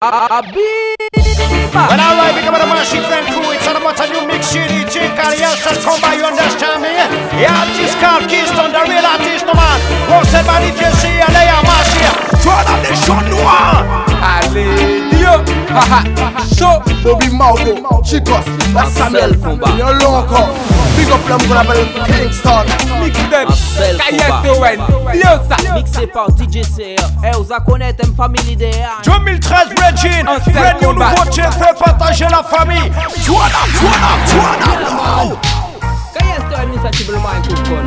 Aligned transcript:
When 0.00 0.08
I 0.16 0.32
ride, 2.16 2.32
become 2.40 2.54
a 2.54 2.64
machine 2.64 3.04
friend 3.04 3.26
crew, 3.28 3.52
it's 3.52 3.68
all 3.68 3.76
about 3.76 4.00
a 4.00 4.08
new 4.08 4.26
mix 4.26 4.46
city. 4.46 4.88
Think 4.88 5.12
all 5.12 5.34
yes, 5.36 5.60
shall 5.60 5.76
come 5.84 6.00
by, 6.00 6.14
you 6.14 6.24
understand 6.24 6.80
me? 6.80 6.88
Yeah, 7.36 7.52
artist 7.52 8.00
called 8.00 8.24
Keystone, 8.24 8.72
the 8.72 8.80
real 8.88 9.04
artist, 9.04 9.44
no 9.44 9.52
man. 9.52 9.78
Hosted 10.08 10.46
by 10.48 10.64
DJ 10.64 10.88
C, 10.96 11.20
and 11.20 11.34
they 11.36 11.48
are 11.52 11.62
massive. 11.68 12.16
Turn 12.40 12.64
up 12.64 12.80
the 12.80 12.94
show 12.96 13.20
noir. 13.28 14.09
Allez, 14.22 15.08
Dio. 15.10 15.30
Haha. 15.74 16.02
Chaud. 16.58 16.80
Bobby 17.02 17.28
Mauro, 17.30 18.02
Chicos, 18.04 18.32
la 18.74 18.84
Samuel, 18.86 19.38
combat. 19.38 19.70
Yon 19.78 19.92
long 19.94 20.16
encore. 20.18 20.48
Big 20.96 21.08
up 21.10 21.20
l'homme 21.28 21.42
qu'on 21.48 21.56
appelle 21.56 21.86
Kingston. 22.06 22.64
Mix 23.02 23.16
them. 23.30 23.48
Marcel 23.48 23.96
KSON. 23.98 25.14
Yo 25.14 25.30
ça. 25.48 25.56
Mixé 25.74 26.06
par 26.08 26.28
DJ 26.30 26.60
CR. 26.62 27.02
Eh, 27.24 27.30
vous 27.36 27.52
a 27.52 27.60
connaître 27.60 28.04
une 28.06 28.14
famille 28.14 28.56
DA. 28.56 29.00
2013 29.04 29.68
Regine, 29.70 30.28
Un 30.28 30.34
new 30.80 30.88
combat. 30.88 31.10
nouveau 31.12 31.24
tune, 31.30 31.44
fait 31.44 31.78
partager 31.78 32.26
la 32.30 32.42
famille. 32.42 32.90
Turn 33.24 33.36
up, 33.36 33.50
turn 33.78 34.02
up, 34.04 34.20
turn 34.26 34.62
up 34.68 34.80
now. 34.92 35.38
KSON 36.14 36.62
initiative 36.68 37.10
le 37.12 37.18
microphone. 37.18 37.86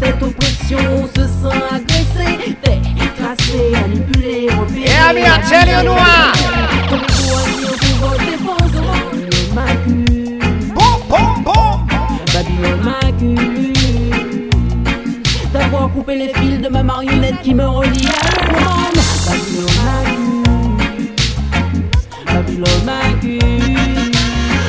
cette 0.00 0.22
oppression, 0.22 0.78
on 0.96 1.06
se 1.06 1.26
sent 1.26 1.60
agressé, 1.70 2.56
tracé, 3.18 3.70
manipulé, 3.72 4.48
repéré. 4.50 4.84
Yeah, 4.86 5.12
me, 5.12 5.20
I 5.20 5.38
tell 5.48 5.68
you, 5.68 5.82
Noah. 5.84 6.32
Comme 6.88 7.00
les 7.00 7.14
douaniers 7.26 7.76
pour 7.78 8.08
votre 8.08 8.24
défense, 8.24 8.74
Babylone 12.32 12.82
m'accuse 12.84 14.50
D'avoir 15.52 15.90
coupé 15.90 16.16
les 16.16 16.28
fils 16.28 16.60
de 16.60 16.68
ma 16.68 16.82
marionnette 16.82 17.42
qui 17.42 17.54
me 17.54 17.66
relie 17.66 18.06
à 18.06 18.10
le 18.46 18.52
monde 18.54 19.00
Babylone 19.26 19.74
m'accuse. 20.94 21.10
Babylone 22.26 22.84
m'accuse 22.86 24.10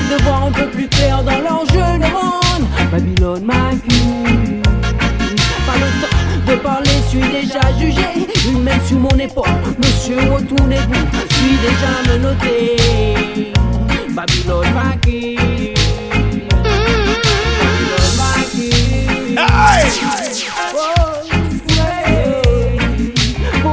De 0.09 0.23
voir 0.23 0.45
un 0.47 0.51
peu 0.51 0.67
plus 0.67 0.87
clair 0.89 1.23
dans 1.23 1.39
l'enjeu 1.39 1.85
le 1.99 2.09
monde 2.09 2.65
Babylone 2.91 3.45
Pas 3.45 4.50
de 6.51 6.55
parler, 6.57 6.89
suis 7.07 7.19
déjà 7.19 7.61
jugé 7.79 8.27
Une 8.49 8.63
main 8.63 8.79
sur 8.85 8.97
mon 8.97 9.17
épaule, 9.17 9.45
monsieur 9.77 10.17
retournez-vous 10.31 11.05
Suis 11.35 11.57
déjà 11.57 11.91
menotté 12.11 13.53
Babylone 14.09 14.73
m'accuse 14.73 15.73
Babylone 16.49 18.15
m'accuse 18.17 19.37
Hey. 19.37 19.81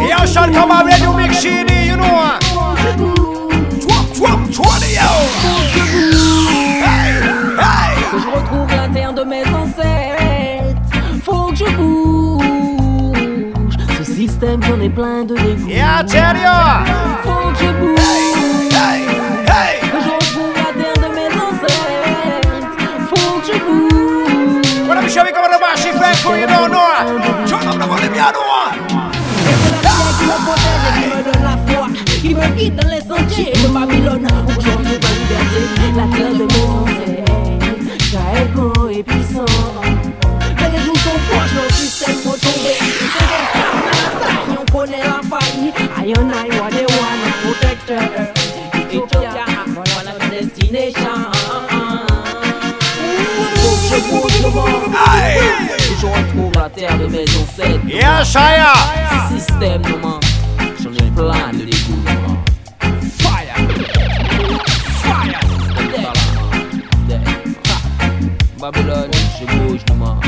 Yeah, 0.09 0.25
shall 0.27 0.53
come 0.53 0.70
out 0.70 0.85
with 0.85 1.01
you 1.01 1.13
mix 1.15 1.39
CD, 1.41 1.87
you 1.87 1.97
know. 1.97 2.39
Twop, 3.81 4.07
twop, 4.15 4.41
twenty, 4.55 4.95
yo. 4.95 5.67
Système, 14.89 14.95
j'en 14.95 14.95
ai 14.95 14.95
plein 14.95 15.25
de 15.25 15.35
dégoût. 15.35 15.69
Yeah, 15.69 16.01
I 16.01 16.05
tell 16.05 16.37
ya. 16.37 16.85
Faut 17.23 17.51
que 17.53 17.59
je 17.65 17.71
bouge. 17.73 17.99
Hey, 18.73 19.01
hey. 19.47 19.81
Que 19.81 19.87
je 19.87 20.11
retrouve 20.11 20.53
la 20.57 20.71
terre 20.81 20.99
de 21.03 21.09
mes 21.15 21.31
ancêtres. 21.35 22.49
Faut 23.09 23.41
que 23.41 23.47
je 23.47 23.57
bouge. 23.59 24.89
When 24.89 24.97
I'm 24.99 25.09
showing 25.09 25.37
over 25.37 25.51
the 25.53 25.59
machine 25.61 25.95
friend 25.95 26.17
crew, 26.19 26.37
you 26.37 26.47
don't 26.47 26.71
know. 26.71 26.93
Turn 27.47 27.69
up 27.69 27.77
the 27.79 27.87
volume, 27.87 28.15
you 28.15 28.33
know. 28.33 28.69
Et 29.49 29.55
c'est 29.63 29.73
la 29.73 29.91
pierre 29.91 30.13
qui 30.19 30.25
me 30.27 30.37
protège 30.45 30.85
et 30.89 31.01
qui 31.01 31.07
me 31.09 31.20
donne 31.25 31.43
la 31.43 31.57
foi. 31.67 31.87
Qui 32.20 32.31
me 32.35 32.47
guide 32.57 32.77
dans 32.77 32.89
les 32.89 33.01
sentiers 33.01 33.53
de 33.53 33.69
Babylone. 33.69 34.27
Où 34.27 34.61
je 34.61 34.70
retrouve 34.70 35.01
la 35.03 35.13
liberté. 35.19 35.61
La 35.97 36.07
terre 36.17 36.33
de 36.33 36.45
mes 36.45 36.45
ancêtres. 36.45 36.88
Faille. 46.14 46.48
I 46.51 46.86
protector. 47.42 48.02
Ethiopia, 48.91 49.45
voilà 49.74 50.13
la 50.19 50.27
destination. 50.29 51.17
Bouge 56.35 56.52
la 56.57 56.69
terre 56.70 56.98
de 56.98 57.07
mes 57.07 57.24
ancêtres. 57.24 57.86
Yes, 57.86 58.35
I 58.35 58.36
am. 58.61 59.39
Système, 59.39 59.83
maman. 59.83 60.20
J'en 60.83 60.92
ai 60.92 61.11
plein 61.11 61.52
de 61.52 61.64
dégoût. 61.64 62.02
Fire. 63.19 63.57
Fire. 65.02 65.40
Babylone, 68.61 69.11
je 69.40 69.46
bouge, 69.46 69.85
maman. 69.90 70.27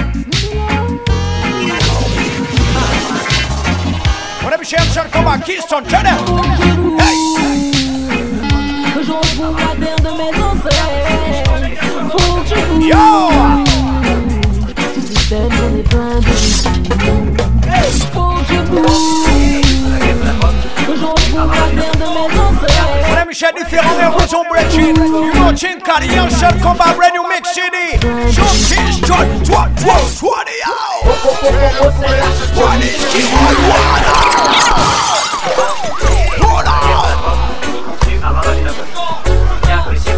Que 18.47 18.55
je 18.55 18.63
bouge. 18.63 19.73
Que 20.87 20.95
je 20.97 21.05
retrouve 21.05 21.53
la 21.53 21.67
terre 21.77 21.95
de 21.95 22.07
mes 22.09 22.35
ancêtres. 22.41 23.07
When 23.09 23.19
I'm 23.19 23.33
showing 23.33 23.55
différents 23.57 24.01
héros 24.01 24.27
sont 24.27 24.45
breaking. 24.51 24.97
You 24.97 25.33
know, 25.35 25.53
Chinka, 25.55 26.01
the 26.01 26.07
young 26.13 26.31
shall 26.31 26.59
come 26.61 26.81
out, 26.81 26.97
brand 26.97 27.15
new 27.15 27.27
mix 27.29 27.53
CD. 27.55 27.99
So 28.33 28.43
Keystone, 28.69 29.29
twop, 29.45 29.71
twop, 29.77 30.19
twenty, 30.19 30.57
yo. 30.67 30.90
What 31.21 31.45
is 32.81 32.97
Keystone? 33.13 33.61
Hold 36.41 36.65
on. 36.65 36.81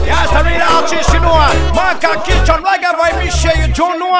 Yes, 0.06 0.30
the 0.30 0.40
real 0.46 0.62
artist, 0.62 1.10
you 1.12 1.18
know. 1.18 1.34
Mark 1.74 2.04
and 2.04 2.22
Keystone, 2.22 2.62
like 2.62 2.82
a 2.82 2.94
vibe, 2.94 3.18
Michelle, 3.18 3.56
you 3.66 3.74
don't 3.74 3.98
know. 3.98 4.14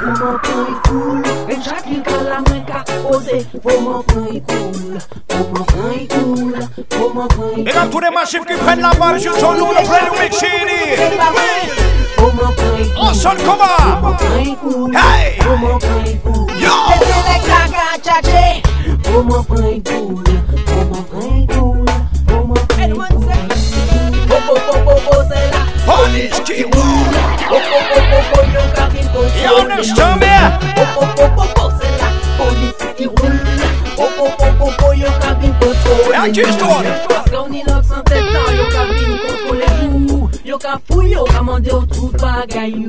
Pour 0.00 0.08
mon 0.08 0.38
point 0.38 0.80
cool 0.88 1.22
Et 1.50 1.56
chaque 1.64 1.86
ligne 1.86 2.02
que 2.02 2.10
la 2.12 2.38
main 2.38 2.60
qu'a 2.66 2.84
posé 3.02 3.46
Pour 3.62 3.80
mon 3.80 4.02
point 4.02 4.40
cool 4.48 4.98
Pour 5.28 5.48
mon 5.48 5.64
point 5.64 6.06
cool 6.10 6.54
Pour 6.90 7.14
mon 7.14 7.28
point 7.28 7.56
Big 7.64 7.76
up 7.76 7.90
to 7.90 8.00
the 8.00 8.12
massive 8.14 8.44
qui 8.44 8.54
prennent 8.54 8.80
la 8.80 8.90
balle 8.94 9.20
sur 9.20 9.36
ton 9.38 9.52
nom, 9.54 9.70
le 9.70 9.82
brand 9.86 10.02
new 10.12 10.20
mix 10.22 10.36
CD. 10.36 10.50
Pour 12.16 12.32
mon 12.34 12.52
point 12.52 12.54
cool 12.54 12.92
On 12.98 13.14
sonne 13.14 13.36
Pour 13.38 13.56
mon 13.56 13.64
comment? 13.64 14.14
point 14.16 14.54
cool 14.62 14.94
Hey. 14.96 15.38
Pour 15.38 15.56
mon 15.58 15.78
point 15.78 16.14
cool 16.24 16.46
Yo. 16.60 16.70
Laissez 19.06 19.12
les 19.12 19.12
cagas 19.12 19.12
tchatcher 19.12 19.12
Pour 19.12 19.24
mon 19.24 19.42
point 19.42 19.80
cool 19.86 20.24
Pour 20.66 20.84
mon 20.86 21.02
point 21.02 21.46
cool 21.48 21.84
Pour 22.26 22.46
mon 22.46 22.54
point 22.54 22.88
cool 22.88 23.26
Oh 24.28 24.34
oh 24.48 24.58
oh 24.72 24.78
oh 24.86 25.00
oh 25.12 25.22
c'est 25.28 25.50
là 25.50 25.62
Police 25.86 26.40
qui 26.44 26.62
roule. 26.64 27.16
Oh 27.50 27.54
oh 27.54 27.60
oh 27.94 28.00
oh 28.12 28.24
oh 28.34 28.44
yo 28.52 28.62
cabine 28.74 29.08
contrôle 29.08 29.42
You 29.42 29.50
understand 29.58 30.20
me? 30.20 30.26
Oh 30.76 30.82
oh 31.00 31.06
oh 31.18 31.30
oh 31.38 31.44
oh 31.58 31.70
c'est 31.80 31.94
la 32.00 32.08
police 32.44 32.84
qui 32.96 33.06
roule 33.06 33.40
Oh 33.98 34.08
oh 34.18 34.30
oh 34.38 34.44
oh 34.60 34.70
oh 34.84 34.92
yo 34.92 35.08
cabine 35.20 35.54
contrôle 35.60 36.14
Alright, 36.14 36.32
Keystone. 36.34 36.86
Parce 37.08 37.30
qu'on 37.30 37.52
y 37.52 37.62
log 37.62 37.82
sans 37.88 38.02
tête 38.02 38.24
temps, 38.32 38.52
yo 38.52 38.64
Yo 40.56 40.60
ka 40.60 40.80
fouy, 40.88 41.10
yo 41.12 41.24
ka 41.24 41.42
mande 41.42 41.68
ou 41.68 41.84
tout 41.84 42.16
bagay 42.16 42.70
you 42.70 42.88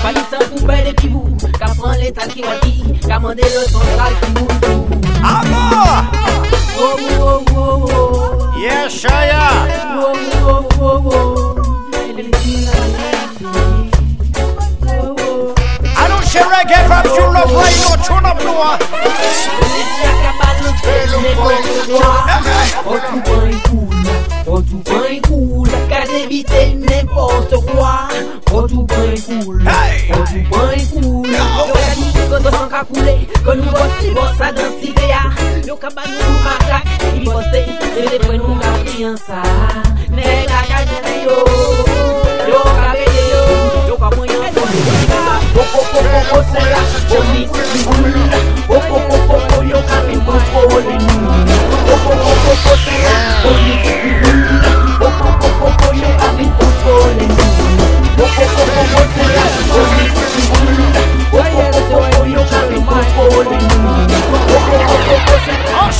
Pa 0.00 0.08
li 0.08 0.22
tan 0.32 0.40
pou 0.48 0.64
bel 0.64 0.86
epi 0.88 1.08
vou 1.12 1.36
Ka 1.52 1.68
pran 1.76 1.92
l'état 2.00 2.32
ki 2.32 2.40
wati 2.40 2.96
Ka 3.04 3.18
mande 3.20 3.44
le 3.44 3.64
central 3.68 4.14
ki 4.22 4.28
mou 4.32 4.48
Amor. 5.20 6.08
Oh, 6.80 6.96
oh, 7.20 7.44
oh, 7.52 7.92
oh 7.92 8.56
Yes, 8.56 8.88
Shaya. 8.88 9.44
Oh, 10.00 10.16
oh, 10.48 10.64
oh, 10.80 11.12
oh 11.12 11.60
Oh, 14.88 15.12
oh 15.20 15.54
I 15.84 16.08
don't 16.08 16.24
share 16.24 16.48
reggae. 16.48 16.88
Oh 16.88 17.04
cool, 23.68 23.90
oh 24.46 24.60
tout 24.62 24.78
pain 24.84 25.20
cool, 25.20 25.28
qu'à 25.28 25.33
éviter 26.14 26.74
n'importe 26.74 27.54
quoi. 27.66 28.08
Quand 28.46 28.66
tout 28.68 28.86
pain 28.86 29.14
coule, 29.26 29.64
quand 29.64 30.24
tout 30.24 30.44
pain 30.50 30.76
coule. 30.92 31.26
Yo 31.26 31.64
ka 31.74 31.94
di 31.96 32.06
ke 32.14 32.26
do 32.42 32.50
san 32.50 32.68
ka 32.70 32.84
koule, 32.84 33.14
kon 33.44 33.56
nou 33.58 33.72
bos 33.74 33.94
li 34.02 34.10
bos 34.14 34.32
sa 34.38 34.52
dan 34.52 34.70
si 34.80 34.92
te 34.94 35.08
ya. 35.10 35.24
Yo 35.66 35.74
ka 35.76 35.90
ba 35.96 36.02
nou 36.06 36.36
makak, 36.44 36.84
li 37.14 37.24
bos 37.26 37.46
te, 37.52 37.64
e 37.98 38.06
de 38.10 38.18
pwen 38.26 38.38
nou 38.38 38.54
la 38.60 38.72
priyansa. 38.84 39.42
Ne 40.14 40.46
la 40.50 40.60
ka 40.70 40.80
jene 40.90 41.14
yo, 41.26 41.38
yo 42.52 42.60
ka 42.62 42.90
beye 42.94 43.24
yo, 43.32 43.42
yo 43.88 43.96
ka 43.98 44.10
mwen 44.16 44.30
yo. 44.30 44.40
Yo 45.54 45.62
ko 45.72 45.80
ko 45.92 46.00
ko 46.12 46.20
ko 46.30 46.38
se 46.52 46.62
la, 46.70 46.82
yo 47.10 47.20
ni 47.32 47.42
si 47.72 47.84
koule. 47.90 48.63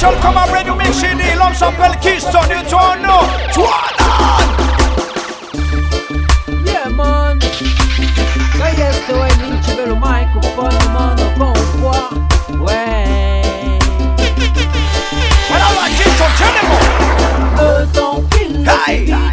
C'est 0.05 0.11
la 0.11 0.11
Marshall, 0.11 0.21
come 0.21 0.37
on, 0.37 0.53
Radio 0.53 0.75
Mix 0.75 0.97
CD. 0.99 1.23
L'homme 1.37 1.55
s'appelle 1.55 1.97
Keystone. 2.01 2.49
You 2.51 2.62
don't 2.71 3.03
know. 3.03 3.27
Toi, 3.53 3.81
Yeah, 6.65 6.89
man. 6.91 7.39
Quand 8.59 8.67
est-ce 8.67 9.01
que 9.06 9.12
ouais, 9.12 9.29
tu 9.65 9.71
veux 9.77 9.87
le 9.89 9.95
microphone, 9.95 10.93
man, 10.93 11.17
encore 11.21 11.55
une 11.56 11.81
fois? 11.81 12.11
Ouais. 12.61 13.43
Well, 15.51 15.62
all 15.62 15.75
right, 15.77 15.93
Keystone, 15.97 16.35
tell 16.37 16.53
them 16.55 16.67
more. 16.69 16.89
Le 17.59 17.87
temps 17.93 18.23
file 18.31 18.65
Hey, 18.87 19.24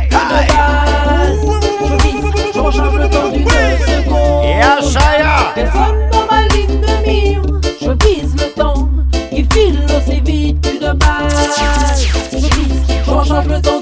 je 13.43 13.49
recharge 13.49 13.80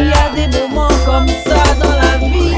Il 0.00 0.06
y 0.06 0.12
a 0.12 0.30
des 0.34 0.58
moments 0.58 0.88
comme 1.04 1.28
ça 1.28 1.62
dans 1.80 1.90
la 1.90 2.18
vie. 2.18 2.52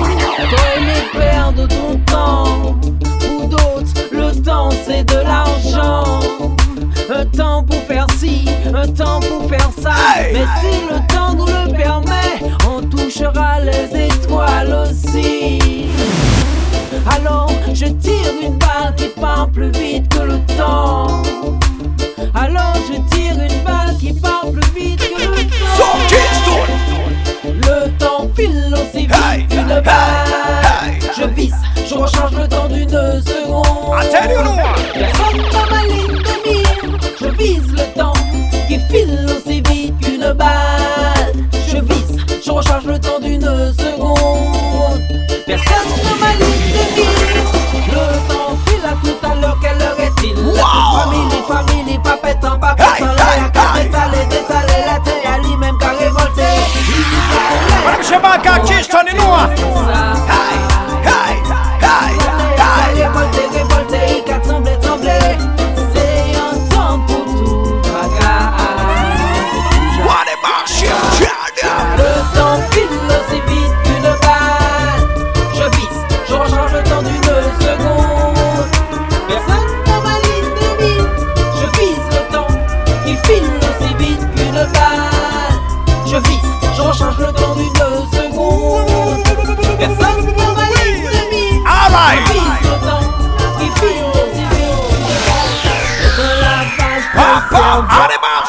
T'aurais 0.50 0.78
aimé 0.78 0.98
perdre 1.12 1.66
ton 1.68 1.96
temps. 2.06 2.78
Pour 3.00 3.48
d'autres, 3.48 3.92
le 4.12 4.32
temps 4.42 4.70
c'est 4.86 5.04
de 5.04 5.16
l'argent. 5.16 6.20
Un 7.12 7.26
temps 7.26 7.64
pour 7.64 7.82
faire 7.82 8.06
ci, 8.18 8.48
un 8.72 8.86
temps 8.86 9.20
pour 9.20 9.48
faire 9.48 9.70
ça. 9.80 9.92
Mais 10.32 10.46
si 10.60 10.76
le 10.88 10.98
temps 11.12 11.34
nous 11.34 11.46
le 11.46 11.72
permet, 11.76 12.54
on 12.68 12.80
touchera 12.82 13.60
les 13.60 14.06
étoiles 14.06 14.88
aussi. 14.88 15.88
Alors 17.06 17.50
je 17.72 17.86
tire 17.86 18.32
une 18.42 18.58
balle 18.58 18.94
qui 18.96 19.08
Noah. 34.28 34.74
Personne 34.92 35.42
dans 35.50 35.74
ma 35.74 35.82
ligne 35.84 36.18
de 36.18 36.34
mire. 36.46 36.98
Je 37.18 37.26
vise 37.26 37.72
le 37.72 37.98
temps 37.98 38.12
qui 38.68 38.78
file 38.90 39.26
aussi 39.26 39.62
vite 39.62 39.98
qu'une 40.00 40.32
balle. 40.32 41.32
Je 41.68 41.78
vise, 41.78 42.16
je 42.44 42.50
recharge 42.50 42.84
le 42.84 42.98
temps 42.98 43.18
d'une 43.20 43.40
seconde. 43.72 45.00
Personne 45.46 45.90
dans 46.04 46.18
ma 46.20 46.32
ligne 46.34 46.72
de 46.72 46.84
mire. 46.96 47.08
Le 47.88 48.32
temps 48.32 48.58
file 48.66 48.84
à 48.84 48.94
tout 49.02 49.26
à 49.26 49.34
l'heure, 49.40 49.58
quelle 49.62 49.82
heure 49.82 49.98
est-il? 49.98 50.36
Famille, 50.36 51.42
famille, 51.48 51.98
papette 52.04 52.44
en 52.44 52.58
papette 52.58 52.86
Hey, 52.98 53.02
en 53.02 53.12
l'air, 53.14 53.50
détalé, 53.74 54.26
détalé, 54.28 54.76
la 54.86 55.32
à 55.32 55.38
lui-même 55.38 55.78
qu'à 55.78 55.90
révolter. 55.98 56.60
Madame 57.84 58.02
Chebaka, 58.02 58.60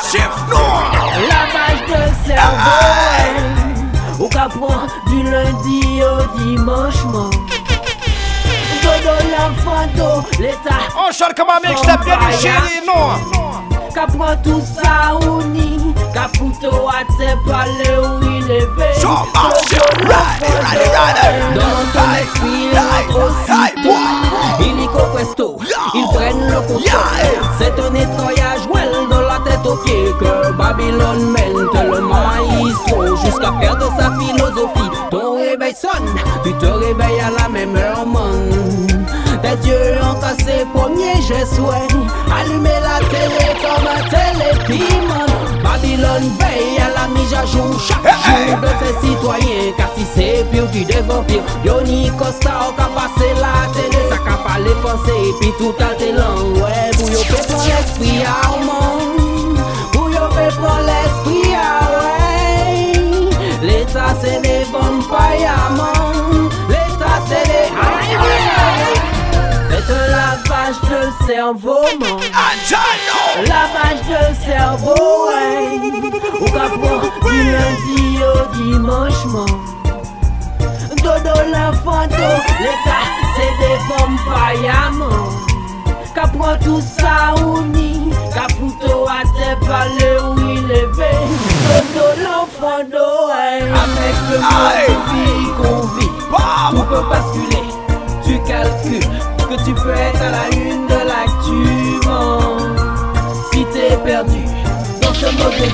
cerveau. 0.01 0.49
Noah. 0.49 0.91
Lavage 1.29 1.83
de 1.87 2.01
cerveau 2.27 4.23
Au 4.23 4.27
capron 4.27 4.87
du 5.07 5.23
lundi 5.23 6.01
au 6.03 6.37
dimanche 6.39 7.03
mon 7.05 7.29
Dodo 8.81 9.15
l'enfanto 9.31 10.27
l'état 10.39 10.81
Marshall, 10.95 11.33
come 11.35 11.49
on, 11.49 11.67
mix 11.67 11.81
that 11.81 12.03
bien 12.03 12.19
shady, 12.39 12.85
Noah. 12.85 13.19
Capron 13.93 14.37
tout 14.43 14.61
ça 14.61 15.19
uni 15.21 15.93
Caputo 16.13 16.89
à 16.89 17.03
te 17.05 17.49
parler 17.49 17.97
où 18.03 18.23
il 18.23 18.51
est 18.51 18.59
fait. 18.61 19.01
Dans 19.01 19.25
ton 21.93 22.07
esprit 22.13 22.69
il 22.71 22.79
aussitôt 24.91 25.05
presto 25.13 25.57
Yo. 25.61 25.77
Ils 25.93 26.07
prennent 26.13 26.47
le 26.47 26.61
contrôle. 26.61 26.81
C'est 27.57 27.79
un 27.79 27.89
nettoyage 27.89 28.67
Que 29.71 30.51
Babylone 30.51 31.31
mène 31.31 31.69
tellement 31.71 32.31
ils 32.59 33.23
Jusqu'à 33.23 33.51
perdre 33.53 33.89
sa 33.97 34.11
philosophie. 34.19 34.91
Ton 35.09 35.35
réveil 35.37 35.73
sonne 35.73 36.13
Tu 36.43 36.51
te 36.53 36.65
réveilles 36.65 37.21
à 37.21 37.41
la 37.41 37.47
même 37.47 37.75
heure 37.77 38.05
man. 38.05 38.49
Tes 39.41 39.67
yeux 39.67 39.95
ont 40.03 40.19
cassé 40.19 40.65
premier 40.73 41.15
je 41.15 41.45
souhaite 41.55 41.95
Allumer 42.29 42.79
la 42.83 42.99
télé 43.07 43.55
comme 43.61 43.87
un 43.87 44.03
télépiment 44.09 45.25
Babylone 45.63 46.29
veille 46.39 46.77
à 46.77 47.01
la 47.01 47.07
mise 47.07 47.33
à 47.33 47.45
jour 47.45 47.79
chaque 47.79 48.03
jour 48.03 48.59
de 48.59 48.67
ses 48.85 49.07
citoyens 49.07 49.71
Car 49.77 49.89
si 49.97 50.05
c'est 50.13 50.45
pire 50.51 50.69
qui 50.71 50.85
devient 50.85 51.23
pire 51.27 51.43
Yoni 51.65 52.11
Costa 52.19 52.69
au 52.69 52.73
passé 52.73 53.29
la 53.39 53.71
télé 53.73 54.03
Ça 54.09 54.17
qu'a 54.17 54.37
pas 54.37 54.59
les 54.59 54.75
pensées 54.81 55.33
Puis 55.39 55.51
tout 55.57 55.73
a 55.79 55.95
tes 55.95 56.11
langues. 56.11 56.57
Ouais, 56.57 56.91
pour 56.97 57.45
prendre 57.47 57.63
l'esprit 57.65 58.23
à 58.23 58.51
de 71.11 71.25
cerveau, 71.25 71.83
man. 71.99 72.19
Lavage 73.47 74.01
de 74.07 74.21
cerveau, 74.45 75.27
ouais. 75.27 75.79
Ou 76.39 76.45
prendre 76.45 77.11
du 77.23 77.51
lundi 77.51 78.19
au 78.21 78.55
dimanche, 78.55 79.25
man. 79.25 79.45
Dodo 81.03 81.35
la 81.51 81.71
photo, 81.73 82.27
l'État 82.59 83.03
c'est 83.35 83.53
des 83.59 83.77
bombes 83.87 84.19
prendre 86.27 86.59
tout 86.59 86.81
ça 86.81 87.33
ou 87.43 87.61
ni, 87.63 88.11
qu'à 88.33 88.47
foutre 88.53 89.09
à 89.09 89.23
te 89.23 89.65
parler 89.65 90.17
où 90.23 90.39
il 90.39 90.71
est 90.71 90.81
levé. 90.81 91.13
Dodo 91.67 92.07
l'enfant 92.21 92.83
ouais. 93.29 93.61
Avec 93.63 94.15
le 94.29 94.37
monde 94.39 95.57
qu'on 95.57 95.81
vit, 95.97 96.11
tout 96.71 96.83
peut 96.83 97.05
basculer. 97.09 97.65
Tu 98.23 98.39
calcules 98.43 99.09
que 99.49 99.63
tu 99.65 99.73
peux 99.73 99.89
être 99.89 100.21
à 100.21 100.29
la 100.29 100.55
une 100.55 100.80
l'actu, 101.41 102.07
man. 102.07 102.75
Si 103.51 103.65
t'es 103.73 103.97
perdu 104.03 104.43
dans 105.01 105.13
ce 105.13 105.25
de 105.25 105.65
vie, 105.65 105.71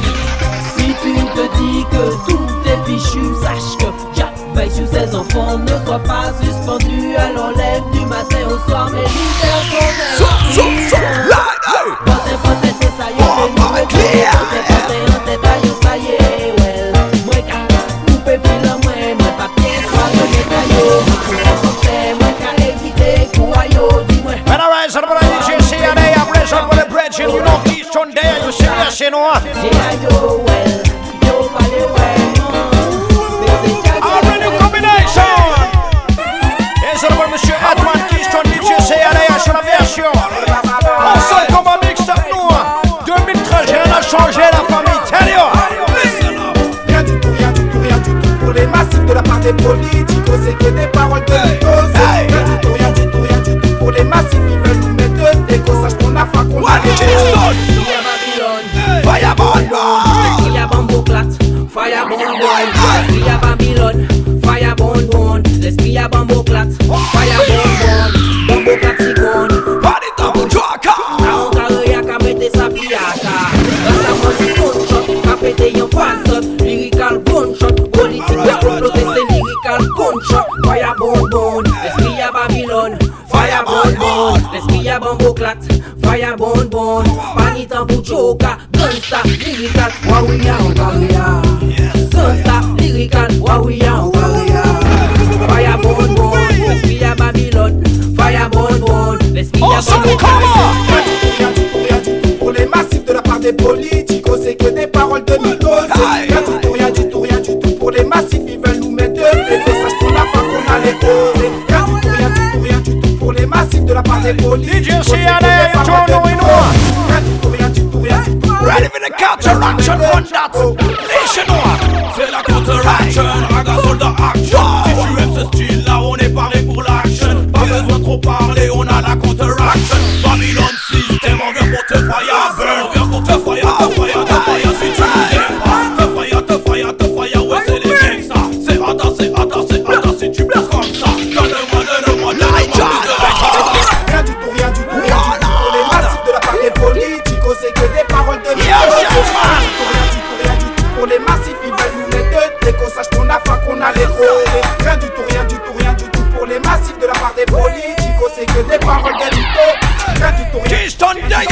si 0.77 0.85
tu 1.01 1.13
te 1.35 1.43
dis 1.57 1.85
que 1.91 2.31
tout 2.31 2.47
est 2.65 2.81
fichu, 2.85 3.23
sache 3.41 3.77
que 3.79 3.89
Jack 4.15 4.33
veille 4.55 4.71
sur 4.71 4.87
ses 4.87 5.15
enfants. 5.15 5.57
Ne 5.59 5.85
sois 5.85 5.99
pas 5.99 6.31
suspendu 6.41 7.15
à 7.15 7.31
l'enlève 7.31 7.83
du 7.93 8.05
matin 8.05 8.47
au 8.49 8.69
soir, 8.69 8.89
mais. 8.93 9.03
Pote, 12.05 12.37
pote, 12.43 12.73
c'est 12.81 12.91
ça 12.97 13.07
y 13.09 13.13
est, 14.71 14.76
and 27.19 27.31
you 27.31 27.41
know 27.41 27.61
Keystone 27.65 28.11
there, 28.13 28.45
you 28.45 28.51
serious, 28.51 28.99
you 28.99 29.09
know. 29.09 29.21
Well, 29.21 30.43
well. 30.45 30.83
Already 34.03 34.49
combination. 34.59 35.33
Et 36.83 36.97
c'est 36.97 37.09
le 37.09 37.15
monsieur 37.31 37.55
Keystone, 38.09 38.45
DJ, 38.45 38.69
sur 39.39 39.53
la 39.53 39.61
version. 39.61 40.11
On 40.13 41.19
seul 41.19 41.47
comme 41.47 41.67
un 41.67 41.77
mix 41.87 42.01
up 42.01 42.21
nous. 42.31 42.49
2013, 43.05 43.71
rien 43.71 43.85
n'a 43.85 44.01
changé, 44.01 44.41
la 44.51 44.63
famille. 44.75 44.87
Rien 46.87 47.03
du 47.03 47.19
tout, 47.19 47.31
rien 47.37 47.51
du 47.51 47.61
tout, 47.69 47.79
rien 47.81 47.97
du 47.97 48.11
tout 48.13 48.35
pour 48.39 48.51
les 48.51 48.67
massifs 48.67 49.05
de 49.05 49.13
la 49.13 49.23
part 49.23 49.39
des 49.39 49.53
politiques. 49.53 50.07
C'est 50.43 50.57
que 50.57 50.69
des 50.69 50.87
paroles 50.87 51.25
de 51.25 51.66
Just 56.95 57.36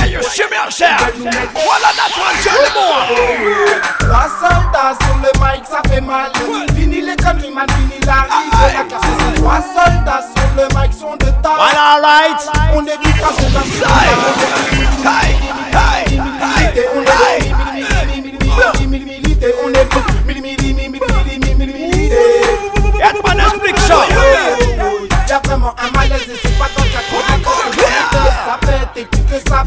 You 0.05 0.21
yourself. 0.21 1.01
Voilà, 1.13 1.89
that's 1.97 2.17
one, 2.17 2.37
more. 2.75 3.05
Sur 5.01 5.17
le 5.17 5.31
mic, 5.39 5.65
ça 5.65 5.81
fait 5.89 6.01
mal. 6.01 6.31
Fini 6.75 7.01
les 7.01 7.15
fini 7.15 7.99
la 8.05 8.27
la 8.27 8.83
classe. 8.83 9.01
Ces 9.17 9.41
trois 9.41 9.61
soldats 9.61 10.25
sur 10.35 10.49
le 10.55 10.65
mic 10.79 10.93
sont 10.93 11.15
de 11.15 11.25
taille. 11.25 11.57
Voilà, 11.57 11.83
alright. 11.95 12.41
On 12.73 12.85
est 12.85 12.97
du 12.97 13.11
face 13.13 13.37
dans 13.51 13.59
le 13.59 13.65
Hey, 15.07 15.31
hey, 15.73 16.19
hey, 16.57 16.85
On 16.95 17.01
est 18.83 18.99
milité, 18.99 19.49
on 19.63 19.69
est 19.73 19.85
milité. 20.41 20.75
Edman 23.01 23.39
explique 23.39 23.79
ça. 23.79 24.05
Y'a 25.27 25.39
vraiment 25.43 25.73
un 25.79 25.89
malaise 25.97 26.21
et 26.29 26.39
c'est 26.41 26.57
pas 26.57 26.69
dans 26.77 26.83
ta 26.83 27.01
chronique 27.09 27.45
Ça 28.45 28.57
pète 28.61 28.95
et 28.95 29.05
puis 29.05 29.21
que 29.23 29.49
ça 29.49 29.63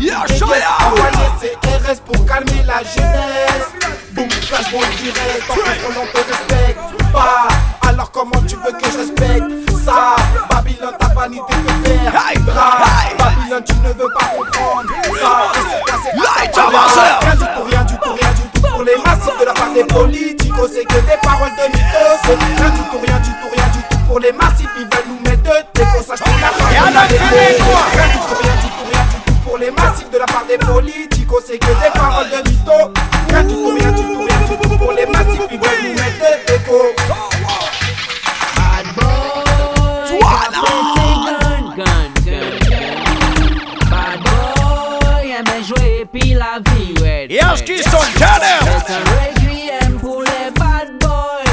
Pour 1.88 2.26
calmer 2.26 2.62
la 2.66 2.83
jeunesse. 2.85 3.73
Boum, 4.12 4.28
flash, 4.30 4.71
bon, 4.71 4.80
direct 5.00 5.42
Tant 5.49 5.54
qu'on 5.54 6.07
te 6.12 6.18
respecte. 6.18 6.78
Pas 7.11 7.49
Alors 7.88 8.11
comment 8.11 8.42
tu 8.47 8.57
veux 8.57 8.73
que 8.73 8.90
je 8.92 8.99
respecte 8.99 9.71
ça? 9.87 10.16
Babylone, 10.50 10.92
ta 11.00 11.07
vanité 11.14 11.40
te 11.49 11.88
perdra 11.88 12.68
Babylone, 13.18 13.64
tu 13.64 13.75
ne 13.76 13.88
veux 13.88 14.11
pas 14.12 14.26
comprendre 14.37 14.90
ça. 15.18 15.49
Rien 16.12 17.35
du 17.37 17.40
tout, 17.40 17.64
rien 17.71 17.85
du 17.85 17.95
tout, 17.95 18.12
rien 18.12 18.33
du 18.35 18.61
tout 18.61 18.68
Pour 18.68 18.83
les 18.83 18.97
massifs 18.97 19.38
de 19.40 19.45
la 19.47 19.54
part 19.54 19.73
des 19.73 19.85
politiques. 19.85 20.52
C'est 20.71 20.85
que 20.85 20.95
des 20.95 21.16
paroles 21.23 21.52
de 21.57 21.73
mythos. 21.73 22.21
Rien 22.28 22.68
du 22.68 22.83
tout, 22.83 22.99
rien 23.02 23.18
du 23.21 23.30
tout, 23.30 23.49
rien 23.57 23.68
du 23.73 23.78
tout 23.88 23.99
Pour 24.07 24.21
les 24.21 24.33
massifs, 24.33 24.68
ils 24.76 24.85
veulent 24.85 25.09
nous 25.09 25.21
mettre 25.30 25.42
de 25.42 25.57
déco 25.73 26.02
Sache 26.07 26.21
qu'on 26.21 26.30
a 26.33 26.50
pas. 26.52 26.68
Rien 26.68 26.85
du 27.09 27.16
tout, 27.16 27.25
rien 27.25 28.09
du 28.09 28.18
tout, 28.18 28.37
rien 28.42 29.04
du 29.04 29.33
tout 29.33 29.35
Pour 29.47 29.57
les 29.57 29.71
massifs 29.71 30.11
de 30.11 30.18
la 30.18 30.26
part 30.26 30.45
des 30.47 30.59
politiques 30.59 31.18
oh, 31.38 31.42
C'est 31.45 31.59
que 31.59 31.66
des 31.66 31.92
paroles 31.95 32.30
de 32.30 32.49
mythos 32.49 32.92
Rien 33.28 33.45
du 33.45 33.54
tout, 33.54 33.75
rien 33.78 33.92
du 33.92 34.02
tout, 34.02 34.23
rien 34.23 34.40
du 34.40 34.68
tout 34.68 34.76
Pour 34.78 34.92
les 34.92 35.07
massifs, 35.07 35.40
ils 35.50 35.59
veulent 35.59 35.83
nous 35.85 35.95
mettre 35.95 36.18
de 36.18 36.52
déco 36.52 36.95
Bad 38.68 38.87
boy, 38.97 40.12
gun, 41.76 41.76
gun, 41.76 42.11
gun. 42.25 42.50
Bad 43.90 44.21
boy, 44.25 45.30
aime 45.30 45.64
jouer 45.64 46.07
puis 46.12 46.35
la 46.35 46.59
vie, 46.71 46.95
ouais. 47.02 47.26
Yes, 47.30 47.64
tell 47.64 47.80
them. 47.80 48.62
C'est 48.87 48.92
un 48.92 49.02
requiem 49.11 49.99
pour 50.00 50.23
les 50.23 50.50
bad 50.59 50.88
boys. 51.00 51.45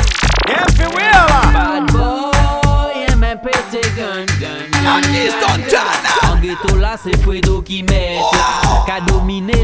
Bad 1.53 1.91
boy, 1.91 2.95
aime 3.09 3.39
péter 3.43 3.87
gun, 3.95 4.25
gun, 4.39 4.65
gun. 4.71 5.01
Them. 5.69 5.81
En 6.31 6.37
ghetto 6.41 6.75
là, 6.77 6.95
c'est 7.01 7.17
Fredo 7.21 7.61
qui 7.61 7.83
met 7.83 8.15
là. 8.15 8.83
Qu'a 8.85 9.01
dominé 9.01 9.63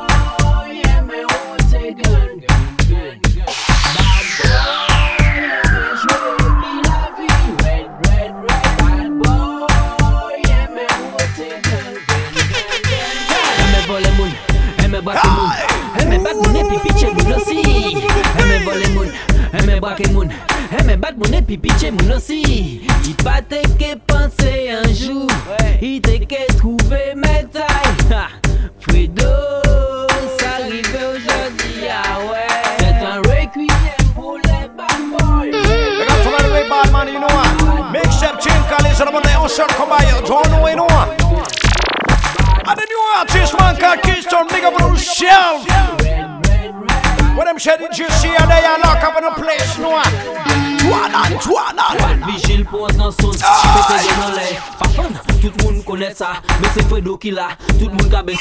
ki 57.21 57.31
la, 57.31 57.49
tout 57.77 57.89
moun 57.89 58.09
ka 58.09 58.23
ba 58.23 58.33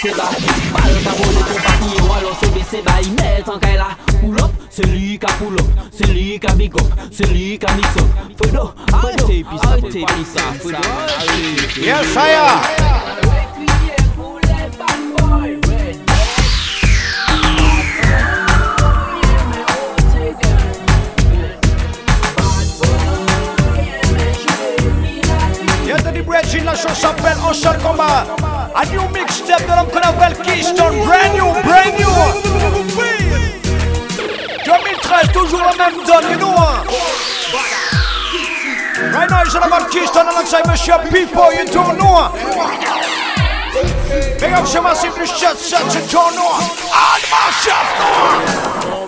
Bal 0.73 0.91
yo 2.25 2.33
se 2.41 2.81
ba 2.87 2.97
met 3.19 3.49
an 3.53 3.61
kay 3.61 3.77
la, 3.77 3.91
se 4.71 4.83
li 4.89 5.19
ka 5.21 5.29
Se 5.93 6.07
li 6.09 6.39
ka 6.41 6.55
se 7.13 7.27
li 7.29 7.59
ka 7.59 7.75
pisa, 9.45 10.45
pisa, 10.63 10.81
Yes, 11.81 12.17
I 12.17 12.31
am. 12.31 12.80
up 40.89 41.03
people 41.11 41.53
you 41.53 41.67
don't 41.67 41.99
know. 41.99 42.31
Big 44.41 44.53
up 44.53 44.67
some 44.67 44.85
massive 44.85 45.15
you 45.95 46.07
don't 46.09 46.35
know. 46.35 46.49
All 46.49 47.21
know. 47.31 49.00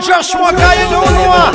Joshua 0.00 0.50
Kaye 0.52 0.86
de 0.88 0.94
Noir. 0.94 1.52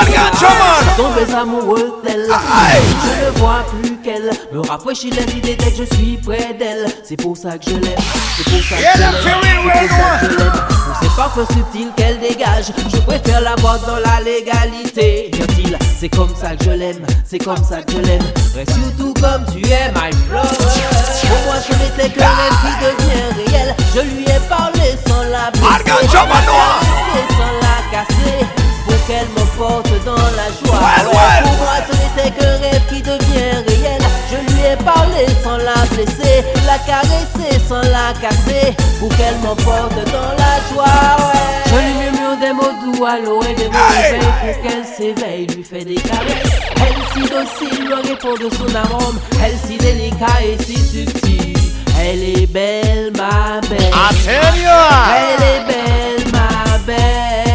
Algan 0.00 0.32
Chaman. 0.38 0.84
Tombé 0.96 1.34
amoureux 1.34 2.00
d'elle. 2.04 2.26
Je 2.26 3.26
ne 3.26 3.30
vois 3.38 3.64
plus 3.82 3.96
qu'elle. 3.98 4.30
Me 4.52 4.60
rafraîchit 4.66 5.10
les 5.10 5.36
idées 5.36 5.56
dès 5.56 5.70
que 5.70 5.76
je 5.76 5.94
suis 5.94 6.16
près 6.16 6.54
d'elle. 6.58 6.86
C'est 7.04 7.16
pour 7.16 7.36
ça 7.36 7.58
que 7.58 7.70
je 7.70 7.76
l'aime. 7.76 7.98
C'est 8.36 8.44
pour 8.50 8.62
ça 8.62 8.76
que 8.76 8.82
je 8.82 8.98
l'aime. 9.00 9.14
C'est 9.22 9.30
pour 9.62 9.88
ça 9.90 10.18
que 10.20 10.32
je 10.32 10.38
l'aime. 10.38 10.52
Pour 10.52 10.96
ses 11.02 11.16
parfums 11.16 11.52
subtils 11.52 11.92
qu'elle 11.96 12.18
dégage. 12.20 12.72
Je 12.92 12.98
préfère 13.00 13.40
la 13.42 13.54
voir 13.56 13.78
dans 13.80 13.96
la 13.96 14.20
légalité. 14.22 15.30
Vient-il 15.32 15.77
c'est 16.00 16.08
comme 16.10 16.32
ça 16.40 16.54
que 16.54 16.64
je 16.64 16.70
l'aime, 16.70 17.04
c'est 17.24 17.38
comme 17.38 17.64
ça 17.64 17.82
que 17.82 17.90
je 17.90 17.98
l'aime. 17.98 18.22
Reste 18.54 18.78
tout 18.96 19.12
comme 19.14 19.44
tu 19.52 19.66
es, 19.66 19.88
my 19.88 20.10
brother. 20.28 20.48
Pour 20.48 21.40
moi, 21.44 21.56
je 21.66 21.72
n'étais 21.74 22.08
que 22.14 22.20
rêve 22.20 22.56
qui 22.62 22.72
devient 22.86 23.50
réel. 23.50 23.74
Je 23.96 24.00
lui 24.02 24.22
ai 24.22 24.38
parlé 24.48 24.94
sans 25.08 25.22
la 25.24 25.50
blesser, 25.50 26.06
sans 26.14 26.26
la 27.64 27.78
casser, 27.90 28.46
pour 28.84 29.06
qu'elle 29.08 29.28
me 29.30 29.44
porte 29.58 30.04
dans 30.04 30.14
la 30.14 30.48
joie. 30.62 30.78
Pour 31.02 31.52
moi, 31.58 31.78
ce 31.90 31.92
n'était 31.96 32.30
que 32.30 32.46
rêve 32.46 32.82
qui 32.88 33.02
devient 33.02 33.27
Parlé 34.76 35.26
sans 35.42 35.56
la 35.56 35.74
blesser, 35.92 36.44
la 36.66 36.78
caresser 36.78 37.58
sans 37.68 37.80
la 37.80 38.12
casser, 38.20 38.76
pour 38.98 39.08
qu'elle 39.16 39.36
m'emporte 39.42 39.94
dans 40.12 40.32
la 40.36 40.54
joie. 40.70 41.16
Ouais. 41.18 41.48
Je 41.66 41.74
lui 41.74 41.94
murmure 42.10 42.36
des 42.40 42.52
mots 42.52 42.92
doux 42.92 43.04
à 43.04 43.18
l'oreille, 43.18 43.54
des 43.54 43.68
mots 43.68 43.78
pour 44.40 44.62
qu'elle 44.62 44.84
s'éveille, 44.84 45.46
lui 45.46 45.64
fait 45.64 45.84
des 45.84 45.94
caresses. 45.94 46.52
Elle 46.76 47.02
si 47.12 47.20
docile, 47.28 47.84
lui 47.86 47.94
répond 47.94 48.34
de 48.34 48.54
son 48.54 48.74
arôme. 48.74 49.18
Elle 49.42 49.56
si 49.66 49.78
délicat 49.78 50.26
et 50.42 50.62
si 50.62 50.76
subtile. 50.76 51.56
Elle 52.00 52.22
est 52.22 52.46
belle, 52.46 53.12
ma 53.16 53.60
belle. 53.68 53.90
Elle 55.16 55.42
est 55.42 55.64
belle, 55.66 56.32
ma 56.32 56.78
belle. 56.86 57.47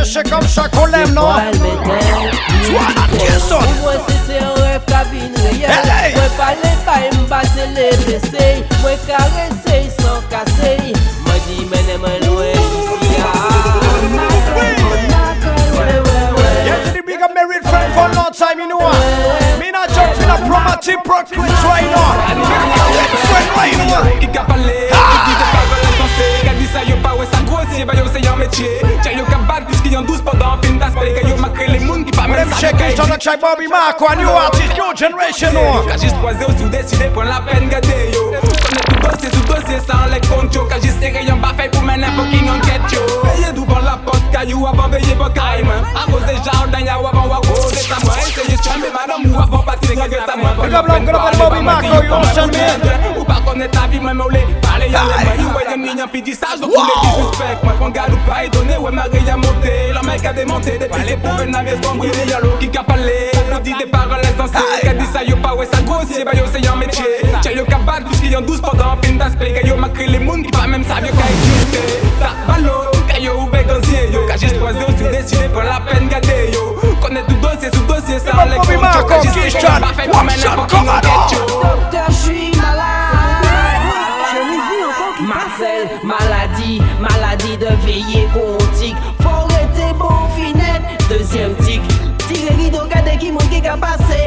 péché 0.00 0.22
comme 0.30 0.48
chaque 0.48 0.74
lèvre, 0.74 1.12
non? 1.12 1.34
Soit 3.46 3.60
Moi, 3.82 3.92
c'était 4.08 4.42
un 4.42 4.54
rêve 4.62 4.80
cabine 4.86 5.34
réel. 5.42 5.70
Moi, 6.14 6.24
pas 6.36 6.54
les 6.62 6.76
pas 6.84 7.00
m'batter 7.18 7.66
les 7.74 7.96
blessés. 8.04 8.64
Moi, 8.80 8.92
caresser 9.06 9.90
sans 10.00 10.20
casser. 10.30 10.92
Moi, 11.26 11.34
dis, 11.46 11.66
mais 11.70 11.82
les 11.86 11.98
mains 11.98 12.26
loin 12.26 12.52
Married 17.32 17.62
friend 17.62 17.94
for 17.94 18.10
a 18.10 18.14
long 18.16 18.32
time, 18.32 18.58
you 18.58 18.66
know 18.66 18.76
what? 18.76 18.98
Me 19.60 19.70
not 19.70 19.88
jumping 19.90 20.28
up 20.28 20.40
from 20.40 20.50
my 20.50 20.76
tip 20.82 21.06
rock 21.06 21.26
twins 21.28 21.62
right 21.64 21.86
now. 21.88 22.12
Friend, 23.30 23.48
right 23.56 23.76
now. 23.86 24.02
Ika 24.20 24.44
pale, 24.44 24.60
pale, 24.60 24.90
ah! 24.92 25.30
ika 25.30 25.46
pale, 25.48 25.88
ika 25.92 26.10
pale, 26.10 26.40
ika 26.40 26.50
pale, 26.50 26.60
ika 26.60 27.86
pale, 27.86 27.86
ika 27.86 27.86
pale, 27.86 28.00
ika 28.00 28.20
pale, 28.20 28.20
ika 28.20 28.30
pale, 28.30 28.30
ika 28.30 28.30
pale, 28.30 28.30
ika 28.30 28.48
pale, 28.48 28.60
ika 28.80 29.06
pale, 29.06 29.14
ika 29.14 29.24
pale, 29.24 29.39
en 29.96 30.02
douze 30.02 30.22
pendant 30.22 30.52
un 30.52 30.62
film 30.62 30.78
d'aspect 30.78 31.14
Qu'a 31.14 31.28
yo 31.28 31.36
macré 31.36 31.66
les 31.68 31.80
mouns 31.80 32.04
qui 32.04 32.10
pas 32.10 32.26
même 32.26 32.48
Them 32.48 32.58
check 32.58 32.74
it 32.80 33.00
on 33.00 33.06
the 33.06 33.18
check 33.18 33.40
Bobby 33.40 33.66
Marco, 33.68 34.06
a 34.08 34.16
new 34.16 34.28
artist, 34.28 34.72
new 34.74 34.96
generation, 34.96 35.52
no. 35.52 35.82
Qu'a 35.86 35.96
juste 35.96 36.16
croisé 36.18 36.44
ou 36.48 36.58
sous 36.58 36.68
décidé 36.68 37.06
pour 37.12 37.24
la 37.24 37.40
peine 37.40 37.68
gâté 37.68 38.10
yo. 38.12 38.30
Connais 38.30 38.84
tout 38.88 39.08
dossier 39.08 39.28
sous 39.30 39.44
dossier 39.44 39.78
sans 39.86 40.06
les 40.12 40.20
comptes 40.20 40.54
yo 40.54 40.64
Qu'a 40.66 40.80
juste 40.80 41.00
serré 41.00 41.28
un 41.28 41.36
bafé 41.36 41.68
pour 41.70 41.82
mener 41.82 42.06
fucking 42.16 42.48
enquête 42.50 42.92
yo 42.92 43.00
Veillez 43.24 43.52
d'où 43.54 43.64
dans 43.66 43.80
la 43.80 43.98
porte 44.04 44.30
caillou 44.32 44.66
avant 44.66 44.88
veiller 44.88 45.14
pour 45.14 45.32
caille 45.32 45.64
Arroser 45.94 46.38
jardin 46.44 46.80
y'a 46.80 46.94
avant 46.94 47.26
wa 47.28 47.36
rose 47.36 47.88
ta 47.88 47.96
main 48.06 48.16
Essayez 48.28 48.56
de 48.56 48.62
chamber 48.62 48.90
madame 48.94 49.32
ou 49.32 49.38
avant 49.40 49.62
partir 49.64 49.90
de 49.90 50.26
ta 50.26 50.36
main 50.36 50.54
Big 50.62 50.74
up, 50.74 50.86
love, 50.86 51.00
good 51.04 51.14
up, 51.14 51.38
Bobby 51.38 51.62
Marco, 51.62 52.02
you 52.02 52.12
understand 52.14 52.52
me? 52.52 53.20
Ou 53.20 53.24
pas 53.24 53.40
connaître 53.46 53.80
ta 53.80 53.86
vie, 53.88 54.00
même 54.00 54.20
au 54.20 54.28
lait 54.28 54.46
Parler 54.62 54.69
y'a 54.90 55.00
les 55.04 55.24
mains, 55.24 55.42
you 55.42 55.48
voyez 55.50 55.76
mignon 55.76 56.06
puis 56.10 56.22
dis 56.22 56.34
sage 56.34 56.60
Donc 56.60 56.72
tous 56.72 56.80
les 56.80 57.08
disrespect, 57.08 57.58
moi 57.62 57.72
qu'on 57.78 57.90
garde 57.90 58.12
ou 58.12 58.30
pas 58.30 58.44
étonné 58.44 58.76
Ouais 58.76 58.90
ma 58.92 59.08
grille 59.08 59.28
a 59.30 59.36
monté, 59.36 59.92
leur 59.92 60.04
mec 60.04 60.24
a 60.24 60.32
démonté 60.32 60.78
Depuis 60.78 61.02
les 61.06 61.16
pauvres 61.16 61.44
navires 61.44 61.78
sont 61.82 61.94
brûlés 61.94 62.26
Y'a 62.28 62.40
l'eau 62.40 62.52
qui 62.58 62.68
qu'a 62.68 62.82
parlé, 62.82 63.30
nous 63.52 63.60
dit 63.60 63.74
des 63.78 63.86
paroles 63.86 64.20
insensées. 64.20 64.64
Qu'a 64.82 64.94
dit 64.94 65.06
ça 65.12 65.22
yo 65.24 65.36
pas 65.36 65.54
ouais 65.54 65.66
ça 65.72 65.80
grossier, 65.82 66.24
bah 66.24 66.32
yo 66.34 66.44
c'est 66.52 66.66
un 66.66 66.76
métier. 66.76 67.04
Tiens 67.42 67.52
yo 67.52 67.64
qu'a 67.64 67.78
battre 67.78 68.06
puisqu'il 68.06 68.32
y 68.32 68.36
en 68.36 68.40
douze 68.42 68.60
pendant 68.60 68.92
un 68.92 68.96
film 69.02 69.18
d'aspect. 69.18 69.52
Qu'a 69.52 69.66
yo 69.66 69.76
ma 69.76 69.88
créé 69.88 70.06
les 70.08 70.18
mouns 70.18 70.42
qui 70.42 70.50
pas 70.50 70.66
même 70.66 70.84
savent 70.84 71.06
yo 71.06 71.12
qu'a 71.12 71.28
existé 71.30 71.78
Ça 72.20 72.30
ballot, 72.46 72.90
qu'a 73.08 73.18
yo 73.18 73.32
ouvert 73.40 73.64
gancier 73.64 74.10
yo. 74.12 74.26
Qu'a 74.26 74.36
juste 74.36 74.58
croisé 74.58 74.78
au 74.86 74.96
sud 74.96 75.10
décidé 75.10 75.48
pour 75.52 75.62
la 75.62 75.80
peine 75.80 76.08
gâtée 76.08 76.50
yo. 76.52 76.76
Connaît 77.00 77.22
tout 77.22 77.34
dossier 77.36 77.70
sous 77.72 77.84
dossier 77.84 78.18
sans 78.18 78.44
les 78.44 78.56
Bobby 78.56 78.58
comptes 78.58 78.70
yo. 78.74 78.80
Marco, 78.80 79.08
Qu'a 79.08 79.22
juste 79.22 79.34
Christian, 79.36 79.60
serré 79.60 79.72
un 79.76 79.80
bafé 79.80 80.08
pour 80.10 80.22
mener 80.22 80.32
Watson, 80.36 80.50
fucking 80.56 80.78
Commodore. 80.78 81.24
enquête 81.24 81.38
yo. 81.38 81.60
Docteur, 81.62 82.04
je 82.08 82.12
suis 82.14 82.50
malade. 82.60 82.79
Marcel, 85.30 85.88
maladie, 86.02 86.82
maladie 86.98 87.56
de 87.56 87.68
veiller 87.86 88.26
quantique. 88.34 88.96
Faut 89.22 89.28
arrêter 89.28 89.96
bon 89.96 90.26
finette. 90.34 90.82
Deuxième 91.08 91.54
tic, 91.58 91.80
tigre 92.26 92.52
rideau, 92.58 92.80
regardez 92.82 93.16
qui 93.16 93.30
monte 93.30 93.48
qui. 93.48 94.26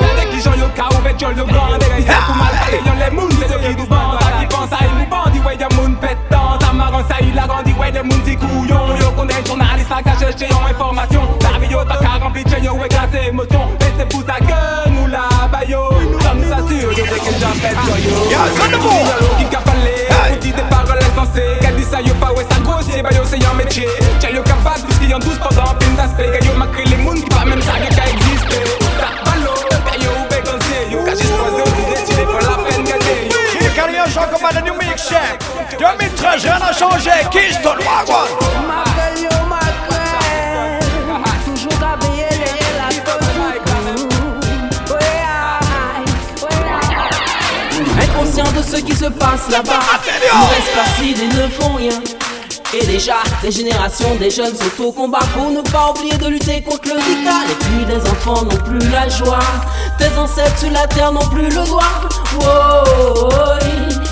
qu'a 1.17 1.29
ouvert 1.29 1.29
yo 1.29 1.29
le 1.29 1.43
grand 1.43 1.67
pour 2.25 2.35
mal 2.35 2.53
yo 2.71 2.93
les 2.99 3.09
c'est 3.37 3.51
yo 3.51 3.57
qui 3.59 3.75
nous 3.75 3.87
bandent 3.87 4.19
Ça 4.69 4.77
à 4.77 5.45
ouais 5.45 5.57
y'a 5.57 5.67
moun 5.75 5.95
pétant. 5.95 6.59
Ça 6.59 6.71
marrant 6.73 7.03
ça 7.09 7.15
il 7.21 7.37
a 7.37 7.47
grandi 7.47 7.73
ouais 7.73 7.91
des 7.91 8.03
mouns 8.03 8.21
c'est 8.25 8.35
couillon. 8.35 8.95
Yo 8.99 9.11
qu'on 9.11 9.27
est 9.27 9.47
journaliste 9.47 9.91
à 9.91 10.01
cacher 10.03 10.31
chez 10.37 10.47
yon 10.49 10.65
information. 10.69 11.27
La 11.41 11.59
vie 11.59 11.71
yo 11.71 11.83
t'as 11.83 11.97
qu'à 11.97 12.23
remplir 12.23 12.45
chez 12.47 12.61
yo 12.63 12.73
ouais 12.73 12.87
classe 12.87 13.13
émotion. 13.27 13.69
Et 13.81 13.91
c'est 13.97 14.09
pour 14.09 14.21
ça 14.21 14.35
que 14.39 14.89
nous 14.89 15.07
la 15.07 15.47
baillons. 15.51 15.89
Ça 16.21 16.33
nous 16.33 16.51
assure 16.51 16.89
de 16.89 16.95
dès 16.95 17.03
que 17.03 17.31
yo 17.39 17.97
yo 18.21 19.40
Ils 49.51 50.55
restent 50.55 50.73
passives 50.75 51.21
et 51.21 51.27
ne 51.27 51.47
font 51.49 51.73
rien. 51.73 51.99
Et 52.73 52.85
déjà, 52.85 53.17
des 53.41 53.51
générations 53.51 54.15
des 54.15 54.29
jeunes 54.29 54.55
sont 54.55 54.83
au 54.83 54.91
combat 54.93 55.19
pour 55.33 55.51
ne 55.51 55.61
pas 55.61 55.91
oublier 55.91 56.17
de 56.17 56.27
lutter 56.27 56.61
contre 56.61 56.87
le 56.87 57.01
dictat. 57.01 57.41
Les 57.49 57.55
pluies 57.55 57.85
des 57.85 58.09
enfants 58.09 58.43
n'ont 58.43 58.63
plus 58.63 58.79
la 58.89 59.09
joie. 59.09 59.39
Tes 59.97 60.17
ancêtres 60.17 60.57
sur 60.57 60.71
la 60.71 60.87
terre 60.87 61.11
n'ont 61.11 61.27
plus 61.27 61.49
le 61.49 61.65
droit. 61.65 61.83
Wow, 62.39 63.29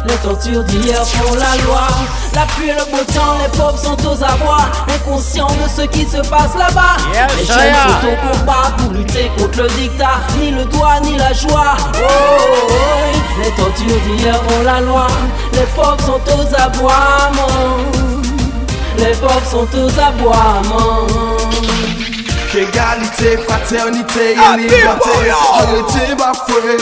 les 0.07 0.15
tortures 0.17 0.63
d'hier 0.63 1.03
font 1.05 1.33
la 1.35 1.63
loi. 1.63 1.87
La 2.33 2.41
pluie 2.55 2.69
et 2.69 2.73
le 2.73 2.85
beau 2.91 3.03
temps, 3.13 3.35
les 3.41 3.49
pauvres 3.57 3.77
sont 3.77 3.97
aux 4.07 4.23
abois. 4.23 4.65
Inconscients 4.93 5.47
de 5.47 5.69
ce 5.69 5.81
qui 5.87 6.05
se 6.05 6.17
passe 6.29 6.55
là-bas. 6.57 6.97
Yes, 7.13 7.37
les 7.37 7.45
jeunes 7.45 7.75
sont 7.75 8.07
au 8.07 8.33
combat 8.37 8.71
pour 8.77 8.93
lutter 8.93 9.29
contre 9.37 9.63
le 9.63 9.67
dictat. 9.69 10.19
Ni 10.39 10.51
le 10.51 10.65
droit, 10.65 10.99
ni 11.01 11.17
la 11.17 11.33
joie. 11.33 11.75
Oh, 11.95 13.11
les 13.43 13.51
tortures 13.51 13.99
d'hier 14.05 14.35
font 14.35 14.63
la 14.63 14.81
loi. 14.81 15.07
Les 15.53 15.65
pauvres 15.75 15.97
sont 16.05 16.21
aux 16.33 16.55
aboiements. 16.55 17.77
Les 18.97 19.13
pauvres 19.15 19.49
sont 19.49 19.67
aux 19.77 19.99
aboiements. 19.99 21.07
Égalité, 22.51 23.37
fraternité 23.47 24.35
Ah, 24.37 24.55
et 24.55 24.61
liberté! 24.63 25.09
Arrêtez 25.53 26.15
bafoué 26.15 26.77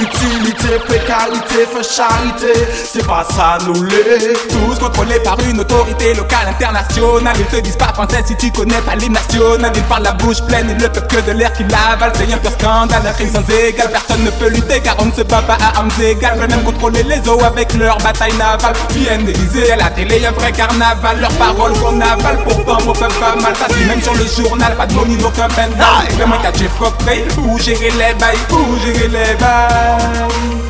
Futilité, 0.00 0.78
précarité, 0.86 1.66
fait 1.70 1.82
charité. 1.82 2.52
C'est 2.90 3.06
pas 3.06 3.22
ça 3.36 3.58
nous 3.66 3.82
l'est. 3.82 4.32
Tous 4.48 4.78
contrôlés 4.78 5.20
par 5.20 5.36
une 5.46 5.60
autorité 5.60 6.14
locale 6.14 6.48
internationale. 6.48 7.36
Ils 7.38 7.44
te 7.44 7.56
disent 7.60 7.76
pas 7.76 7.92
français 7.92 8.22
si 8.26 8.34
tu 8.34 8.50
connais 8.50 8.80
pas 8.80 8.94
l'hymne 8.94 9.12
national 9.12 9.70
Ils 9.74 9.82
parlent 9.82 10.04
la 10.04 10.12
bouche 10.12 10.40
pleine 10.48 10.70
et 10.70 10.74
ne 10.74 10.88
peuvent 10.88 11.06
que 11.06 11.20
de 11.20 11.32
l'air 11.32 11.52
qui 11.52 11.64
l'avale. 11.64 12.12
C'est 12.14 12.32
un 12.32 12.38
pur 12.38 12.50
scandale, 12.52 13.02
un 13.06 13.12
crime 13.12 13.30
sans 13.30 13.46
égal. 13.54 13.90
Personne 13.90 14.24
ne 14.24 14.30
peut 14.30 14.48
lutter 14.48 14.80
car 14.80 14.96
on 15.00 15.04
ne 15.04 15.12
se 15.12 15.20
bat 15.20 15.42
pas 15.42 15.58
à 15.60 15.78
armes 15.78 15.90
égales. 16.02 16.38
Même 16.48 16.62
contrôler 16.62 17.02
les 17.02 17.28
eaux 17.28 17.44
avec 17.44 17.74
leur 17.74 17.98
bataille 17.98 18.32
navale. 18.38 18.72
Viennent 18.92 19.26
d'Élysée 19.26 19.72
à 19.72 19.76
la 19.76 19.90
télé 19.90 20.24
un 20.24 20.32
vrai 20.32 20.52
carnaval. 20.52 21.20
Leurs 21.20 21.32
paroles 21.32 21.74
qu'on 21.74 22.00
avale 22.00 22.38
pourtant 22.44 22.78
mon 22.86 22.94
peuple 22.94 23.20
pas 23.20 23.36
mal. 23.36 23.54
Ça 23.54 23.66
c'est 23.68 23.84
même 23.84 24.00
sur 24.00 24.14
le 24.14 24.24
journal, 24.26 24.74
pas 24.76 24.86
de 24.86 24.94
money 24.94 25.16
donc 25.16 25.38
un 25.38 25.48
pendrive 25.48 26.16
Fais-moi 26.16 26.38
catcher 26.42 26.68
Frey 26.68 27.26
ou 27.44 27.58
gérer 27.58 27.90
les 27.90 28.14
bails, 28.18 28.38
ou 28.50 28.78
gérer 28.78 29.08
les 29.08 29.34
bails? 29.34 29.89
Il 29.98 30.69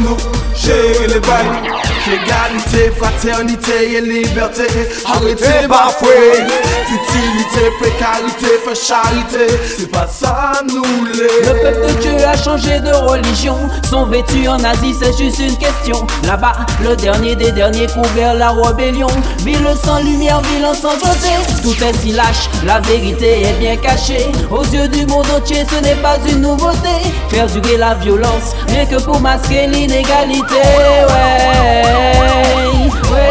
nous 0.00 0.16
gérer 0.54 1.06
les 1.08 1.20
bails. 1.20 1.74
Égalité, 2.06 2.92
fraternité 2.98 3.94
et 3.96 4.00
liberté, 4.02 4.66
arrêtez 5.06 5.66
bafouer. 5.66 6.44
Futilité, 6.86 7.70
précarité, 7.80 8.46
fait 8.62 8.74
charité, 8.74 9.54
c'est 9.78 9.90
pas 9.90 10.06
ça 10.06 10.52
nous 10.68 11.06
les. 11.06 11.46
Le 11.48 11.62
peuple 11.62 11.94
de 11.94 12.00
Dieu 12.02 12.26
a 12.26 12.36
changé 12.36 12.78
de 12.80 12.92
religion. 12.92 13.56
Sont 13.88 14.04
vêtus 14.04 14.46
en 14.48 14.62
Asie, 14.62 14.94
c'est 15.00 15.16
juste 15.16 15.38
une 15.38 15.56
question. 15.56 16.06
Là-bas, 16.26 16.52
le 16.82 16.94
dernier 16.94 17.36
des 17.36 17.52
derniers 17.52 17.86
couvert 17.86 18.34
la 18.34 18.50
rébellion. 18.50 19.08
Ville 19.38 19.66
sans 19.82 20.00
lumière, 20.00 20.42
ville 20.42 20.66
sans 20.74 20.96
beauté. 20.98 21.32
Tout 21.62 21.82
est 21.82 21.96
si 22.02 22.12
lâche, 22.12 22.50
la 22.66 22.80
vérité 22.80 23.44
est 23.44 23.58
bien 23.58 23.76
cachée. 23.76 24.26
Aux 24.50 24.64
yeux 24.64 24.88
du 24.88 25.06
monde 25.06 25.26
entier, 25.34 25.64
ce 25.70 25.82
n'est 25.82 25.96
pas 25.96 26.18
une 26.28 26.42
nouveauté. 26.42 26.90
Faire 27.30 27.46
durer 27.46 27.78
la 27.78 27.94
violence, 27.94 28.54
rien 28.68 28.84
que 28.84 29.02
pour 29.02 29.20
masquer 29.20 29.63
l'inégalité. 29.66 30.54
Ouais, 30.54 31.04
ouais. 31.08 31.34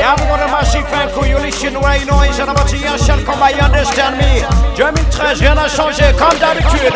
I'm 0.06 0.17
gonna 0.28 0.48
massive 0.48 0.86
crew, 1.13 1.26
you 1.26 1.39
listen 1.39 1.76
right 1.78 2.06
now, 2.06 2.22
it's 2.22 2.38
about 2.39 2.67
to 2.67 2.78
you 2.78 2.84
come 3.26 3.41
understand 3.41 4.17
me. 4.17 4.43
2013, 4.76 5.39
rien 5.39 5.56
n'a 5.56 5.67
changé, 5.67 6.13
comme 6.17 6.38
d'habitude. 6.39 6.93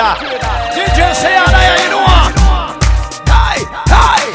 DJ 0.75 1.13
Seana, 1.13 1.59
yeah, 1.61 1.83
you 1.83 1.89
know 1.89 2.03
what? 2.03 2.33
Hey, 3.27 3.65
hey, 3.89 4.27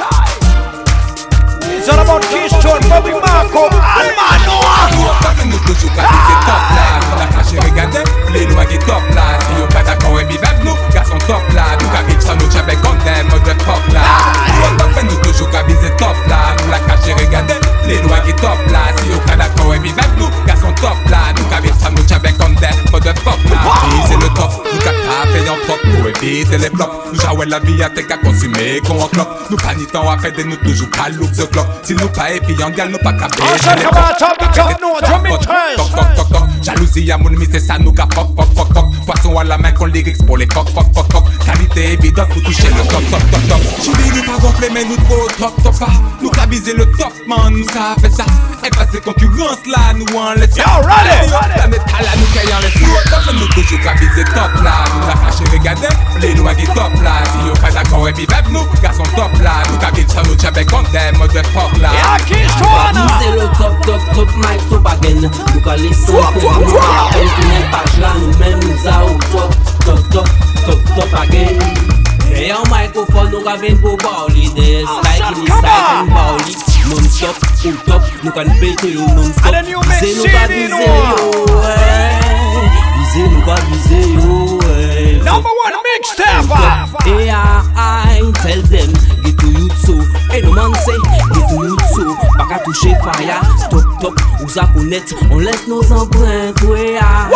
It's 1.77 1.89
all 1.89 2.01
about 2.01 2.23
Keystone, 2.23 2.89
Bobby 2.89 3.13
Marco, 3.13 3.69
Noah. 4.47 4.73
Top 7.43 7.51
craché 7.51 7.71
regarder, 7.71 8.05
les 8.33 8.47
lois 8.47 8.65
qui 8.65 8.79
top 8.79 9.03
là. 9.15 9.39
Si 9.41 9.61
yo 9.61 9.67
pas 9.67 9.83
d'accord 9.83 10.21
et 10.21 10.25
vivre 10.25 10.43
nous, 10.65 10.77
garçon 10.95 11.19
top 11.27 11.43
là. 11.55 11.65
Nous 11.81 11.89
qu'à 11.89 12.03
vivre 12.03 12.23
sans 12.23 12.37
nous 12.37 12.51
j'avais 12.51 12.77
quand 12.77 12.95
même 13.05 13.27
mode 13.29 13.57
pop 13.65 13.83
là. 13.93 14.01
Nous 14.47 14.63
on 14.71 14.77
parle 14.77 15.07
nous 15.07 15.17
toujours 15.17 15.51
qu'à 15.51 15.63
viser 15.65 15.91
top 15.99 16.15
là. 16.29 16.55
Nous 16.63 16.71
la 16.71 16.79
craché 16.79 17.13
regarder, 17.15 17.55
les 17.87 18.01
lois 18.03 18.21
qui 18.21 18.33
top 18.35 18.59
là. 18.71 18.95
Si 18.97 19.09
yo 19.09 19.19
pas 19.27 19.37
d'accord 19.37 19.75
et 19.75 19.81
vivre 19.81 19.97
nous, 20.19 20.29
garçon 20.47 20.73
top 20.81 20.97
là. 21.11 21.19
Nous 21.37 21.45
qu'à 21.45 21.61
vivre 21.61 21.77
sans 21.81 21.91
nous 21.91 22.07
j'avais 22.09 22.33
quand 22.33 22.49
même 22.49 22.79
mode 22.93 23.13
pop 23.25 23.39
là. 23.51 23.59
Viser 23.91 24.17
le 24.17 24.29
top, 24.35 24.53
nous 24.73 24.79
qu'à 24.79 24.91
taper 24.91 25.51
en 25.51 25.67
top. 25.67 25.81
Pour 25.83 26.09
éviter 26.09 26.59
les 26.59 26.71
flops, 26.71 26.91
nous 27.13 27.21
j'avais 27.21 27.47
la 27.47 27.59
vie 27.59 27.83
à 27.83 27.91
t'es 27.91 28.05
qu'à 28.05 28.17
consommer 28.17 28.81
qu'on 28.87 29.01
en 29.01 29.09
clope 29.09 29.29
Nous 29.51 29.57
pas 29.57 29.75
ni 29.75 29.85
temps 29.87 30.09
à 30.09 30.17
faire 30.19 30.33
de 30.33 30.43
nous 30.45 30.57
toujours 30.57 30.91
qu'à 30.91 31.09
look 31.09 31.33
the 31.33 31.49
clock 31.51 31.67
Si 31.83 31.95
nous 31.95 32.09
pas 32.09 32.31
épi 32.31 32.55
en 32.63 32.71
gal, 32.71 32.89
nous 32.91 32.99
pas 32.99 33.13
qu'à 33.13 33.27
top 33.27 33.47
top, 34.19 34.39
toc 35.77 36.17
toc 36.17 36.29
toc 36.29 36.43
Jalousie 36.63 37.11
à 37.11 37.19
mon 37.19 37.32
ami 37.35 37.47
c'est 37.51 37.61
ça 37.61 37.79
nous 37.79 37.93
qu'a 37.93 38.07
pop 38.07 38.35
pop 38.35 38.47
pop 38.55 38.73
pop 38.73 38.85
Poisson 39.07 39.39
à 39.39 39.45
la 39.45 39.59
main 39.59 39.73
qu'on 39.73 39.87
lyrics 39.87 40.25
pour 40.27 40.37
les 40.37 40.47
coq 40.47 40.73
coq 40.75 40.87
coq 40.95 41.09
coq 41.13 41.25
Qualité 41.45 41.93
évidente 41.93 42.29
pour 42.29 42.43
toucher 42.43 42.69
le 42.69 42.83
top 42.89 43.03
top 43.11 43.31
top 43.31 43.49
top. 43.49 43.61
J'oublie 43.85 44.11
nous 44.15 44.23
pas 44.23 44.39
gonfler 44.41 44.69
mais 44.73 44.85
nous 44.85 44.97
trop 44.97 45.27
top 45.39 45.63
top 45.63 45.79
pas 45.79 45.93
Nous 46.21 46.31
qu'a 46.31 46.47
visé 46.47 46.75
le 46.75 46.87
top 46.93 47.13
man 47.27 47.53
nous 47.53 47.65
ça 47.65 47.97
fait 48.01 48.11
ça. 48.11 48.25
Et 48.65 48.71
passer 48.71 49.01
concurrence 49.01 49.59
là 49.67 49.93
nous 49.95 50.07
en 50.17 50.35
laisse 50.35 50.57
Yo, 50.57 50.65
ready, 50.83 51.29
Planète 51.55 51.83
à 51.99 52.03
la 52.03 52.17
nous 52.17 52.27
qu'ayant 52.33 52.61
les 52.61 52.71
sous 52.71 53.11
Top 53.11 53.35
nous 53.35 53.47
toujours 53.49 53.81
qu'a 53.81 53.95
visé 53.95 54.25
top 54.25 54.63
là. 54.63 54.85
Nous 54.95 55.07
la 55.07 55.15
craché 55.15 55.45
regarder 55.53 55.89
les 56.21 56.35
lois 56.35 56.55
qui 56.55 56.67
top 56.67 56.95
là. 57.03 57.23
Si 57.25 57.49
yo 57.49 57.55
pas 57.55 57.71
d'accord 57.71 58.09
et 58.09 58.13
puis 58.13 58.27
vive 58.27 58.53
nous 58.53 58.65
Garçon 58.81 59.03
top 59.17 59.33
là. 59.43 59.63
Nous 59.71 59.79
qu'a 59.79 59.91
visé 59.91 60.09
ça 60.09 60.23
nous 60.23 60.37
j'avais 60.41 60.65
quand 60.65 60.83
même 60.93 61.17
mode 61.19 61.33
pop 61.55 61.73
là. 61.81 61.91
Yeah, 61.93 62.25
Keystone. 62.25 63.09
C'est 63.21 63.33
le 63.33 63.47
top, 63.59 63.75
top, 63.85 64.01
top, 64.15 64.29
mic, 64.37 64.69
top 64.71 64.87
again. 64.87 65.31
Nous 65.55 65.61
qu'à 65.61 65.77
laisser 65.77 66.13
pour 66.13 66.53
nous 66.61 67.22
Mwen 67.23 67.35
tounen 67.39 67.67
paj 67.71 67.93
la 68.03 68.09
nou 68.19 68.33
men 68.41 68.57
nou 68.59 68.79
za 68.83 68.95
ou 69.07 69.19
Top, 69.31 69.53
top, 69.85 70.01
top, 70.11 70.31
top, 70.67 70.81
top 70.97 71.13
again 71.21 71.61
E 72.35 72.49
yon 72.49 72.65
mikrofon 72.67 73.29
nou 73.31 73.45
ka 73.47 73.55
ven 73.63 73.79
pou 73.79 73.95
baoli 74.03 74.49
De 74.57 74.65
sky 74.83 75.13
ki 75.21 75.29
ni 75.37 75.47
sky 75.47 75.77
ven 75.85 76.11
baoli 76.11 76.57
Non 76.89 77.07
stop, 77.07 77.39
ou 77.69 77.77
top, 77.87 78.11
nou 78.25 78.35
kan 78.35 78.51
pete 78.59 78.91
yo 78.91 79.07
non 79.15 79.31
stop. 79.37 79.55
Eh. 79.55 79.63
Vize 79.63 80.11
nou 80.19 80.27
ka 80.35 80.43
vize 80.51 80.83
yo 80.83 80.99
Vize 82.99 83.31
nou 83.31 83.47
ka 83.47 83.61
vize 83.71 84.03
yo 84.17 84.43
Number 85.23 85.55
one 85.63 85.79
mixtape! 85.87 86.59
E 87.07 87.31
a 87.31 87.63
I 87.79 88.35
tell 88.43 88.67
them 88.67 88.91
Get 89.23 89.39
to 89.39 89.47
you 89.47 89.71
too. 89.87 90.03
E 90.35 90.43
nou 90.43 90.59
man 90.59 90.75
se 90.83 90.99
Get 90.99 91.47
to 91.55 91.67
you 91.71 91.79
too. 91.95 92.19
Baka 92.35 92.65
touche 92.67 92.99
faya 93.07 93.39
Stop 93.63 93.92
TikTok, 94.03 94.19
ou 94.43 94.49
sa 94.49 94.67
konet 94.75 95.15
On 95.31 95.39
les 95.39 95.67
nou 95.71 95.83
san 95.87 96.09
pren 96.11 96.51
kwe 96.59 96.99
a 96.99 97.29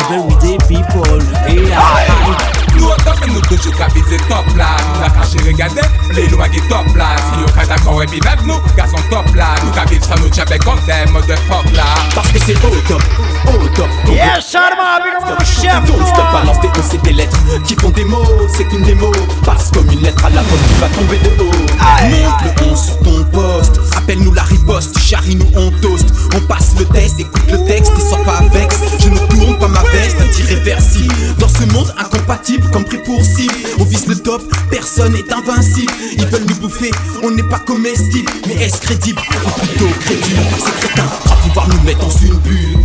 Everyday 0.00 0.58
people, 0.66 1.22
e 1.46 1.70
a 1.70 2.59
Nous 2.80 2.86
au 2.86 2.96
top 2.96 3.20
et 3.26 3.30
nous 3.30 3.40
toujours 3.42 3.76
qu'à 3.76 3.88
viser 3.88 4.16
top 4.28 4.46
là 4.56 4.76
Nous 4.94 5.00
la 5.00 5.10
craché 5.10 5.38
regarder 5.46 5.82
les 6.14 6.26
lois 6.28 6.48
qui 6.48 6.60
top 6.62 6.96
là 6.96 7.16
Si 7.18 7.40
yo 7.40 7.46
pas 7.54 7.66
d'accord 7.66 8.02
et 8.02 8.06
puis 8.06 8.20
vive 8.20 8.46
nous 8.46 8.60
Garçon 8.76 8.96
top 9.10 9.34
là 9.34 9.54
Nous 9.64 9.70
qu'à 9.72 9.84
vivre 9.84 10.04
sans 10.04 10.16
nous 10.20 10.30
j'avais 10.32 10.58
quand 10.58 10.76
même 10.86 11.10
mode 11.10 11.26
pop 11.48 11.64
là 11.74 11.84
Parce 12.14 12.28
que 12.30 12.38
c'est 12.38 12.56
au 12.64 12.70
top, 12.88 13.02
au 13.46 13.68
top. 13.68 13.88
Yes, 14.08 14.50
Sharma, 14.50 14.98
big 15.02 15.14
up 15.14 15.38
the 15.38 15.44
chef. 15.44 15.84
Don't 15.86 16.06
stop, 16.06 16.32
balance 16.32 16.60
des 16.60 16.68
c'est 16.82 17.02
des 17.02 17.12
lettres 17.12 17.36
qui 17.66 17.74
font 17.74 17.90
des 17.90 18.04
mots, 18.04 18.24
c'est 18.48 18.64
qu'une 18.64 18.82
démo. 18.82 19.12
Passe 19.44 19.70
comme 19.72 19.90
une 19.90 20.00
lettre 20.00 20.24
à 20.24 20.30
la 20.30 20.42
poste, 20.42 20.62
tu 20.68 20.80
vas 20.80 20.88
tomber 20.88 21.18
de 21.18 21.42
haut. 21.42 21.50
Monte 21.50 22.60
le 22.60 22.70
11 22.70 22.80
sur 22.80 22.98
ton 23.00 23.24
poste, 23.24 23.80
appelle-nous 23.96 24.32
la 24.32 24.42
riposte, 24.42 24.98
charrie 24.98 25.36
nous 25.36 25.50
on 25.56 25.70
toast. 25.80 26.06
On 26.34 26.40
passe 26.40 26.74
le 26.78 26.84
test, 26.86 27.20
écoute 27.20 27.42
le 27.50 27.64
texte 27.66 27.92
et 27.98 28.00
sors 28.00 28.22
pas 28.24 28.38
avec. 28.38 28.70
Je 28.98 29.08
ne 29.08 29.18
tourne 29.18 29.58
pas 29.58 29.68
ma 29.68 29.82
veste, 29.90 30.16
irréversible. 30.38 31.14
Dans 31.38 31.48
ce 31.48 31.64
monde 31.72 31.92
incompatible, 31.98 32.69
comme 32.72 32.84
pris 32.84 32.98
pour 32.98 33.24
cible. 33.24 33.54
On 33.78 33.84
vise 33.84 34.06
le 34.06 34.16
top, 34.16 34.42
personne 34.70 35.14
est 35.14 35.32
invincible. 35.32 35.92
Ils 36.16 36.26
veulent 36.26 36.46
nous 36.48 36.56
bouffer, 36.56 36.90
on 37.22 37.30
n'est 37.30 37.48
pas 37.48 37.58
comestible. 37.58 38.30
Mais 38.46 38.54
est-ce 38.54 38.80
crédible? 38.80 39.20
Ou 39.20 39.60
plutôt 39.60 39.90
crédule 40.00 40.36
C'est 40.58 40.86
crétin, 40.86 41.08
à 41.30 41.36
pouvoir 41.36 41.68
nous 41.68 41.80
mettre 41.82 42.00
dans 42.00 42.10
une 42.10 42.38
bulle. 42.38 42.80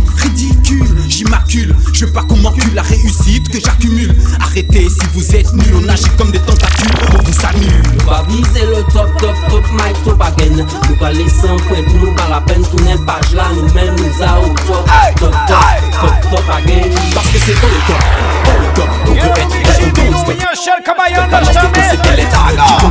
J'immacule. 1.08 1.76
Je 1.92 2.06
veux 2.06 2.12
pas 2.12 2.22
qu'on 2.24 2.36
m'encule 2.38 2.74
la 2.74 2.82
réussite 2.82 3.48
que 3.48 3.60
j'accumule. 3.60 4.12
Arrêtez 4.40 4.88
si 4.88 5.06
vous 5.14 5.36
êtes 5.36 5.52
nuls, 5.52 5.76
on 5.80 5.88
agit 5.88 6.10
comme 6.18 6.32
des 6.32 6.40
tentacules. 6.40 6.90
On 7.14 7.22
vous 7.22 7.46
annule. 7.46 7.82
Nous 7.94 8.04
pas 8.04 8.24
viser 8.28 8.66
le 8.66 8.82
top, 8.92 9.08
top, 9.18 9.36
top, 9.48 9.64
mic, 9.72 10.02
top 10.04 10.20
again. 10.20 10.66
Nous 10.88 10.96
pas 10.96 11.12
laisser 11.12 11.48
un 11.48 11.56
point, 11.56 11.78
nous 11.94 12.12
pas 12.14 12.28
la 12.28 12.40
peine, 12.40 12.62
tourner 12.64 12.96
page 13.06 13.32
là, 13.32 13.44
nous-mêmes 13.54 13.94
nous 13.94 14.22
a 14.24 14.40
au 14.40 14.48
top, 14.66 14.84
top, 15.20 15.34
top, 15.46 15.60
top, 16.00 16.30
top 16.30 16.50
again. 16.56 16.90
Parce 17.14 17.28
que 17.28 17.38
c'est 17.38 17.52
au 17.52 17.70
top, 17.86 18.02
au 18.48 18.76
top. 18.76 18.88
On 19.06 19.12
veut 19.12 19.20
être 19.20 19.56
on 19.96 20.16
on, 20.16 20.24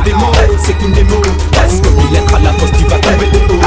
c'est 0.00 0.02
des 0.04 0.14
mots, 0.14 0.32
c'est 0.64 0.78
qu'une 0.78 0.92
démo. 0.92 1.20
Une 2.00 2.12
lettre 2.14 2.34
à 2.34 2.38
la 2.38 2.52
poste, 2.52 2.74
tu 2.78 2.84
vas 2.84 2.98
tomber 2.98 3.26
de 3.26 3.36
haut. 3.36 3.60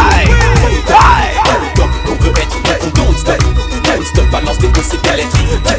Au 1.45 1.77
top, 1.77 1.89
on 2.07 2.23
veut 2.23 2.31
être 2.31 2.59
on 2.81 2.89
don't 2.95 3.38
balance 4.31 4.57
des 4.59 4.67
qui 4.67 4.81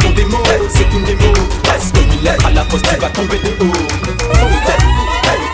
font 0.03 0.11
des 0.11 0.25
mots, 0.25 0.39
c'est 0.69 0.89
démo. 1.05 1.33
Comme 1.95 2.13
une 2.13 2.23
lettre 2.25 2.47
à 2.47 2.51
la 2.51 2.65
poste, 2.65 2.87
tu 2.89 2.97
vas 3.01 3.11
tomber 3.11 3.39
de 3.39 3.65
haut. 3.65 3.71
Au 3.71 3.75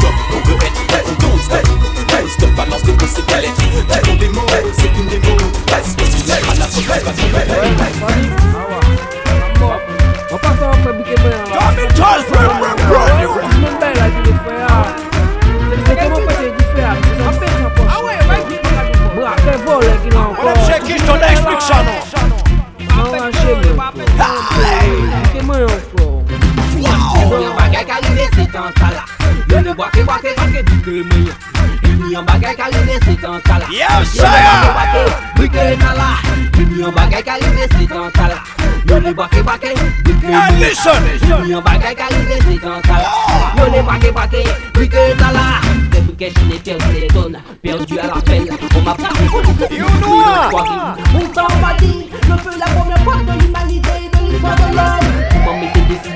top, 0.00 0.14
on 0.32 0.48
veut 0.48 0.56
être 0.56 0.82
on 1.24 2.28
stop, 2.28 2.50
balance 2.56 2.82
des 2.82 2.92
qui 2.92 3.66
font 4.04 4.16
des 4.16 4.28
mots, 4.28 4.46
c'est 4.78 4.88
qu'une 4.88 5.06
démo. 5.06 5.36
Passe 5.66 5.94
comme 5.96 6.06
une 6.06 6.26
lettre 6.26 6.50
à 6.50 6.54
la 6.58 6.66
poste, 6.66 6.80
tu 6.80 6.88
vas 6.88 7.12
tomber 7.12 7.44
de 7.44 7.52
haut. 7.52 7.76
It. 20.88 21.06
On 21.08 22.15
panche 23.32 23.54
mwen 23.94 24.06
Tanke 24.18 25.42
mwen 25.42 25.60
yon 25.60 25.80
fwo 25.90 26.22
Mwen 27.28 27.42
yon 27.42 27.56
bagay 27.56 27.84
ka 27.84 27.98
yon 28.02 28.14
lese 28.14 28.46
tan 28.52 28.72
tala 28.74 29.02
Yon 29.50 29.64
yon 29.64 29.74
bwake 29.76 30.04
bwake 30.04 30.34
bwake 30.36 30.62
bwike 30.62 31.02
mwen 31.08 31.28
Yon 31.82 32.10
yon 32.12 32.24
bagay 32.26 32.54
ka 32.56 32.68
yon 32.70 32.86
lese 32.86 33.16
tan 33.22 33.40
tala 33.42 33.66
Yon 33.70 33.90
yon 33.90 34.46
bwake 34.46 34.70
bwake 34.74 35.02
bwike 35.36 35.76
nala 35.82 36.08
Yon 36.58 36.78
yon 36.78 36.94
bagay 36.94 37.22
ka 37.22 37.38
yon 37.38 37.56
lese 37.56 37.86
tan 37.88 38.10
tala 38.12 38.38
Yon 38.88 39.04
yon 39.04 39.14
bwake 39.14 39.42
bwake 39.42 39.74
bwike 40.04 40.26
mwen 40.26 41.18
Yon 41.28 41.48
yon 41.50 41.62
bagay 41.62 41.94
ka 41.94 42.06
yon 42.10 42.24
lese 42.30 42.58
tan 42.62 42.82
tala 42.82 43.10
Yon 43.58 43.74
yon 43.74 43.84
bwake 43.84 44.12
bwake 44.12 44.44
bwike 44.74 45.14
nala 45.20 45.75
Que 46.18 46.24
je 46.24 46.44
n'ai 46.46 46.58
perdu 46.58 46.84
les 46.98 47.06
tonnes 47.08 47.38
Perdu 47.62 47.98
à 47.98 48.06
l'appel 48.06 48.48
On 48.74 48.80
m'a 48.80 48.94
pris 48.94 49.76
You? 49.76 49.86
Mon 51.12 51.26
temps 51.28 51.46
m'a 51.60 51.74
dit 51.78 52.06
la 52.58 52.64
première 52.64 52.98
fois 53.04 53.16
de 53.16 53.42
l'humanité 53.42 53.90
de 54.12 54.30
l'histoire 54.30 54.56
de 54.56 54.76
l'homme 54.76 55.44
Comment 55.44 55.72
des 55.88 56.15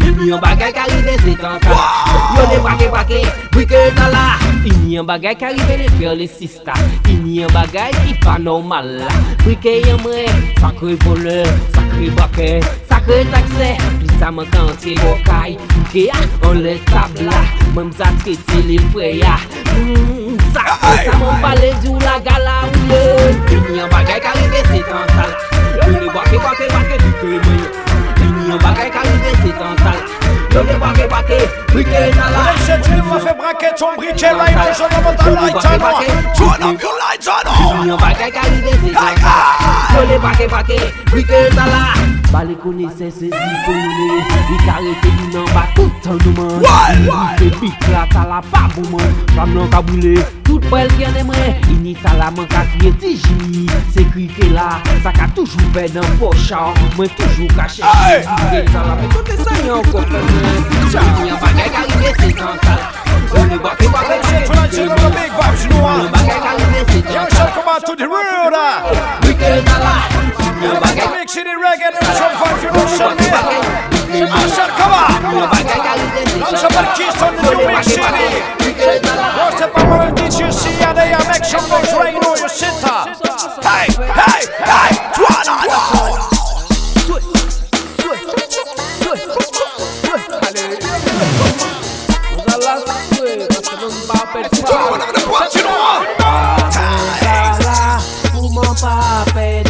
Ini 0.00 0.32
yon 0.32 0.40
bagay 0.40 0.72
karive 0.72 1.14
se 1.20 1.32
tanka 1.36 1.72
Yo 2.36 2.42
de 2.50 2.58
wake 2.64 2.88
wake, 2.92 3.20
wike 3.56 3.80
nan 3.96 4.08
la. 4.12 4.36
Ini 4.64 4.96
yon 4.96 5.06
bagay 5.06 5.34
karive 5.36 5.76
de 5.80 5.88
fer 5.96 6.14
le 6.16 6.26
sista. 6.26 6.74
Ini 7.08 7.42
yon 7.42 7.50
bagay 7.52 7.92
ki 8.04 8.14
pa 8.24 8.38
normal. 8.38 8.86
La 9.00 9.10
Wike 9.46 9.80
yon 9.86 10.00
mre, 10.04 10.26
sakre 10.60 10.96
vole, 11.04 11.44
sakre 11.74 12.08
bake, 12.16 12.50
sakre 12.88 13.24
takse. 13.32 13.70
Plisa 14.00 14.30
man 14.32 14.46
kante 14.52 14.96
wakay, 15.04 15.56
wike 15.56 16.06
ya, 16.08 16.18
on 16.48 16.62
le 16.64 16.76
tabla. 16.92 17.40
Mem 17.76 17.92
sa 17.92 18.12
trete 18.22 18.60
le 18.68 18.78
freya. 18.92 19.36
Hmm, 19.72 20.36
sakre 20.54 20.94
sa 21.04 21.18
man 21.20 21.40
pale 21.44 21.72
djou 21.82 21.98
la 22.04 22.16
gala 22.24 22.62
ou 22.68 22.88
le. 22.92 23.04
Ini 23.52 23.80
yon 23.80 23.92
bagay 23.92 24.20
karive 24.20 24.64
se 24.72 24.80
tanka 24.88 25.28
Yo 25.86 25.92
de 26.00 26.08
wake 26.12 26.36
wake 26.36 26.66
wake, 26.74 26.96
wike 27.04 27.38
mre 27.44 27.79
yon 28.50 28.58
bagay 28.58 28.90
ka 28.90 29.00
rive 29.06 29.32
se 29.42 29.50
tanta 29.54 29.92
la 29.94 30.20
Yo 30.52 30.62
le 30.64 30.74
brake 30.82 31.06
brake, 31.08 31.38
brike 31.72 32.00
tala 32.18 32.42
Ladies 32.50 32.82
tu 32.82 33.02
m'as 33.02 33.20
fait 33.20 33.36
braquer 33.38 33.72
ton 33.78 33.94
briquet 33.96 34.32
là, 34.34 34.44
il 34.50 34.58
a 34.58 34.68
besoin 34.68 34.88
de 34.88 34.98
monter 35.04 35.30
la 35.30 35.40
light 35.40 35.54
on 35.54 36.34
Turn 36.34 36.62
up 36.62 36.82
your 36.82 36.96
lights 36.98 37.28
on 37.28 37.86
yon 37.86 37.96
bagay 37.96 38.30
ka 38.30 38.42
rive 38.50 38.74
se 38.82 38.90
tanta 38.92 39.36
Yo 39.94 40.02
le 40.10 40.18
brake 40.18 40.46
brake, 40.48 40.80
brike 41.12 41.40
tala 41.54 42.09
Bale 42.32 42.54
kone 42.62 42.86
sen 42.96 43.10
se 43.10 43.26
zikone 43.26 44.06
I 44.54 44.56
karete 44.66 45.10
di 45.18 45.26
nan 45.34 45.46
ba 45.54 45.66
toutan 45.74 46.16
nouman 46.24 46.62
I 46.62 47.38
se 47.38 47.50
pik 47.58 47.88
la 47.90 48.06
tala 48.06 48.40
pa 48.52 48.68
bouman 48.74 49.10
Flam 49.32 49.54
nan 49.54 49.68
kaboule, 49.70 50.14
tout 50.44 50.60
bel 50.70 50.88
gen 50.98 51.12
demre 51.12 51.56
Ini 51.70 51.94
tala 52.02 52.30
man 52.30 52.46
kakye 52.46 52.92
ti 53.00 53.16
jimi 53.18 53.66
Se 53.90 54.04
krife 54.12 54.46
la, 54.54 54.78
sa 55.02 55.10
ka 55.10 55.26
toujou 55.34 55.72
pe 55.74 55.88
nan 55.94 56.06
pocha 56.20 56.70
Mwen 56.96 57.10
toujou 57.18 57.48
kache 57.56 57.82
Ini 57.82 58.62
tala 58.70 58.94
pe 59.00 59.10
kote 59.14 59.34
sa 59.42 59.58
yon 59.66 59.82
kote 59.90 60.22
Chan 60.92 61.10
yon 61.26 61.38
bagay 61.42 61.70
karive 61.74 62.14
se 62.20 62.30
kantal 62.38 62.78
Yon 63.34 63.58
bagay 63.58 63.88
bagay 63.90 64.22
se 64.28 64.44
kantal 64.46 64.78
Yon 64.78 65.02
bagay 65.02 66.38
karive 66.46 66.82
se 66.92 67.02
kantal 67.02 67.14
Yo, 67.14 67.26
shout 67.34 67.54
come 67.54 67.68
out 67.74 67.86
to 67.86 67.96
the 67.96 68.06
world 68.06 68.54
We 69.26 69.34
can 69.34 69.66
alive 69.66 70.39
Ini 70.60 70.68
yon 70.68 70.76
bagay 70.76 71.08
Big 71.16 71.24
city 71.32 71.56
reggae, 71.56 71.88
them 71.88 72.04
some 72.20 72.36
vibes, 72.36 72.60
you 72.60 72.68
know, 72.68 72.84
shall 72.92 73.16
me. 73.16 73.24
I 74.28 74.44
shall 74.52 74.68
come 74.76 74.92
on. 74.92 75.08
Don't 76.36 76.52
somebody 76.52 76.92
kiss 77.00 77.16
on 77.24 77.32
the 77.32 77.48
new 77.48 77.64
big 77.64 77.80
city. 77.80 78.44
Don't 79.00 79.56
step 79.56 79.72
up 79.72 79.88
on 79.88 80.12
the 80.12 80.20
DJ, 80.20 80.52
see 80.52 80.76
how 80.84 80.92
they 80.92 81.16
are, 81.16 81.24
make 81.32 81.48
some 81.48 81.64
noise 81.64 81.88
right 81.96 82.12
now, 82.12 82.36
you 82.36 82.44
sit 82.52 82.76
up. 82.84 83.08
Hey, 83.64 83.88
hey, 83.88 84.44
hey, 84.60 85.00
turn 85.16 85.48
on 85.48 85.64
up 85.64 86.20
Turn 94.60 95.00
on 95.00 95.08
the 95.08 95.24
punch, 95.24 95.56
you 95.56 95.64
know 95.64 95.72
what? 95.72 96.04
Pouman 98.30 98.74
pa 98.76 99.24
pedi 99.32 99.69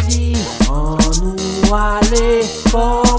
nou 1.71 1.79
ale 1.79 3.10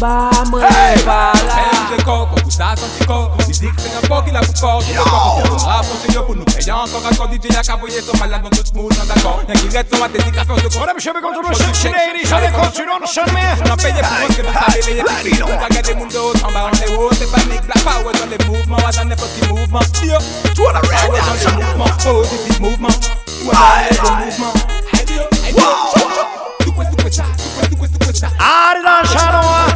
Ba 0.00 0.30
mwen 0.50 0.62
Hey! 0.64 0.98
pa 1.04 1.32
la 1.34 1.54
Belle 1.88 1.98
de 1.98 2.02
corps, 2.04 2.28
pour 2.28 2.52
ça, 2.52 2.74
sans 2.76 2.86
petit 2.88 3.06
corps. 3.06 3.30
Musique, 3.48 3.70
c'est 3.78 3.96
un 4.04 4.08
corps 4.08 4.24
qui 4.24 4.30
l'a 4.30 4.40
pour 4.40 4.56
fort. 4.56 4.82
C'est 4.86 4.94
le 4.94 5.02
corps 5.02 5.36
qui 5.36 5.42
fait 5.42 5.48
le 5.48 5.54
rap, 5.64 5.86
continue 5.88 6.24
pour 6.26 6.36
nous 6.36 6.44
payer 6.44 6.72
encore. 6.72 7.02
Encore 7.10 7.28
DJ, 7.32 7.52
y'a 7.54 7.62
qu'à 7.62 7.76
voyer 7.76 8.00
son 8.02 8.16
malade 8.18 8.42
dans 8.42 8.50
tout 8.50 8.64
smooth, 8.66 8.92
non 8.98 9.04
d'accord. 9.06 9.40
Y'a 9.48 9.54
qui 9.54 9.68
reste 9.76 9.94
son 9.96 10.02
athétique 10.04 10.36
à 10.38 10.44
force 10.44 10.62
de 10.62 10.68
corps. 10.68 10.80
Madame, 10.80 11.00
je 11.00 11.10
vais 11.10 11.20
continuer 11.20 11.54
sur 11.54 11.90
le 11.90 11.96
ladies, 11.96 12.32
allez, 12.32 12.52
continue, 12.52 12.88
on 13.02 13.06
chante, 13.06 13.32
man. 13.32 13.58
On 13.66 13.70
a 13.72 13.76
payé 13.76 14.00
pour 14.02 14.18
rentrer 14.22 14.42
dans 14.42 14.52
sa 14.52 14.66
réveillée. 14.72 15.02
On 15.42 15.46
va 15.58 15.68
garder 15.68 15.94
mon 15.94 16.06
dos, 16.06 16.32
en 16.46 16.52
bas, 16.52 16.70
on 16.70 16.76
est 16.78 16.94
haut. 16.96 17.10
C'est 17.12 17.30
panique, 17.30 17.64
la 17.66 17.80
power 17.82 18.12
dans 18.14 18.28
les 18.30 18.38
mouvements. 18.46 18.76
On 18.78 18.82
va 18.86 18.90
dans 18.92 19.04
n'importe 19.04 19.30
quel 19.40 19.48
mouvement. 19.50 19.80
Yo, 20.02 20.18
Turn 20.54 20.76
on 20.76 20.80
power 20.80 21.10
red 21.10 21.24
dans 21.26 21.32
les 21.34 21.44
down 21.44 21.56
mouvements. 21.64 21.96
Positif 22.04 22.60
mouvement. 22.60 22.88
Ouais, 23.44 23.96
dans 24.02 24.16
les 24.18 24.26
mouvements. 24.26 24.54
Hey, 24.92 25.04
yo, 25.16 25.22
hey, 25.44 25.52
yo. 25.52 25.66
Tukwe, 26.64 26.84
tukwe, 26.90 27.10
cha, 27.10 27.24
tukwe, 27.36 27.68
tukwe, 27.68 27.88
tukwe, 27.88 28.12
cha. 28.12 28.28
Ah, 28.38 28.74
it 28.76 28.84
on 28.86 29.06
shadow, 29.08 29.40
ah. 29.42 29.42
Tukwe, 29.42 29.46
tukwe, 29.46 29.66
cha. 29.66 29.67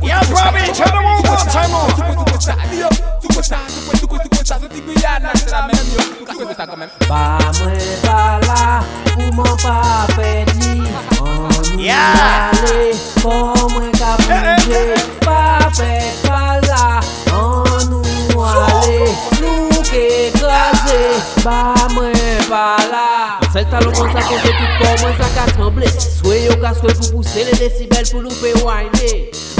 Yeah. 0.00 0.20
Robbie, 0.30 0.72
tell 0.72 0.88
them 0.88 1.04
one 1.04 1.22
more 1.22 1.36
time, 1.36 1.70
oh. 1.72 2.08
Même. 6.78 6.90
Ba 7.08 7.38
mwen 7.58 7.80
pa 8.02 8.38
la 8.46 8.82
Pouman 9.16 9.56
pa 9.62 10.06
pedi 10.14 10.82
An 11.18 11.78
Yeah. 11.78 12.52
ale 12.52 12.94
Kon 13.22 13.72
mwen 13.72 13.90
Ba 21.44 21.74
mwen 21.94 22.14
pa 22.48 22.76
la 23.58 23.64
Sel 23.64 23.70
talon 23.70 23.92
kon 23.92 24.12
sa 24.12 24.22
konte 24.22 24.50
tout 24.54 24.72
kon 24.78 24.94
mwen 25.02 25.14
sa 25.18 25.28
ka 25.34 25.44
tremble 25.50 25.88
Swe 25.98 26.36
yo 26.44 26.54
ka 26.62 26.70
swe 26.78 26.92
pou 26.94 27.06
pousse 27.16 27.42
le 27.42 27.56
decibel 27.58 28.06
pou 28.10 28.20
loupe 28.22 28.52
wine 28.62 29.08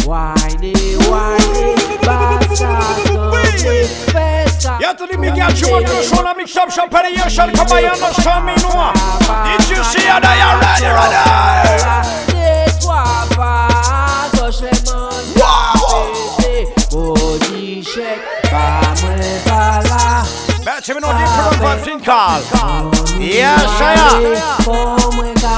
Wine, 0.06 0.72
wine 1.08 1.74
Basta 2.04 2.54
tremble 2.54 3.88
Festa 4.12 4.78
Yeah, 4.80 4.92
to 4.94 5.06
the 5.06 5.18
big 5.18 5.34
girl, 5.34 5.50
she 5.54 5.66
want 5.70 5.86
to 5.86 6.02
show 6.02 6.22
the 6.22 6.34
mix 6.36 6.56
up, 6.56 6.70
champagne, 6.70 7.14
you 7.14 7.28
shall 7.28 7.50
come 7.50 7.66
by, 7.66 7.80
you 7.80 7.88
understand 7.88 8.46
me, 8.46 8.54
no? 8.62 8.92
Did 9.46 9.68
you 9.68 9.82
see 9.82 10.06
how 10.06 10.20
they 10.22 10.38
are 10.38 10.58
ready, 10.62 10.86
ready? 10.94 11.22
Des 12.30 12.78
trois 12.78 13.26
pas, 13.34 14.30
gauche 14.34 14.62
les 14.62 14.78
mains, 14.86 14.97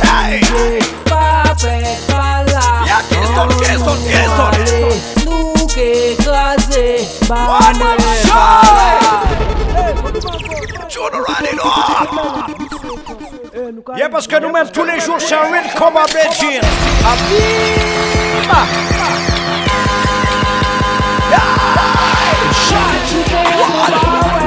Hey. 0.03 0.41
bouger, 0.41 0.81
pas 1.05 1.55
fait 1.57 1.99
pas 2.09 2.43
là. 2.51 2.61
Yeah, 2.85 3.03
Kingston, 3.09 3.49
Kingston, 3.63 3.99
Kingston. 4.11 4.51
Allez, 4.53 4.91
Nous 5.25 5.67
qu'écraser, 5.69 7.07
pas 7.29 7.35
One 7.35 7.79
moins 7.79 7.79
more 7.79 7.97
pas 7.97 8.15
shot. 8.27 8.75
là. 9.05 9.15
Turn 10.89 11.15
on 11.15 11.45
it 11.45 11.59
up 11.61 11.71
Yeah, 13.97 14.09
parce 14.09 14.27
que 14.27 14.37
nous-mêmes, 14.41 14.71
tous 14.73 14.85
les 14.85 14.99
jours, 14.99 15.21
c'est 15.21 15.35
un 15.37 15.49
real 15.53 15.73
combat, 15.79 16.07
Beijing. 16.13 16.61
Faut 23.81 24.40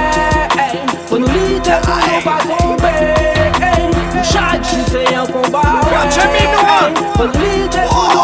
pour 5.53 5.61
ne 5.61 7.31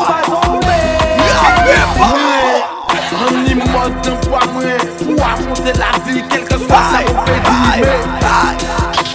pas 0.05 0.21
tomber. 0.25 0.79
Animal 3.27 3.91
d'un 4.01 4.15
poids 4.27 4.45
moins 4.53 4.77
Pour 4.97 5.25
affronter 5.25 5.73
la 5.77 5.91
vie 6.05 6.23
Quel 6.29 6.43
que 6.43 6.57
soit 6.57 6.83
sa 6.91 7.03
compétit 7.03 7.83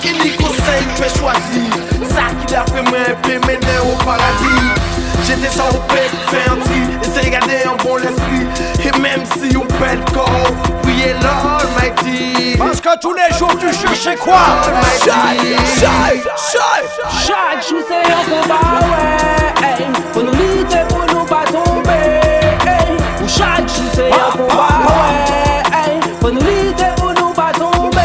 Il 0.05 0.27
y 0.27 0.37
conseille 0.37 0.87
peut 0.97 1.13
choisir 1.19 1.69
Ça 2.11 2.25
qui 2.41 2.47
d'après 2.53 2.83
moi 2.83 2.99
peut 3.23 3.41
mener 3.47 3.79
au 3.83 3.97
paradis 4.05 4.67
J'étais 5.27 5.49
ça 5.49 5.65
au 5.71 5.79
paix 5.93 6.09
faire 6.29 6.53
un 6.53 6.57
tri 6.65 6.81
Essaye 7.03 7.27
de 7.27 7.31
garder 7.31 7.61
un 7.65 7.77
bon 7.83 7.97
esprit 7.99 8.47
Et 8.85 8.93
même 9.01 9.25
si 9.39 9.57
on 9.57 9.65
perd 9.65 9.99
le 9.99 10.13
corps 10.13 10.53
Priez 10.83 11.15
l'Almighty 11.15 11.84
Parce 12.59 12.81
que 12.81 12.99
tous 13.01 13.15
les 13.15 13.37
jours, 13.37 13.51
tu 13.59 13.73
cherchais 13.73 14.17
quoi? 14.17 14.37
Almighty 14.65 15.55
Shy, 15.77 16.21
shy 16.37 17.27
Chaque 17.27 17.69
jour 17.69 17.81
c'est 17.89 18.11
un 18.13 18.25
combat, 18.25 18.79
ouais. 18.81 19.87
Faut 20.13 20.23
nous 20.23 20.33
lutter 20.33 20.79
pour 20.89 21.01
ne 21.01 21.27
pas 21.29 21.45
tomber. 21.47 22.21
Pour 23.19 23.29
chaque 23.29 23.69
jour 23.69 23.91
c'est 23.95 24.13
un 24.13 24.31
combat, 24.31 24.81
ouais. 24.87 25.93
Hey. 25.93 26.01
Faut 26.21 26.31
nous 26.31 26.41
lutter 26.41 26.85
pour 26.97 27.11
ne 27.11 27.35
pas 27.35 27.53
tomber. 27.53 28.01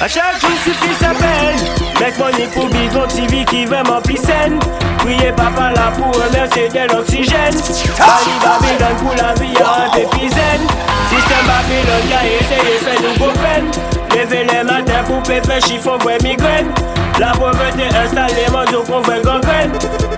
A 0.00 0.06
chaque 0.06 0.40
jour 0.40 0.50
suffit 0.62 0.94
sa 1.00 1.08
peine 1.08 1.58
Make 2.00 2.18
money 2.18 2.46
pour 2.54 2.68
bidon 2.68 3.06
TV 3.08 3.44
qui 3.44 3.64
vraiment 3.66 4.00
plus 4.00 4.16
saine 4.16 4.60
Priez 4.98 5.32
papa 5.32 5.72
là 5.74 5.90
pour 5.96 6.14
remercier 6.14 6.68
de 6.68 6.94
l'oxygène 6.94 7.54
Bali 7.98 8.32
Babylone 8.40 8.96
pour 9.02 9.14
la 9.16 9.34
vie 9.34 9.56
à 9.60 9.86
un 9.86 10.28
zen 10.28 10.97
Système 11.18 11.46
Babylone 11.46 12.06
qui 12.06 12.14
a 12.14 12.24
essayé 12.26 12.78
fait 12.78 13.02
nous 13.02 13.18
beau 13.18 13.32
peine 13.32 13.70
Lever 14.14 14.44
les 14.44 14.62
matins 14.64 15.02
pour 15.06 15.22
péper 15.22 15.60
chiffon 15.60 15.96
vrai 15.98 16.18
migraine 16.22 16.70
La 17.18 17.32
pauvreté 17.32 17.86
installée, 17.96 18.46
mondiaux 18.52 18.84
qu'on 18.84 19.02
fait 19.02 19.20
gangrène. 19.22 19.72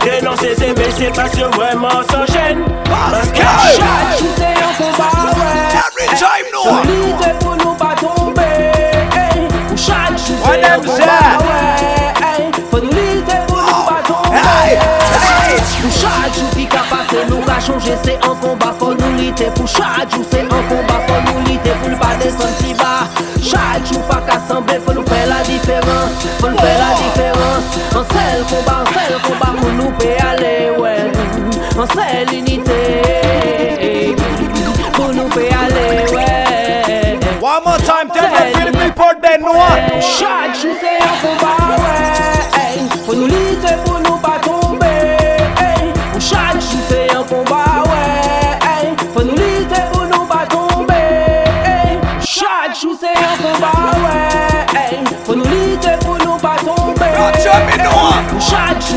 Dénoncer 0.05 0.55
ces 0.57 0.73
baisser 0.75 1.11
parce 1.15 1.31
que 1.31 1.45
vraiment 1.57 2.03
s'enchaîne. 2.11 2.65
Parce 2.85 3.29
que 3.29 3.39
Chaque 3.39 4.19
jour 4.19 4.29
c'est 4.37 4.45
un 4.45 4.73
combat, 4.77 5.31
ouais. 5.37 5.79
Every 5.81 6.09
time, 6.17 6.47
no. 6.53 6.61
Faut 6.63 6.85
nous 6.87 7.07
lutter 7.07 7.33
pour 7.41 7.57
nous 7.57 7.75
pas 7.75 7.95
tomber. 7.99 8.43
hey. 9.17 9.49
Chaque 9.77 10.19
jour 10.19 10.37
Ouais, 10.49 10.61
c'est 10.63 10.71
un 10.71 10.79
them 10.79 10.81
combat, 10.83 10.97
say. 10.97 11.45
ouais. 11.45 12.45
hey. 12.45 12.51
Faut 12.71 12.79
nous 12.81 12.91
lutter 12.91 13.41
pour 13.49 13.59
nous 13.59 13.85
pas 13.87 14.03
tomber. 14.07 14.37
Hey, 14.37 14.73
hey. 14.73 14.81
Pour 18.79 18.95
lite 19.41 19.51
pou 19.57 19.66
chadjou 19.66 20.24
Se 20.24 20.41
an 20.41 20.62
komba 20.68 21.01
fon 21.09 21.22
nou 21.24 21.45
lite 21.49 21.72
pou 21.80 21.88
nou 21.88 21.99
pa 22.01 22.12
deson 22.20 22.53
si 22.61 22.74
ba. 22.74 23.09
Chadjou 23.41 24.01
pa 24.09 24.20
ka 24.26 24.38
sanble 24.49 24.76
fon 24.84 24.99
nou 24.99 25.07
fe 25.09 25.20
la 25.30 25.41
diferans 25.49 26.26
Fon 26.41 26.53
nou 26.53 26.61
fe 26.61 26.74
la 26.80 26.91
diferans. 27.01 27.78
An 27.97 28.05
sel 28.12 28.45
komba, 28.51 28.76
an 28.82 28.93
sel 28.97 29.16
komba 29.24 29.53
moun 29.57 29.78
nou 29.80 29.95
pe 30.01 30.12
ale 30.26 30.55
we 30.80 30.95
An 31.80 31.88
sel 31.95 32.34
unité 32.36 32.80
Moun 34.99 35.16
nou 35.16 35.28
pe 35.32 35.49
ale 35.62 35.86
we 36.12 36.28
One 37.41 37.64
more 37.64 37.78
time, 37.78 38.11
tell 38.12 38.28
the 38.28 38.45
Philippine 38.53 38.93
people 38.93 39.16
they 39.24 39.38
know 39.41 39.57
Chadjou 40.18 40.76
se 40.84 40.97
an 41.01 41.18
komba 41.24 41.60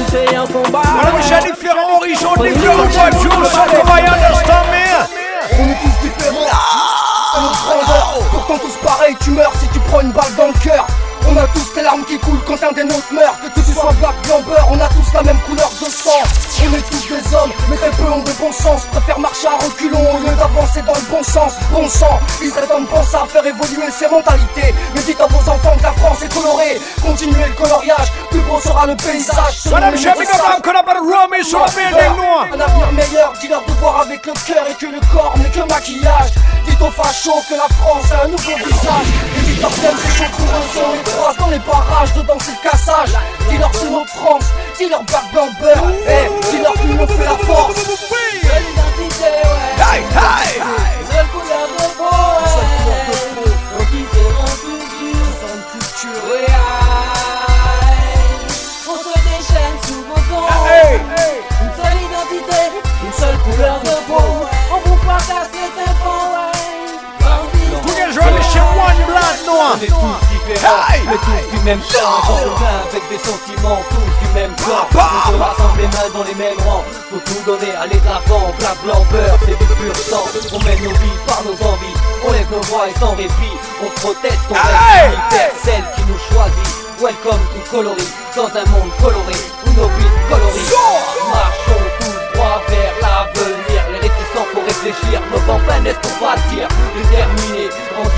c'est 0.10 0.36
un 0.36 0.46
combat. 0.46 0.82
Voilà. 0.84 1.18
Michel, 1.18 1.42
so 3.50 3.62
come 3.72 3.90
I 3.90 4.06
understand 4.06 4.68
me. 4.72 4.86
On 5.60 5.70
est 5.70 5.80
tous 5.82 5.98
différents. 6.02 6.48
Grandeur. 7.34 8.20
Pourtant 8.32 8.58
tous 8.60 8.78
pareils, 8.86 9.16
tu 9.24 9.32
meurs 9.32 9.54
si 9.60 9.68
tu 9.70 9.80
prends 9.80 10.02
une 10.02 10.12
balle 10.12 10.36
dans 10.38 10.48
le 10.48 10.54
cœur. 10.64 10.86
On 11.34 11.38
a 11.38 11.48
tous 11.48 11.76
les 11.76 11.82
larmes 11.82 12.06
qui 12.06 12.20
coulent 12.20 12.44
quand 12.46 12.62
un 12.62 12.72
des 12.74 12.84
nôtres 12.84 13.12
meurt. 13.12 13.42
Que 13.42 13.60
tu 13.60 13.74
sois 13.74 13.92
black, 13.94 14.14
blanc, 14.28 14.42
beurre, 14.46 14.68
on 14.70 14.80
a 14.80 14.88
tous 14.90 15.14
la 15.16 15.24
même 15.24 15.40
couleur 15.40 15.70
de 15.82 15.90
sang. 15.90 16.22
On 16.62 16.76
est 16.76 16.82
tous 16.92 17.08
des 17.10 17.36
hommes, 17.36 17.52
mais 17.70 17.76
très 17.76 17.90
peu 17.90 18.04
ont 18.04 18.22
de 18.22 18.32
bon 18.34 18.52
sens. 18.52 18.86
Préfèrent 18.92 19.18
marcher 19.18 19.48
à 19.48 19.58
reculons 19.66 20.14
au 20.14 20.20
lieu 20.20 20.36
d'avancer 20.36 20.84
dans 20.84 20.94
le 20.94 21.02
bon 21.10 21.24
sens. 21.24 21.54
Bon 21.72 21.90
sang, 21.90 22.20
ils 22.42 22.54
attendent 22.56 22.88
pensent 22.88 23.16
à 23.16 23.26
faire 23.26 23.46
évoluer 23.46 23.90
ces 23.92 24.08
mentalités. 24.08 24.76
Mais 24.94 25.02
dites 25.02 25.20
à 25.20 25.26
vos 25.26 25.50
enfants 25.50 25.76
que 25.76 25.84
la 25.84 25.94
France 25.94 26.22
est 26.24 26.34
colorée. 26.34 26.80
Continuez 27.02 27.48
le 27.48 27.54
coloriage, 27.56 28.12
plus 28.30 28.42
beau 28.42 28.60
sera 28.60 28.86
le 28.86 28.96
paysage. 28.96 29.66
Madame 29.72 29.98
Chef, 29.98 30.16
put 30.16 30.28
a 30.28 31.00
rum 31.00 31.34
in 31.34 31.44
sur 31.44 31.60
la. 31.60 31.66
Un 31.66 32.60
avenir 32.60 32.92
meilleur, 32.92 33.34
dis-leur 33.42 33.66
de 33.66 33.72
voir 33.80 34.02
avec 34.02 34.24
le 34.28 34.34
cœur 34.46 34.66
et 34.70 34.76
que 34.76 34.86
le 34.86 35.00
corps 35.12 35.34
n'est 35.40 35.50
que 35.50 35.68
maquillage. 35.68 36.32
Fachos 36.92 37.44
que 37.50 37.56
la 37.56 37.68
France 37.76 38.12
a 38.12 38.26
un 38.26 38.28
nouveau 38.28 38.56
visage. 38.58 39.08
Et 39.38 39.42
dites-leur 39.42 39.72
thème 39.72 39.96
c'est 39.98 40.18
chaud 40.18 40.32
pour 40.38 40.46
eux, 40.46 40.86
on 40.90 40.94
les 40.94 41.04
croise 41.04 41.38
dans 41.38 41.48
les 41.48 41.60
barrages, 41.60 42.14
dedans 42.14 42.38
c'est 42.40 42.52
le 42.52 42.70
cassage. 42.70 43.14
Dis-leur 43.50 43.72
c'est 43.74 43.90
notre 43.90 44.10
France, 44.10 44.46
dis-leur 44.78 45.04
black 45.04 45.32
blanc 45.32 45.48
beurre. 45.60 45.92
Eh, 46.08 46.52
dis-leur 46.52 46.74
que 46.74 46.88
nous 46.88 47.08
fait 47.08 47.26
la 47.26 47.38
force. 47.46 47.76
Même 71.74 71.82
avec 72.90 73.04
des 73.10 73.18
sentiments, 73.18 73.82
tous 73.90 74.28
du 74.28 74.34
même 74.34 74.52
Bah. 74.94 75.10
On 75.28 75.32
se 75.32 75.38
rassemble 75.38 75.82
les 75.82 75.88
mains 75.88 76.12
dans 76.14 76.24
les 76.24 76.36
mêmes 76.36 76.60
rangs. 76.66 76.84
Faut 77.10 77.20
tout 77.26 77.42
donner, 77.46 77.74
aller 77.74 77.98
de 77.98 78.06
l'avant, 78.06 78.54
black, 78.60 78.78
blanc, 78.84 79.02
beurre, 79.12 79.38
c'est 79.42 79.58
du 79.58 79.66
pur 79.66 79.96
sang. 79.96 80.24
On 80.54 80.60
mène 80.64 80.84
nos 80.84 80.92
vies 80.92 81.20
par 81.26 81.42
nos 81.44 81.58
envies, 81.66 81.98
on 82.28 82.32
lève 82.32 82.52
nos 82.52 82.62
voix 82.70 82.88
et 82.90 83.00
sans 83.00 83.16
répit. 83.16 83.58
On 83.82 83.90
proteste, 84.02 84.46
on 84.50 84.54
reste 84.54 85.18
vers 85.32 85.52
celle 85.64 85.86
qui 85.96 86.02
nous 86.06 86.20
choisit 86.30 86.84
Welcome 87.02 87.42
to 87.54 87.72
coloris, 87.72 88.14
dans 88.36 88.48
un 88.48 88.66
monde 88.70 88.92
coloré 89.02 89.36
Où 89.66 89.70
nos 89.74 89.90
vies 89.98 90.14
coloris 90.30 90.72
Marchons 91.34 91.86
tous 92.00 92.38
droit 92.38 92.62
vers 92.70 92.94
l'avenir. 93.02 93.82
Les 93.92 94.00
réticents 94.00 94.48
faut 94.54 94.62
réfléchir, 94.62 95.22
nos 95.32 95.42
campagnes 95.42 95.94
pour 96.02 96.12
bâtir 96.22 96.68
Déterminés, 96.96 97.63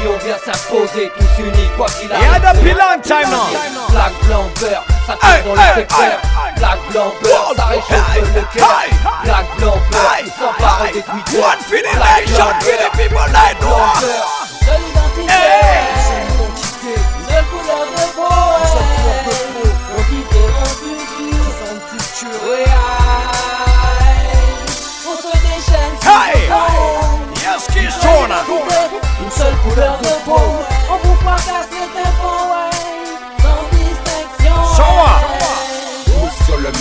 on 0.08 0.18
vient 0.26 0.38
s'imposer 0.38 1.12
Tous 1.18 1.44
unis, 1.44 1.70
quoi 1.78 1.88
qu'il 1.88 2.12
arrive. 2.12 2.26
Yeah, 2.26 2.54
the 2.54 2.74
long 2.74 3.02
time 3.02 3.30
now. 3.30 3.48
Black, 3.90 4.14
blanc, 4.24 4.50
beurre, 4.60 4.84
ça 5.08 5.14
tombe 5.14 5.56
dans 5.56 5.62
le 5.62 5.74
secteur. 5.76 6.22
Black, 6.58 6.80
blanc, 6.92 7.14
beurre, 7.22 7.54
ça 7.56 7.66
réchauffe 7.66 8.36
le 8.36 8.42
cœur. 8.58 8.68
Black, 9.24 9.46
blanc, 9.58 9.78
beurre, 9.92 10.16
hey. 10.16 10.94
des 10.94 11.02
tweeters 11.02 11.58
Black, 11.96 12.26
blanc, 12.28 13.78
beurre, 14.02 14.35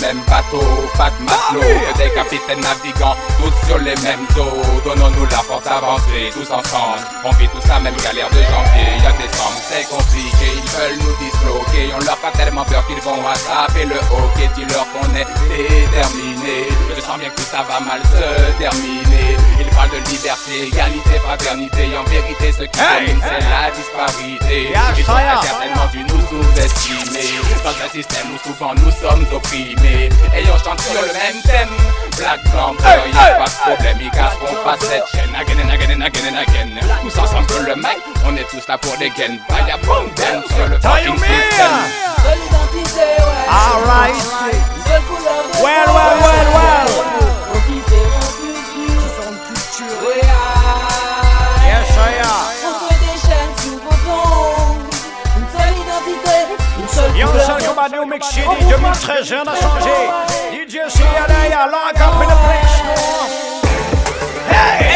Tous 0.05 0.11
sur 0.11 0.13
le 0.13 0.13
même 0.13 0.23
bateau, 0.27 0.61
pas 0.97 1.09
de 1.09 1.23
matelots, 1.23 1.61
que 1.61 1.97
des 1.97 2.13
capitaines 2.13 2.61
navigants, 2.61 3.15
tous 3.39 3.67
sur 3.67 3.77
les 3.79 3.95
mêmes 4.03 4.27
eaux. 4.37 4.61
Donnons-nous 4.83 5.25
la 5.25 5.37
force 5.37 5.63
d'avancer, 5.63 6.29
tous 6.31 6.51
ensemble. 6.51 7.01
On 7.23 7.31
vit 7.31 7.47
tous 7.49 7.67
la 7.67 7.79
même 7.79 7.95
galère 7.97 8.29
de 8.29 8.35
janvier, 8.35 8.87
y'a 9.03 9.11
décembre, 9.13 9.57
c'est 9.67 9.87
compliqué. 9.89 10.47
Ils 10.55 10.69
veulent 10.69 10.99
nous 10.99 11.15
disloquer, 11.17 11.93
on 11.95 11.99
leur 12.05 12.17
fait 12.17 12.37
tellement 12.37 12.65
peur 12.65 12.85
qu'ils 12.87 13.01
vont 13.01 13.25
attraper 13.27 13.85
le 13.85 13.95
hockey. 13.95 14.49
Dis-leur 14.55 14.85
qu'on 14.93 15.09
est 15.15 15.25
déterminés. 15.49 16.24
Je 16.95 17.01
sens 17.01 17.17
bien 17.17 17.29
que 17.29 17.41
ça 17.41 17.63
va 17.67 17.79
mal 17.79 18.01
se 18.05 18.57
terminer. 18.61 19.35
Ils 19.59 19.65
parlent 19.75 19.89
de 19.89 19.97
liberté, 20.09 20.67
égalité, 20.67 21.19
fraternité. 21.23 21.89
En 21.97 22.03
vérité, 22.09 22.51
ce 22.51 22.63
qui 22.63 22.79
Hey, 22.79 23.07
domine, 23.07 23.21
c'est 23.23 23.49
la 23.49 23.71
disparité. 23.71 24.69
Yeah, 24.69 24.93
Ils 24.95 25.01
est. 25.01 25.47
certainement 25.47 25.87
dû 25.91 26.03
nous 26.03 26.21
sous-estimer. 26.27 27.29
Dans 27.63 27.71
un 27.71 27.89
système 27.91 28.27
où 28.33 28.37
souvent 28.47 28.73
nous 28.75 28.91
sommes 28.91 29.25
opprimés. 29.33 30.09
Et 30.37 30.43
on 30.53 30.57
chante 30.63 30.81
sur 30.81 30.93
le 31.01 31.07
même 31.07 31.41
thème. 31.43 31.69
Black, 32.17 32.43
blanc, 32.51 32.75
Hey, 32.85 33.11
y'a 33.11 33.31
hey, 33.31 33.37
pas 33.39 33.45
de 33.49 33.57
problème. 33.73 33.97
Ils 34.01 34.11
casseront 34.11 34.63
pas 34.63 34.75
cette 34.79 35.07
chaîne. 35.11 35.33
Again 35.35 35.59
and 35.65 35.71
again 35.73 35.91
and 35.97 36.05
again 36.05 36.27
and 36.29 36.37
again. 36.37 36.69
Tous 37.01 37.17
ensemble 37.19 37.49
sur 37.49 37.63
le 37.63 37.75
mic, 37.75 37.97
on 38.25 38.35
est 38.37 38.47
tous 38.49 38.65
là 38.67 38.77
pour 38.77 38.95
des 38.97 39.09
gains. 39.09 39.37
Vaya 39.49 39.77
boom, 39.83 40.09
sur 40.55 40.67
le 40.67 40.77
fucking 40.79 41.13
me. 41.19 41.25
system. 41.25 41.73
Well, 44.85 45.87
well, 45.87 46.17
well, 46.21 46.47
well. 46.53 46.87
Yes, 51.65 51.89
I 51.97 52.13
am. 52.21 52.29
On 52.63 52.73
se 52.79 52.93
déchaîne 52.99 53.53
sous 53.57 53.77
vos 53.79 53.99
ongles. 54.11 54.89
Une 55.37 55.49
seule 55.57 55.75
identité, 55.83 56.37
une 56.79 56.87
seule 56.87 57.17
Yo, 57.17 57.27
couleur 57.27 57.45
ça 57.45 57.53
de 57.55 57.63
comme 57.65 57.79
à 57.79 57.89
New 57.89 58.03
peau. 58.03 58.05
Mix 58.05 58.27
City 58.27 58.41
On 58.47 58.53
vous 58.53 58.69
2013, 58.69 59.29
rien 59.31 59.43
n'a 59.43 59.51
fracasse 59.55 59.83
changé. 59.83 59.97
les 60.51 60.63
DJ 60.67 60.73
CLA, 60.93 61.67
lock 61.67 61.95
up 61.95 62.21
in 62.21 62.25
the 62.25 62.37
place, 62.45 62.77
noir. 62.85 63.27
Hey! 64.49 64.95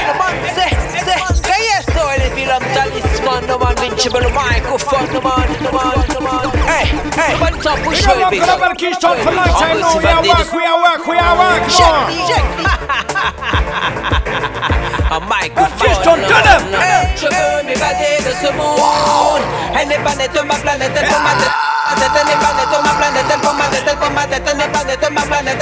Talisman, 3.29 3.47
no 3.47 3.57
man 3.57 3.71
invincible 3.83 4.29
microphone, 4.33 5.13
no 5.13 5.21
man, 5.21 5.47
no 5.61 5.71
man, 5.71 6.07
no 6.13 6.19
man. 6.19 6.49
Hey, 6.67 6.85
hey, 7.15 7.33
no 7.33 7.39
man 7.39 7.53
top 7.61 7.79
We 7.79 7.85
push 7.85 8.01
don't 8.01 8.17
way 8.17 8.23
look 8.23 8.31
big. 8.31 8.41
at 8.41 8.57
about 8.57 8.77
Keystone 8.77 9.17
for 9.17 9.31
long 9.31 9.47
time 9.47 9.79
now. 9.79 9.99
We 9.99 10.05
are 10.05 10.33
work, 10.33 10.53
we 10.53 10.63
are 10.65 10.79
work, 10.81 11.07
we 11.07 11.17
are 11.17 11.35
work, 11.37 11.63
Check 11.69 11.87
noir. 11.87 12.07
me, 12.09 12.17
check 12.27 12.45
me. 12.57 12.65
A 15.09 15.19
microphone. 15.19 15.79
Keystone, 15.79 16.21
no, 16.21 16.27
turn 16.27 16.47
up. 16.47 16.61
no, 16.69 16.77
no. 16.77 16.99
Je 17.15 17.27
veux 17.27 17.63
m'évader 17.65 18.17
de 18.25 18.31
ce 18.31 18.51
monde. 18.53 19.43
Elle 19.79 19.87
n'est 19.87 20.03
pas 20.03 20.15
nette, 20.15 20.43
ma 20.45 20.55
planète, 20.55 20.91
elle 20.95 21.07
prend 21.07 21.19
ma 21.19 21.33
tête. 21.35 21.68
Planète, 21.89 23.25
planète, 25.27 25.57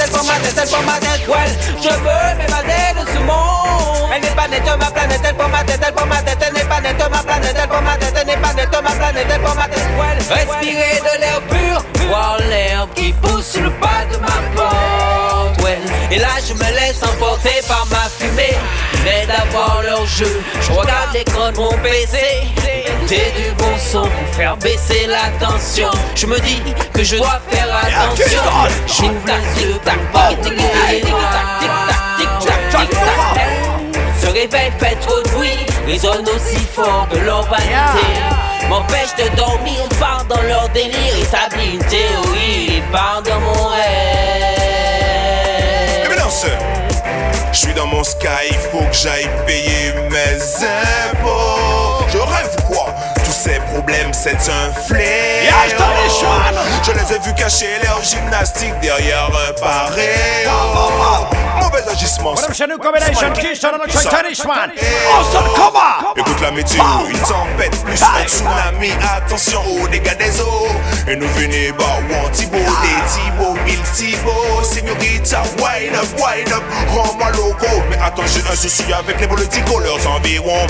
je 1.80 1.88
veux 1.88 2.36
m'évader 2.38 2.92
de 3.00 3.04
ce 3.12 3.18
monde. 3.20 4.10
N'est 4.20 4.30
ma 4.30 4.46
planète, 4.92 5.22
pas 5.36 5.48
ma 5.48 5.56
planète, 8.94 9.28
n'est 9.28 9.38
pas 9.38 9.54
ma 9.54 9.68
planète, 9.68 10.30
respirer 10.30 11.00
de 11.00 11.14
l'air 11.20 11.40
pur, 11.48 11.82
voir 12.08 12.38
qui 12.94 13.12
pousse 13.14 13.56
le 13.56 13.70
pas 13.72 14.04
de 14.10 14.16
ma 14.18 14.38
porte. 14.54 15.58
Et 16.10 16.18
là 16.18 16.28
je 16.46 16.54
me 16.54 16.70
laisse 16.74 17.02
emporter 17.02 17.60
par 17.68 17.86
ma 17.90 18.08
fumée, 18.08 18.56
d'avoir 19.26 19.82
leur 19.82 20.06
jeu. 20.06 20.40
Je 20.60 20.72
regarde 20.72 21.12
l'écran 21.12 21.50
de 21.52 21.56
mon 21.58 21.72
PC, 21.78 22.18
c'est 23.06 23.34
du 23.36 23.50
bon 23.56 23.76
son 23.78 24.02
pour 24.02 24.34
faire 24.36 24.56
baisser 24.56 25.06
la 25.06 25.28
tension. 25.44 25.90
Je 26.14 26.26
me 26.26 26.38
dis 26.40 26.62
que 26.92 27.02
je 27.02 27.16
dois 27.16 27.40
faire 27.48 27.68
attention. 27.74 28.42
J'ouvre 28.86 29.26
les 29.26 29.62
yeux, 29.62 29.78
tac, 29.84 29.98
tac, 30.12 30.40
tic, 30.42 30.56
tic, 30.56 30.56
tic, 30.56 31.14
tac, 31.32 31.46
tic, 31.60 31.70
tac, 31.88 32.02
tic, 32.18 32.28
tac, 32.46 32.80
tic, 32.80 32.90
tac. 32.90 33.40
Ce 34.20 34.26
réveil 34.26 34.72
fait 34.78 34.96
trop 34.96 35.22
de 35.22 35.28
bruit, 35.30 35.66
résonne 35.86 36.28
aussi 36.28 36.58
fort 36.74 37.06
que 37.10 37.18
leur 37.18 37.42
vanité. 37.42 38.06
M'empêche 38.68 39.14
de 39.16 39.34
dormir, 39.36 39.88
part 39.98 40.24
dans 40.28 40.42
leur 40.42 40.68
délire, 40.70 41.16
établit 41.18 41.74
une 41.74 41.84
théorie, 41.84 42.82
part 42.92 43.22
dans 43.22 43.40
mon 43.40 43.68
rêve. 43.68 44.48
Je 47.52 47.58
suis 47.58 47.74
dans 47.74 47.86
mon 47.86 48.04
sky, 48.04 48.28
il 48.50 48.54
faut 48.54 48.84
que 48.84 48.94
j'aille 48.94 49.28
payer 49.46 49.92
mes 50.10 50.36
impôts. 51.10 52.06
Je 52.08 52.18
rêve 52.18 52.56
quoi? 52.66 52.94
Tous 53.24 53.32
ces 53.32 53.58
problèmes, 53.72 54.12
c'est 54.12 54.36
un 54.50 54.72
fléau. 54.86 55.17
Ai 57.10 57.18
vus 57.20 57.32
cacher 57.34 57.78
leur 57.82 58.02
gymnastique 58.02 58.74
derrière 58.82 59.30
un 59.48 59.52
paréo. 59.58 60.50
Mauvais 61.58 61.82
agissement. 61.90 62.34
Combination, 62.34 63.28
on 63.28 63.78
the 63.78 63.90
track, 63.90 64.22
Tanishman. 64.22 64.72
Eh. 64.76 64.82
Awesome 65.14 65.48
cover. 65.54 66.20
Écoute 66.20 66.40
la 66.42 66.50
météo, 66.50 66.82
une 67.08 67.18
tempête 67.20 67.82
plus 67.82 68.02
un 68.02 68.26
tsunami. 68.26 68.92
Attention 69.16 69.62
aux 69.80 69.88
dégâts 69.88 70.18
des 70.18 70.38
eaux. 70.40 70.68
Et 71.08 71.16
nous 71.16 71.28
venez 71.28 71.72
bah 71.72 71.84
one 71.98 72.30
Thibaut, 72.30 72.58
des 72.58 73.00
Thibaut, 73.08 73.54
mille 73.64 73.82
Thibaut. 73.94 74.62
Señorita, 74.62 75.42
wine 75.58 75.94
up, 75.94 76.08
wine 76.18 76.52
up, 76.52 76.62
rends-moi 76.94 77.30
loco. 77.30 77.82
Mais 77.88 77.98
attends, 78.04 78.26
j'ai 78.26 78.52
un 78.52 78.54
souci 78.54 78.84
avec 78.92 79.18
les 79.18 79.26
politiques, 79.26 79.64
leurs 79.66 80.06
environs 80.14 80.66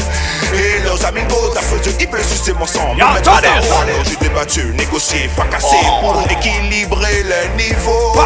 et 0.54 0.84
leurs 0.84 1.04
amigos. 1.04 1.48
Ta 1.52 1.60
feu 1.60 1.80
il 1.98 2.08
peut 2.08 2.22
sucer 2.22 2.52
mon 2.52 2.66
sang. 2.66 2.94
Mettre 2.94 3.28
attendez, 3.30 3.48
j'ai 4.04 4.16
débattu, 4.16 4.72
négocié, 4.76 5.28
fracassé 5.36 5.76
pour 6.00 6.27
équilibrer 6.30 7.22
le 7.24 7.56
niveau. 7.56 8.16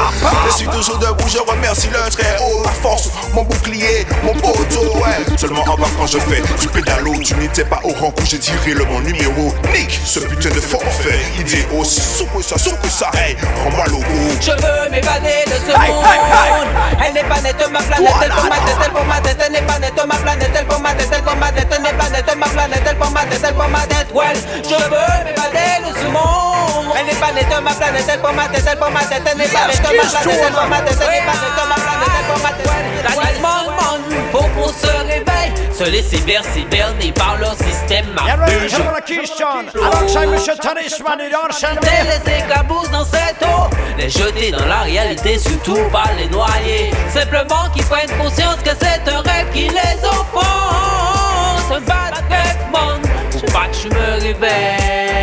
Je 0.47 0.53
suis 0.57 0.67
toujours 0.69 0.99
debout, 0.99 1.29
je 1.29 1.39
remercie 1.39 1.89
le 1.89 2.11
très 2.11 2.37
haut. 2.41 2.63
Ma 2.65 2.71
force, 2.71 3.09
mon 3.33 3.43
bouclier, 3.45 4.07
mon 4.23 4.33
poteau. 4.35 4.97
Ouais. 4.97 5.37
Seulement 5.37 5.63
en 5.65 5.77
bas 5.77 5.89
quand 5.99 6.07
je 6.07 6.19
fais 6.19 6.43
du 6.61 6.69
pédalo, 6.69 7.15
tu 7.25 7.35
n'étais 7.37 7.65
pas 7.65 7.81
au 7.85 7.93
rang 7.93 8.13
où 8.19 8.25
j'ai 8.27 8.39
tiré 8.39 8.75
le 8.75 8.85
bon 8.85 9.01
numéro. 9.01 9.55
Nick, 9.73 9.99
ce 10.05 10.21
putain 10.21 10.51
de 10.51 10.61
forfait. 10.61 11.19
Idée 11.39 11.67
aussi 11.79 12.01
souple 12.01 12.43
ça, 12.43 12.59
souple 12.59 12.89
ça. 12.89 13.11
Hey, 13.15 13.37
rends-moi 13.65 13.85
le 13.87 13.93
goût. 13.93 14.37
Je 14.41 14.51
veux 14.51 14.91
m'évader 14.91 15.45
de 15.47 15.53
ce 15.53 15.73
Hey, 15.73 15.91
monde. 15.91 16.05
hey, 16.05 16.19
hey. 16.33 17.07
Elle 17.07 17.15
n'est 17.15 17.25
pas 17.25 17.41
nette, 17.41 17.69
ma 17.71 17.81
planète, 17.83 18.13
elle 18.23 18.31
pour 18.31 18.45
ma 18.45 18.57
tête, 18.57 18.77
elle 18.85 18.93
pour 18.93 19.05
ma 19.05 19.21
tête, 19.21 19.39
elle 19.47 19.53
n'est 19.53 19.63
pas 19.63 19.79
nette, 19.79 20.07
ma 20.07 20.17
planète, 20.17 20.51
elle 20.55 20.67
pour 20.67 20.81
ma 20.81 20.93
tête, 20.95 21.09
elle 21.13 21.23
pour 21.23 21.37
ma 21.37 21.51
tête, 21.53 21.69
elle 21.75 21.83
n'est 21.83 21.93
pas 21.93 22.09
nette, 22.11 22.37
ma 22.37 22.47
planète, 22.49 22.83
elle 22.87 22.97
pour 22.97 23.11
ma 23.11 23.21
tête, 23.25 23.41
elle 23.45 23.55
pour 23.55 23.69
ma 23.69 23.81
tête. 23.87 24.07
Well, 24.15 24.37
je 24.63 24.75
veux 24.75 25.25
m'évader 25.25 25.83
de 25.87 25.99
ce 25.99 26.07
monde. 26.13 26.95
Elle 26.99 27.07
n'est 27.07 27.21
pas 27.21 27.33
nette, 27.33 27.49
ma 27.63 27.73
planète, 27.75 27.92
nette, 27.93 28.23
ma 28.23 28.33
planète, 28.33 28.65
elle 28.71 28.79
pour 28.79 28.91
ma 28.91 29.05
tête. 29.05 29.23
Talisman, 33.05 33.67
man, 33.77 34.01
faut 34.31 34.39
qu'on 34.39 34.69
se 34.69 34.87
réveille, 35.07 35.53
se 35.77 35.85
laisser 35.85 36.19
bercer, 36.19 36.65
berner 36.71 37.13
par 37.13 37.37
leur 37.39 37.55
système. 37.55 38.07
Les 41.93 42.39
éclabousses 42.39 42.91
dans 42.91 43.05
cette 43.05 43.43
eau, 43.43 43.69
les 43.99 44.09
jeter 44.09 44.53
dans 44.53 44.67
la 44.67 44.81
réalité, 44.83 45.39
surtout 45.39 45.79
pas 45.91 46.11
les 46.17 46.29
noyer. 46.29 46.93
Simplement 47.13 47.69
qu'ils 47.75 47.85
prennent 47.85 48.17
conscience 48.19 48.57
que 48.65 48.71
c'est 48.81 49.09
un 49.11 49.21
rêve 49.21 49.51
qui 49.53 49.69
les 49.69 50.05
offense. 50.05 51.71
Un 51.75 51.81
bad 51.81 52.15
man, 52.73 53.01
faut 53.33 53.53
pas 53.53 53.67
que 53.67 53.77
je 53.77 53.89
me 53.89 54.21
réveille. 54.23 55.22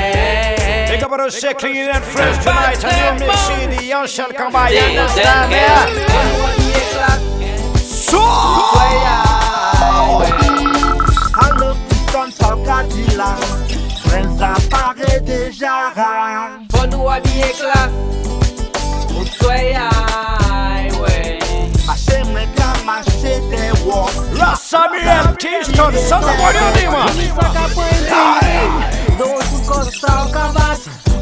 Big 1.10 1.14
up 1.14 1.22
on 1.22 1.28
us, 1.28 1.43
clean 1.57 1.89
and 1.89 2.03
fresh 2.03 2.38
tonight. 2.43 2.84
And 2.86 3.22
you 3.22 3.28
mix 3.28 3.39
CD, 3.39 3.88
young 3.88 4.05
shall 4.05 4.32
come 4.32 4.53
by. 4.53 4.70
You 4.70 4.76
They 4.76 4.97
understand 4.97 5.49
me? 5.49 5.57
So. 7.78 8.20
Allo 11.41 11.74
Kingston 11.89 12.32
sans 12.32 12.64
Cadillac 12.64 13.39
Prince 14.05 14.41
apparaît 14.41 15.22
déjà 15.22 15.91
Faut 16.76 16.88
nous 16.88 17.10
habiller 17.10 17.53
classe, 17.57 17.89
on 19.18 19.26
soit 19.26 19.74
high, 19.74 20.91
ouais. 21.01 21.39
Marcher 21.88 22.24
mes 22.34 22.47
gars, 22.55 22.84
marcher 22.86 23.39
des 23.49 23.72
walks 23.84 24.14
La 24.38 24.53
Samuel 24.55 25.36
Keystone, 25.39 25.95
son 26.07 26.18
of 26.18 26.39
what 26.39 26.53
you 26.53 26.89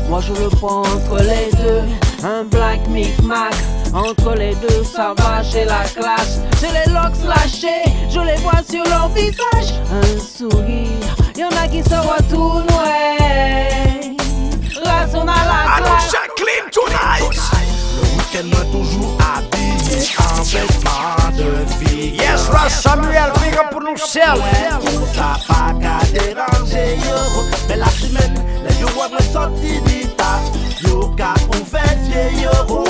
Moi 0.09 0.21
je 0.21 0.33
le 0.41 0.49
prends 0.49 0.81
entre 0.81 1.17
les 1.21 1.51
deux. 1.57 1.81
Un 2.23 2.43
black 2.45 2.87
micmac 2.87 3.53
Entre 3.93 4.33
les 4.35 4.55
deux 4.55 4.83
ça 4.83 5.13
va 5.17 5.43
chez 5.43 5.65
la 5.65 5.83
classe. 5.83 6.39
J'ai 6.59 6.67
les 6.67 6.91
locks 6.91 7.23
lâchés 7.23 7.83
Je 8.09 8.19
les 8.19 8.37
vois 8.37 8.61
sur 8.67 8.83
leur 8.85 9.09
visage. 9.09 9.75
Un 9.91 10.19
sourire 10.19 11.15
Y'en 11.37 11.49
a 11.49 11.67
qui 11.67 11.83
se 11.83 11.93
retournent 11.93 12.63
ouais 12.63 14.15
Race 14.83 15.11
on 15.13 15.21
a 15.21 15.25
la 15.25 15.77
classe. 15.77 16.15
clean 16.35 16.69
tonight. 16.71 17.39
Le 17.95 18.07
week-end 18.17 18.47
moi 18.51 18.65
toujours 18.71 19.17
habillé 19.21 20.07
en 20.19 20.41
vêtements 20.41 21.37
de 21.37 21.85
fille 21.85 22.15
Yes, 22.15 22.47
Ras 22.49 22.69
Samuel, 22.69 23.31
big 23.43 23.53
up 23.59 23.75
on 23.75 23.89
yourself. 23.91 24.41
Pour 24.81 25.07
ça 25.13 25.37
pas 25.47 25.73
qu'à 25.79 25.99
déranger 26.11 26.95
yo. 27.05 27.43
Mais 27.69 27.75
la 27.75 27.89
semaine, 27.89 28.43
yo 28.79 28.87
ouais 28.97 29.09
me 29.11 29.21
sorti 29.33 29.81
du 29.85 30.07
taf 30.15 30.41
Yo 30.83 31.13
ka 31.17 31.33
ouvert 31.53 31.97
vieil 32.03 32.43
yo 32.43 32.83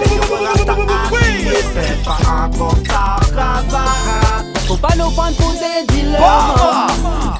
Les 0.00 0.14
yo 0.16 0.22
ouais 0.30 0.46
rasta 0.46 0.72
habillé 0.72 1.56
Fait 1.74 1.98
pas 2.04 2.20
encore 2.44 2.82
ta 2.88 3.20
cravate. 3.32 4.58
Faut 4.66 4.76
pas 4.76 4.94
nous 4.96 5.10
prendre 5.10 5.36
pour 5.36 5.52
des 5.52 5.92
dealers. 5.92 6.86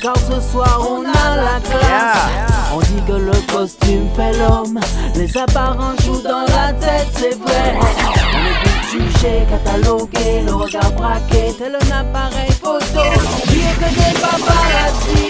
Car 0.03 0.17
ce 0.17 0.41
soir 0.51 0.81
on 0.81 1.03
a 1.05 1.37
la 1.37 1.61
classe. 1.61 2.29
On 2.75 2.81
dit 2.81 3.03
que 3.07 3.13
le 3.13 3.53
costume 3.53 4.09
fait 4.17 4.33
l'homme. 4.39 4.79
Les 5.15 5.37
apparences 5.37 6.03
jouent 6.05 6.23
dans 6.23 6.47
la 6.49 6.73
tête 6.73 7.09
c'est 7.17 7.39
vrai 7.39 8.70
Jugé, 8.91 9.47
catalogué 9.49 10.43
Le 10.45 10.53
regard 10.53 10.91
braqué 10.93 11.55
tel 11.57 11.77
un 11.77 11.91
appareil 12.01 12.51
photo. 12.51 13.03
Bien 13.47 13.73
que 13.79 13.89
des 13.95 14.19
paparazzi. 14.19 15.21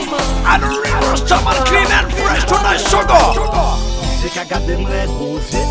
Rastaman 1.11 1.65
clean 1.67 1.93
and 1.93 2.11
fresh 2.11 2.47
tonight, 2.47 2.81
sugar. 2.81 3.79
C'est 4.23 4.31
qu'à 4.31 4.45
garder 4.45 4.77
mwen 4.77 5.09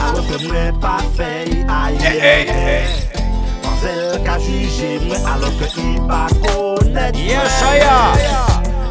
alors 0.02 0.26
que 0.28 0.48
mwen 0.48 0.80
pa 0.80 0.98
fey 1.16 1.66
aye 1.68 2.86
Mazel 3.64 4.22
ka 4.24 4.38
juje 4.40 5.00
mwen 5.06 5.26
alors 5.26 5.54
que 5.60 5.68
i 5.80 6.00
pa 6.08 6.28
konet 6.42 7.16
Yes, 7.16 7.62
am. 7.64 8.18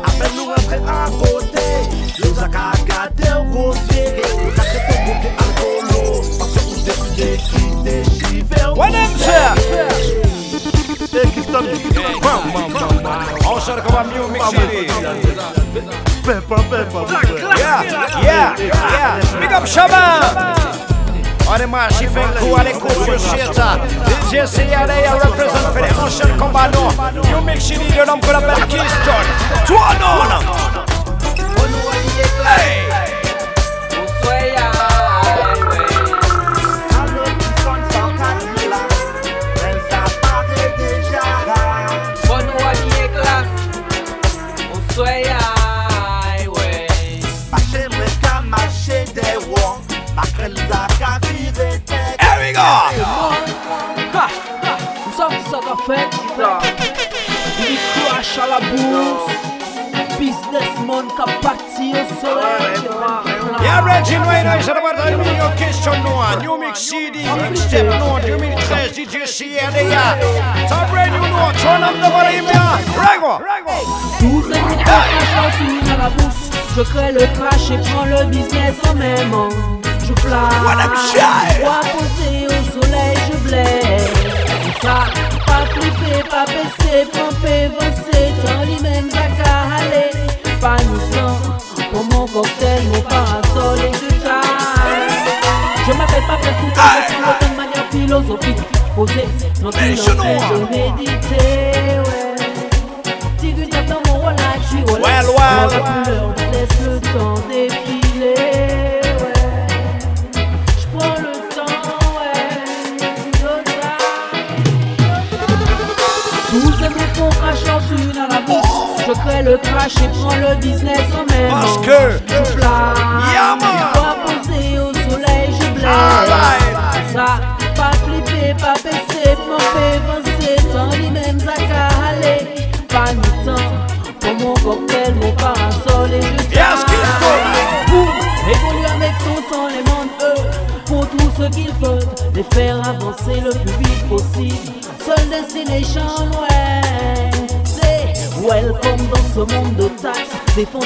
Apen 0.06 0.30
nou 0.36 0.46
rentre 0.50 0.78
an 0.86 1.10
kote 1.18 1.66
gade 2.86 3.30
ou 3.52 3.72
alkolo 3.72 4.08
Parce 4.56 4.78
ou 5.08 5.16
ki 5.22 6.47
te 7.16 8.02
chive 8.18 8.56
ou 8.68 8.78
What 8.78 8.92
them 8.92 9.16
say? 9.18 9.54
Hey, 11.10 11.30
Kingston 11.32 11.64
Bam, 12.22 12.52
bam, 12.52 12.72
bam, 12.72 13.02
bam 13.02 13.22
On 13.46 13.60
shall 13.60 13.80
come 13.82 13.96
on 13.96 14.08
new 14.10 14.28
mix 14.28 14.44
CD. 14.50 14.86
Peppa, 16.24 16.56
Peppa, 16.70 17.06
Yeah, 17.56 17.82
yeah, 18.22 18.54
yeah. 18.58 19.40
Big 19.40 19.52
up 19.52 19.66
Shaban. 19.66 20.68
On 21.50 21.56
est 21.56 21.66
moi, 21.66 21.88
j'y 21.98 22.06
fais 22.06 22.22
un 22.22 22.32
coup 22.38 22.54
à 22.56 22.64
l'écoute, 22.64 22.90
je 23.06 23.16
sais 23.16 23.52
ça. 23.52 23.78
DJ 24.30 24.44
CRA 24.44 25.18
représente 25.24 25.72
for 25.72 25.80
the 25.80 25.92
Ocean 26.04 26.36
Combano. 26.38 26.90
New 27.24 27.40
mix 27.40 27.64
CD 27.64 27.84
de 27.84 28.06
l'homme 28.06 28.20
qu'on 28.20 28.34
appelle 28.34 28.66
Keystone. 28.66 29.28
Toi 29.66 29.88
non. 29.98 30.68
Hey. 32.44 33.07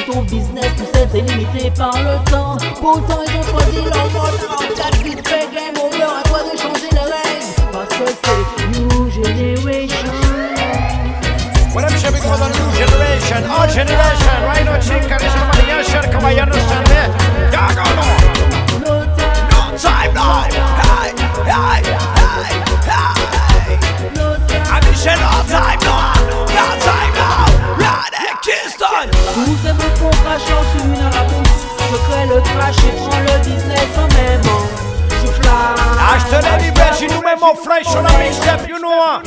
Ton 0.07 0.22
business, 0.22 0.70
tout 0.76 0.86
ça 0.92 1.00
est 1.00 1.20
limité 1.20 1.70
par 1.76 1.96
le 1.98 2.18
temps. 2.30 2.57
Pourtant, 2.80 3.20
ils 3.26 3.36
ont 3.36 3.42
choisi 3.42 3.76
leur 3.84 4.11
mode 4.11 4.40
en 4.50 4.74
4 4.74 5.03
vite 5.03 5.28
fait 5.28 5.48
game 5.55 5.76
over. 5.82 6.03
À 6.03 6.22
toi 6.28 6.40
de 6.42 6.59
changer 6.59 6.88
les 6.92 6.98
règles, 6.98 7.46
parce 7.72 7.88
que 7.88 8.07
c'est 8.24 8.42
New 8.78 9.11
Generation. 9.11 10.12
What 11.74 11.82
I'm 11.84 11.96
shipping 11.96 12.22
for 12.22 12.36
the 12.36 12.48
new 12.53 12.70
generation, 12.76 13.44
our 13.50 13.66
generation, 13.66 14.44
right 14.44 14.64
now, 14.64 14.76
this 14.76 14.90
is 14.90 15.09
my 15.09 15.61
young 15.66 15.82
shirt, 15.84 16.11
come 16.12 16.24
on, 16.24 16.32
you 16.32 16.42
understand 16.42 16.86
me? 16.88 16.94
Yeah, 17.50 17.72
go 17.74 17.84
no. 17.96 18.05
No 19.48 19.76
time, 19.78 20.12
no. 20.12 20.44
Hey, 20.53 21.16
hey, 21.48 21.80
hey, 22.12 22.53
hey. 22.84 23.09
I 24.68 24.80
mean, 24.84 24.96
no 25.16 25.30
time, 25.48 25.80
no. 25.80 25.96
No 26.53 26.64
time, 26.84 26.91
Kingston. 28.42 29.11
Tous 29.34 29.57
ces 29.64 29.72
mots 29.72 29.94
qu'on 30.00 30.11
crache 30.24 30.42
en 30.50 30.62
à 30.94 31.11
la 31.11 31.22
bouche 31.24 31.48
Je 31.90 31.96
crée 31.96 32.26
le 32.26 32.40
crash 32.40 32.76
et 32.78 32.96
prends 32.96 33.20
le 33.20 33.38
business 33.44 33.88
en 33.96 34.09
même 34.14 34.40
temps 34.40 34.66
Je 35.11 35.30
fly 35.30 35.72
Ashton 36.14 36.40
et 36.40 36.62
Libège, 36.64 37.14
nous 37.14 37.22
même 37.22 37.42
en 37.42 37.55
fresh 37.55 37.86
sur 37.86 38.03
la 38.03 38.11
mixtape, 38.18 38.68
you 38.68 38.78
know 38.78 38.88
what? 38.88 39.22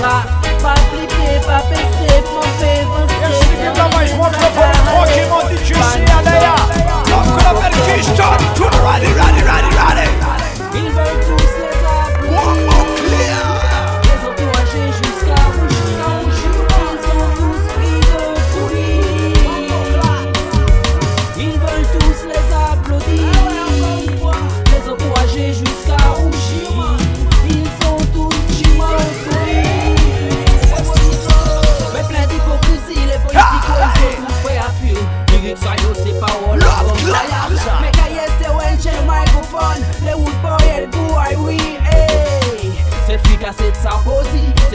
Ça, 0.00 0.24
pas 0.62 0.74
flipper, 0.90 1.40
pas 1.46 1.62
baisser, 1.70 2.22
pomper, 2.22 2.80
avancer 2.82 3.46
Évidemment, 3.64 4.06
je 4.06 4.14
montre 4.14 4.38
le 4.38 4.48
tranquillement 4.90 5.44
du 5.48 5.56
QC 5.56 5.78
à 5.78 6.22
Léa. 6.22 6.56
L'homme 7.08 7.30
qu'on 7.32 7.56
appelle 7.56 7.72
Kingston. 7.86 8.36
Tout 8.54 8.64
le 8.64 8.78
ready, 8.86 9.06
ready, 9.06 9.42
ready, 9.42 9.70
ready. 9.76 10.08
Ils 10.74 10.90
veulent 10.90 11.20
tous 11.26 11.44
les 11.58 12.28
applaudir 12.28 12.73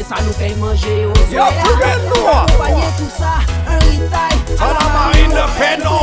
sa 0.10 0.18
nou 0.26 0.34
fey 0.34 0.56
manje 0.58 0.90
oh. 1.06 1.14
yo 1.30 1.38
Yo, 1.38 1.46
pou 1.62 1.78
gen 1.78 2.06
nou! 2.10 2.26
Akompanye 2.34 2.88
tout 2.98 3.14
sa, 3.14 3.38
an 3.70 3.78
ritay 3.86 4.34
A 4.58 4.74
la 4.74 4.86
marine 4.96 5.38
de 5.38 5.46
penon 5.60 5.99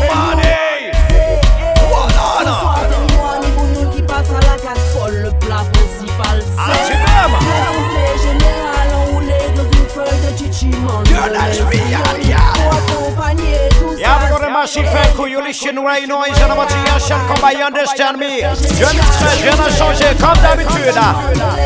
shot 17.07 17.21
comme 17.29 17.51
you 17.53 17.65
understand 17.65 18.19
me. 18.19 18.41
Je 18.41 18.45
ne 18.45 19.03
sais, 19.17 19.35
je 19.43 19.79
changé 19.79 20.05
comme 20.21 20.39
d'habitude. 20.43 20.99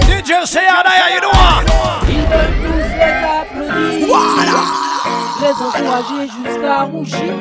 DJ 0.07 0.45
Sayada, 0.45 0.93
you 1.15 1.21
know 1.21 1.31
what? 1.31 1.65
Ils 2.09 2.27
veulent 2.29 2.57
tous 2.63 2.79
les 2.99 3.15
applaudir 3.25 4.07
Voilà. 4.07 4.59
Les 5.41 5.57
encourager 5.65 6.29
jusqu'à 6.45 6.83
rougir 6.83 7.33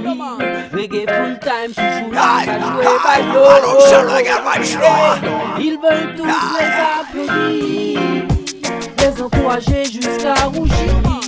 Reggae 0.71 1.05
full 1.09 1.39
time, 1.39 1.73
chouchou 1.75 2.11
là, 2.11 2.21
ça 2.45 2.53
jouer 2.59 2.97
bailo 3.03 3.43
Alors, 3.43 3.81
c'est 3.81 4.01
le 4.01 4.07
reggae 4.07 4.37
by 4.45 4.65
Shloa. 4.65 5.17
Ils 5.59 5.77
veulent 5.81 6.15
tous 6.15 6.25
les 6.25 6.69
applaudir 6.99 7.99
Les 8.99 9.21
encourager 9.21 9.83
jusqu'à 9.85 10.33
rougir 10.45 11.18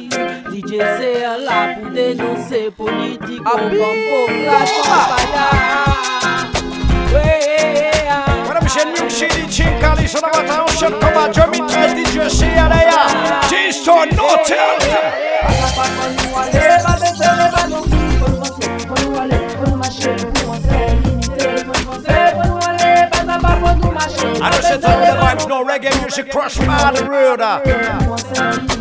DJ 0.61 0.77
c'est 0.99 1.21
là 1.43 1.75
pour 1.75 1.89
dénoncer 1.91 2.71
politique 2.75 3.41
On 3.45 3.57
bombe 3.57 4.45
la 4.45 4.65
champagne 4.65 5.39
Madame 8.47 8.67
Chen 8.69 8.89
New 8.93 9.09
City, 9.09 9.49
Chinka, 9.49 9.95
ils 9.99 10.15
en 10.15 10.19
ont 10.19 10.31
battu 10.31 10.51
un 10.51 10.67
shot 10.77 10.93
comme 10.99 11.31
2013. 11.33 11.93
DJ 11.95 12.29
Sayada, 12.29 12.79
T-Stone, 13.49 14.09
no 14.15 14.27
tell. 14.45 14.77
I 24.43 24.49
don't 24.49 24.63
set 24.63 24.83
up 24.83 24.97
the 24.99 25.13
vibes, 25.21 25.47
no 25.47 25.63
reggae 25.63 25.91
music, 26.01 26.29
crush 26.31 26.57
by 26.57 26.91
the 26.93 27.03
road. 27.05 28.80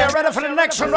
here 0.00 0.08
ready 0.14 0.32
for 0.32 0.40
the 0.40 0.48
next 0.54 0.80
one 0.80 0.90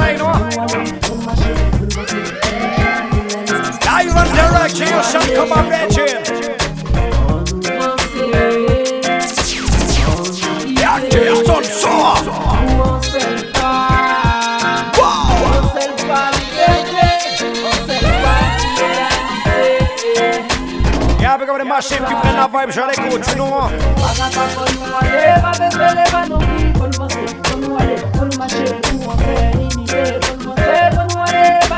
Massive, 21.73 22.05
keep 22.05 22.17
playing 22.21 22.37
that 22.37 22.51
vibe, 22.51 22.69
je 22.69 22.81
l'écoute, 22.81 23.27
you 23.29 23.35
know. 23.35 23.65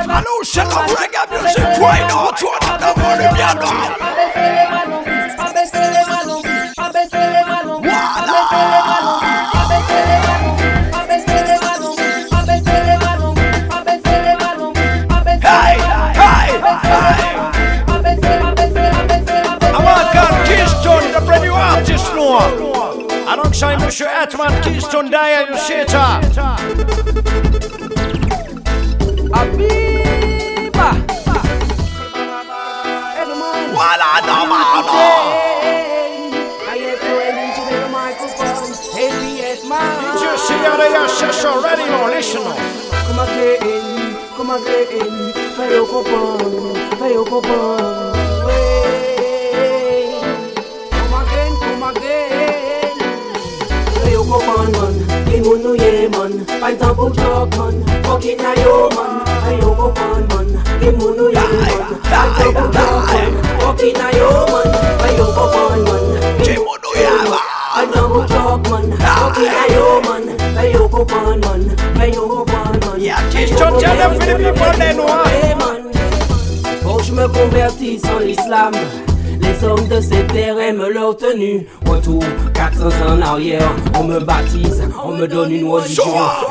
Allô, 0.09 0.43
la 0.53 0.81
reggae 0.99 1.23
music 1.31 1.79
right 1.79 2.05
now, 2.09 2.29
tu 2.35 2.45
as 2.59 2.77
the 2.77 2.91
volume 2.99 3.33
bien 3.35 3.55
là. 3.55 4.14
Alongside 23.95 24.07
Monsieur 24.07 24.07
Atman, 24.07 24.61
Keystone 24.61 25.09
Dyer, 25.09 25.47
you 25.49 25.57
see 25.57 25.75
it. 25.75 25.87
Abiba. 29.31 30.91
Voilà, 33.71 34.21
non, 34.27 34.47
non, 34.47 34.65
Just 40.19 40.47
see 40.47 40.53
how 40.55 40.75
they 40.77 40.93
are, 40.93 41.07
just 41.07 41.45
already, 41.45 41.85
no, 41.85 42.07
listen. 42.07 42.43
no. 42.43 42.53
Come 43.07 43.19
again, 43.19 44.17
come 44.35 44.51
again, 44.51 45.33
fais 45.55 45.69
le 45.69 45.85
comprendre, 45.85 46.73
fais 46.99 47.13
le 47.13 47.23
comprendre. 47.23 48.15
Man. 55.45 55.51
Les 55.51 55.51
moun 55.51 55.61
nou 55.61 55.75
ye, 55.75 56.07
man. 56.09 56.31
Pas 56.59 56.71
le 56.71 56.77
temps 56.77 56.95
pour 56.95 57.13
joke, 57.13 57.55
man. 57.57 57.83
Fucking 58.03 58.37
na 58.37 58.55
yo, 58.61 58.89
man. 58.95 59.21
Fais 59.25 59.57
le 59.57 59.65
comprendre, 59.65 60.27
man. 60.35 60.63
Les 60.81 60.91
moun 60.91 61.15
nou 61.15 61.29
ye, 61.29 61.33
man. 61.33 61.43
Pas 62.03 62.25
le 62.25 62.53
temps 62.53 62.61
pour 62.61 62.73
joke, 62.73 63.13
man. 63.13 63.33
Fucking 63.59 63.93
na 63.93 64.11
yo, 64.17 64.29
man. 64.51 64.69
Fais 64.99 65.17
le 65.17 65.25
comprendre, 65.25 65.83
man. 65.85 66.05
Les 66.45 66.55
moun 66.57 66.79
nou 66.83 66.93
ye, 66.95 67.09
man. 67.29 67.39
Pas 67.75 67.81
le 67.81 67.91
temps 67.91 68.09
pour 68.09 68.27
joke, 68.27 68.69
man. 68.69 68.97
Fucking 68.99 69.45
na 69.45 69.63
yo, 69.73 69.85
man. 70.01 70.23
Fais 70.55 70.73
le 70.73 70.79
comprendre, 70.87 71.47
man. 71.47 71.75
Fais 71.95 72.11
le 72.11 72.21
comprendre, 72.21 72.87
man. 72.87 72.99
Yeah, 72.99 73.21
Keystone, 73.31 73.79
tell 73.79 73.97
them 73.97 74.13
for 74.19 74.25
the 74.25 74.35
people 74.37 74.73
they 74.79 74.93
know. 74.93 75.07
Faut 76.83 76.97
que 76.97 77.03
je 77.03 77.11
me 77.11 77.27
convertisse 77.27 78.03
en 78.05 78.19
l'islam. 78.19 78.73
De 79.65 79.99
ces 79.99 80.23
terres 80.27 80.59
aiment 80.59 80.87
leur 80.93 81.17
tenue. 81.17 81.65
Retour 81.87 82.21
400 82.53 82.85
ans 82.85 83.17
en 83.17 83.21
arrière, 83.21 83.67
on 83.99 84.03
me 84.03 84.19
baptise, 84.19 84.83
on 85.03 85.13
me 85.13 85.27
donne 85.27 85.51
une 85.51 85.67
religion. 85.67 86.03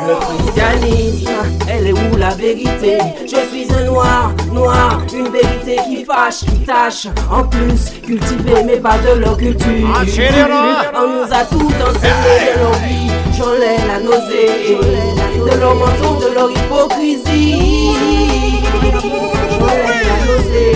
Le 0.07 0.15
christianisme, 0.17 1.31
elle 1.71 1.87
est 1.87 1.93
où 1.93 2.17
la 2.19 2.31
vérité? 2.31 2.99
Je 3.23 3.37
suis 3.49 3.73
un 3.73 3.85
noir, 3.85 4.33
noir, 4.53 5.01
une 5.15 5.29
vérité 5.29 5.77
qui 5.89 6.05
fâche, 6.05 6.41
qui 6.41 6.59
tâche. 6.67 7.07
En 7.31 7.45
plus, 7.45 7.93
cultiver 8.05 8.65
mais 8.67 8.79
pas 8.79 8.99
de 8.99 9.21
leur 9.21 9.37
culture. 9.37 9.89
Ah. 9.95 10.03
On 10.97 11.07
nous 11.07 11.33
a 11.33 11.45
tout 11.45 11.73
enseigné 11.83 12.53
de 12.53 12.59
leur 12.59 12.73
vie. 12.73 13.13
J'en 13.39 13.55
ai 13.55 13.79
la 13.87 14.01
nausée, 14.01 14.77
de 15.39 15.61
leur 15.61 15.77
mensonge, 15.77 16.25
de 16.25 16.35
leur 16.35 16.51
hypocrisie. 16.51 17.95
J'en 19.51 19.69
ai 19.69 20.03
la 20.03 20.17
nausée. 20.27 20.75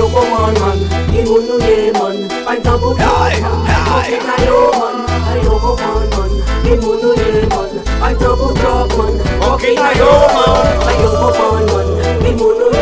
yo 0.00 0.08
commande, 0.08 0.58
man. 0.58 0.78
Il 1.14 1.24
moun 1.24 1.46
nou 1.46 1.58
ye, 1.60 1.92
man. 1.92 2.28
Pas 2.44 2.54
le 2.54 2.62
temps 2.62 2.78
pour 2.78 2.96
toi, 2.96 3.30
man. 3.40 3.64
Fucking 3.86 4.26
na 4.26 4.36
yo, 4.44 4.70
man. 4.72 5.06
Fais 5.24 5.44
yo 5.44 5.58
commande, 5.58 6.10
man. 6.16 6.30
Il 6.64 6.80
moun 6.80 6.98
nou 7.00 7.14
ye, 7.14 7.46
man. 7.46 7.70
Pas 8.00 8.10
le 8.10 8.16
temps 8.16 8.36
pour 8.36 8.54
toi, 8.54 8.88
man. 8.98 9.14
Fucking 9.40 9.74
na 9.76 9.92
yo, 9.94 10.10
man. 10.34 10.66
Fais 10.80 11.02
yo 11.02 11.10
commande, 11.10 11.72
man. 11.72 11.86
Il 12.26 12.36
moun 12.36 12.58
nou 12.58 12.73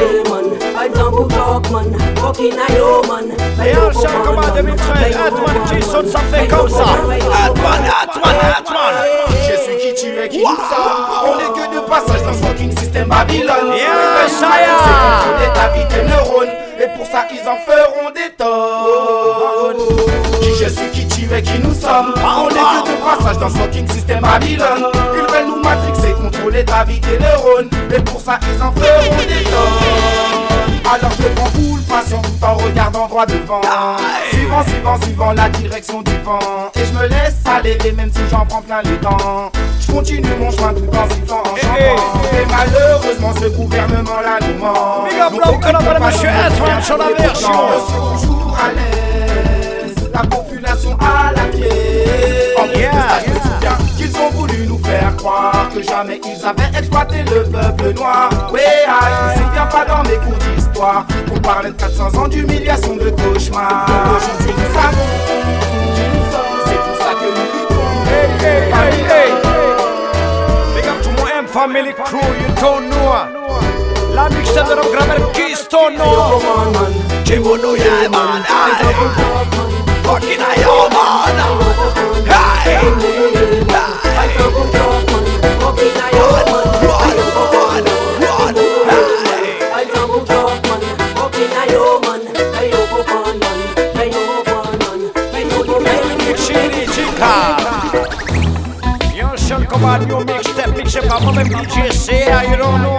pour 1.62 1.70
toi, 1.70 1.82
man. 1.82 2.14
Fucking 2.16 2.54
na 2.56 2.74
yo, 2.76 3.02
man. 3.08 3.32
Fais 3.58 3.70
Et 3.70 3.74
un 3.74 4.32
man. 4.32 4.52
demi-trail. 4.56 5.14
Atman, 5.14 5.64
Keystone, 5.70 6.08
ça 6.08 6.18
fait 6.32 6.46
comme 6.48 6.68
ça. 6.68 6.82
Atman, 6.82 7.82
Atman, 8.02 8.36
Atman. 8.58 8.94
Je 9.30 9.56
suis 9.62 9.76
qui 9.78 9.94
tu 10.02 10.18
es, 10.18 10.28
qui 10.28 10.38
nous 10.38 10.44
sommes. 10.46 11.06
On 11.24 11.38
est 11.38 11.52
que 11.52 11.74
de 11.74 11.80
passage 11.80 12.22
dans 12.22 12.32
ce 12.32 12.42
fucking 12.46 12.76
système 12.76 13.08
Babylone. 13.08 13.72
Yeah, 13.74 14.24
Les 14.24 14.30
ça 14.30 14.46
y 14.46 14.62
est. 14.62 14.66
gens 14.66 15.28
contrôlent 15.28 15.54
ta 15.54 15.68
vie, 15.68 15.88
tes 15.88 16.02
neurones. 16.04 16.54
Et 16.80 16.88
pour 16.96 17.06
ça, 17.06 17.26
ils 17.30 17.48
en 17.48 17.56
feront 17.64 18.10
des 18.10 18.30
tonnes. 18.36 19.96
Qui 20.40 20.50
je 20.64 20.68
suis, 20.68 20.90
qui 20.90 21.06
tu 21.08 21.32
es, 21.32 21.42
qui 21.42 21.58
nous 21.60 21.74
sommes. 21.74 22.14
On 22.16 22.48
est 22.48 22.52
que 22.52 22.90
de 22.90 22.96
passage 23.04 23.38
dans 23.38 23.48
ce 23.48 23.56
fucking 23.58 23.88
système 23.90 24.20
Babylone. 24.20 24.86
Ils 25.14 25.32
veulent 25.32 25.46
nous 25.46 25.62
matrixer, 25.62 26.12
contrôler 26.14 26.64
ta 26.64 26.84
vie, 26.84 27.00
tes 27.00 27.18
neurones. 27.18 27.70
Et 27.94 28.00
pour 28.00 28.20
ça, 28.20 28.38
ils 28.54 28.62
en 28.62 28.72
feront 28.72 29.16
des 29.16 29.44
tonnes. 29.44 30.61
Alors 30.93 31.11
je 31.12 31.22
prends 31.28 31.47
full 31.47 31.80
passion 31.88 32.20
tout 32.20 32.45
en 32.45 32.55
regardant 32.55 33.09
droit 33.09 33.24
devant. 33.24 33.62
Suivant, 34.30 34.62
suivant, 34.66 35.01
suivant 35.01 35.32
la 35.32 35.49
direction 35.49 36.03
du 36.03 36.12
vent. 36.18 36.38
Et 36.74 36.84
je 36.84 36.93
me 36.93 37.07
laisse 37.09 37.36
aller, 37.47 37.78
et 37.86 37.93
même 37.93 38.11
si 38.14 38.20
j'en 38.30 38.45
prends 38.45 38.61
plein 38.61 38.82
les 38.82 38.99
dents. 38.99 39.51
Je 39.80 39.90
continue 39.90 40.28
mon 40.38 40.51
chemin 40.51 40.74
tout 40.74 40.84
en 40.95 41.09
sifflant 41.09 41.40
en 41.40 41.57
chantant. 41.57 42.12
Et 42.34 42.45
malheureusement, 42.47 43.32
ce 43.40 43.47
gouvernement-là 43.47 44.38
nous 44.47 44.59
ment. 44.59 45.05
Big 45.09 45.18
up, 45.18 45.32
comprennent 45.43 45.76
colonel, 45.76 45.99
pas 45.99 46.12
sur 46.12 46.30
la 46.30 46.51
version. 46.51 46.76
Je 46.76 47.93
suis 47.93 48.26
toujours 48.26 48.59
à 48.62 48.72
l'aise. 48.72 49.11
Jamais 56.03 56.20
ils 56.24 56.44
avaient 56.44 56.78
exploité 56.78 57.22
le 57.30 57.44
peuple 57.44 57.94
noir. 57.94 58.30
Ouais, 58.53 58.61
aïe, 58.86 59.34
c'est 59.36 59.50
bien 59.53 59.66
pas 59.66 59.84
dans 59.84 60.03
mes 60.03 60.16
cours 60.16 60.38
d'histoire. 60.55 61.07
On 61.34 61.38
parlait 61.38 61.70
de 61.70 61.76
400 61.76 62.18
ans 62.18 62.28
d'humiliation, 62.28 62.96
de 62.96 63.11
cauchemar. 63.11 63.86
Aujourd'hui, 64.16 64.55
nous 64.59 64.74
savons 64.74 65.07
qui. 65.26 66.07
C'est 66.66 66.80
pour 66.80 66.96
ça 66.98 67.12
que 67.14 67.26
nous 67.26 67.46
luttons. 67.55 67.90
Hey, 68.09 68.28
hey, 68.40 68.62
hey, 68.72 68.94
hey. 69.11 69.30
Big 70.74 70.86
up 70.86 70.98
to 71.03 71.11
my 71.22 71.30
M 71.38 71.46
family 71.46 71.92
crew, 71.92 72.18
you 72.20 72.48
don't 72.61 72.84
know. 72.90 73.07
La 74.14 74.28
mixtape 74.28 74.68
de 74.68 74.74
los 74.74 74.90
grammar 74.92 75.32
Keystone, 75.32 75.96
no. 75.96 76.40
Kimono, 77.24 77.76
yeah, 77.76 78.09
man. 78.09 78.42
aye. 78.48 78.94
Fucking 80.03 80.40
ayo, 80.40 80.88
man. 80.90 81.36
Hey. 82.26 82.92
Chili 96.36 96.86
Chica. 96.86 97.56
Yo, 99.14 99.36
shall 99.36 99.64
come 99.64 99.84
on, 99.84 100.06
new 100.08 100.24
mixtape, 100.24 100.76
mix 100.76 100.96
it 100.96 101.04
up, 101.10 101.22
my 101.22 101.44
DJ 101.44 101.92
say, 101.92 102.24
you 102.50 102.56
don't 102.56 102.82
know. 102.82 102.96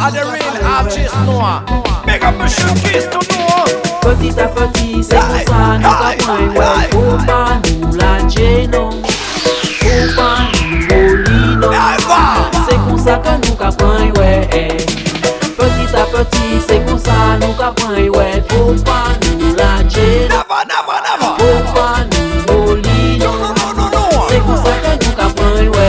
Are 0.00 0.10
the 0.10 0.24
real 0.32 0.56
artist, 0.64 1.14
no. 1.26 1.62
Big 2.06 2.24
up 2.24 2.34
Monsieur 2.36 2.74
Keystone, 2.82 3.28
no. 3.30 3.64
Petit 4.00 4.40
à 4.40 4.48
petit, 4.48 5.02
c'est 5.02 5.16
pour 5.16 5.54
ça 5.54 5.76
nous 5.76 5.82
t'apprends, 5.82 6.48
ouais, 6.58 6.88
faut 6.90 7.26
pas 7.26 7.60
nous 7.80 7.96
lâcher, 7.96 8.66
non. 8.68 8.90
sa 13.08 13.16
ke 13.24 13.32
nou 13.40 13.56
ka 13.56 13.70
pran 13.80 14.04
ywe 14.04 14.32
Petit 15.58 15.96
à 15.96 16.04
petit, 16.12 16.60
se 16.68 16.76
kon 16.84 16.98
sa 17.00 17.38
nou 17.40 17.56
ka 17.56 17.70
pran 17.78 17.96
ywe 18.02 18.26
Fou 18.50 18.76
pa 18.84 18.98
nou 19.22 19.54
la 19.56 19.80
dje 19.88 20.28
Fou 20.28 21.54
pa 21.72 21.86
nou 22.10 22.42
boli 22.50 23.16
Se 24.28 24.42
kon 24.44 24.60
sa 24.60 24.74
ke 24.84 24.92
nou 25.00 25.16
ka 25.16 25.30
pran 25.40 25.56
ywe 25.64 25.88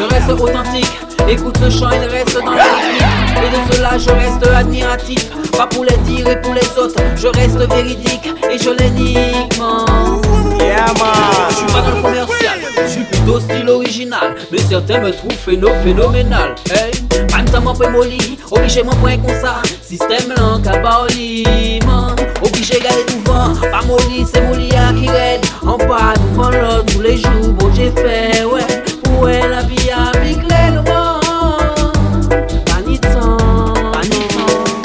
Je 0.00 0.08
reste 0.14 0.30
authentique. 0.40 0.96
Écoute 1.28 1.58
ce 1.60 1.68
chant, 1.68 1.90
il 1.92 2.08
reste 2.08 2.38
dans 2.42 2.52
la 2.52 2.64
rythmique 2.64 3.44
Et 3.44 3.50
de 3.52 3.74
cela 3.74 3.98
je 3.98 4.10
reste 4.10 4.46
admiratif. 4.46 5.28
Pas 5.52 5.66
pour 5.66 5.84
les 5.84 5.98
dire 6.08 6.26
et 6.28 6.40
pour 6.40 6.54
les 6.54 6.78
autres. 6.78 7.02
Je 7.16 7.28
reste 7.28 7.60
véridique 7.70 8.30
et 8.50 8.56
je 8.56 8.70
l'énigme 8.70 10.39
je 10.60 11.56
suis 11.56 11.66
pas 11.66 11.80
dans 11.80 11.96
le 11.96 12.02
commercial 12.02 12.58
Je 12.82 12.86
suis 12.86 13.04
plutôt 13.04 13.40
style 13.40 13.68
original. 13.68 14.34
Mais 14.52 14.58
certains 14.58 15.00
me 15.00 15.10
trouvent 15.10 15.32
phéno 15.32 15.68
phénoménal. 15.82 16.54
Hey 16.70 16.90
Pantam 17.28 17.66
en 17.66 17.90
molly 17.90 18.38
Obligé 18.50 18.82
mon 18.82 18.92
point 18.96 19.16
comme 19.16 19.40
ça. 19.40 19.62
Système 19.82 20.34
lent 20.36 20.60
à 20.66 20.78
baoli 20.78 21.80
man 21.86 22.14
Obligé 22.42 22.78
garder 22.80 23.04
devant 23.08 23.54
Pas 23.70 23.84
molly 23.86 24.26
c'est 24.32 24.42
molly 24.42 24.70
à 24.76 24.92
qui 24.92 25.08
raide 25.08 25.44
En 25.62 25.76
bas 25.76 26.14
devant 26.16 26.50
l'autre 26.50 26.86
tous 26.86 27.00
les 27.00 27.16
jours 27.16 27.52
Bon 27.58 27.70
j'ai 27.74 27.90
fait 27.90 28.44
ouais. 28.44 28.82
Pour 29.02 29.26
la 29.26 29.62
vie 29.62 29.90
a 29.90 30.12
big 30.18 30.40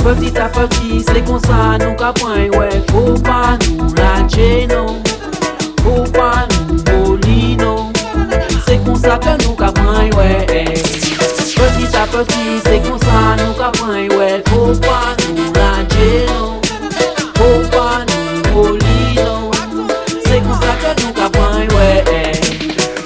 Petit 0.05 0.37
à 0.37 0.47
petit, 0.49 1.03
c'est 1.03 1.25
comme 1.25 1.39
ça, 1.39 1.79
nous 1.79 1.95
point, 1.95 2.47
ouais. 2.59 2.69
Faut 2.91 3.19
pas 3.21 3.57
nous 3.67 3.91
lâcher, 3.95 4.67
non. 4.67 5.01
Petit 12.15 12.21
à 12.21 12.23
petit, 12.23 12.61
c'est 12.63 12.81
comme 12.81 12.99
ça, 12.99 13.35
nous 13.37 13.53
point, 13.77 14.17
ouais. 14.17 14.41
Faut 14.47 14.71
pas 14.79 15.17
nous 15.35 15.51
lâcher, 15.51 16.25
non. 16.29 16.61
Faut 17.35 17.69
pas 17.69 18.05
nous 18.07 18.53
voler, 18.53 19.15
non. 19.17 19.51
C'est 20.25 20.39
comme 20.39 20.53
ça 20.53 20.93
que 20.93 21.01
nous 21.01 21.29
point, 21.29 21.77
ouais. 21.77 22.03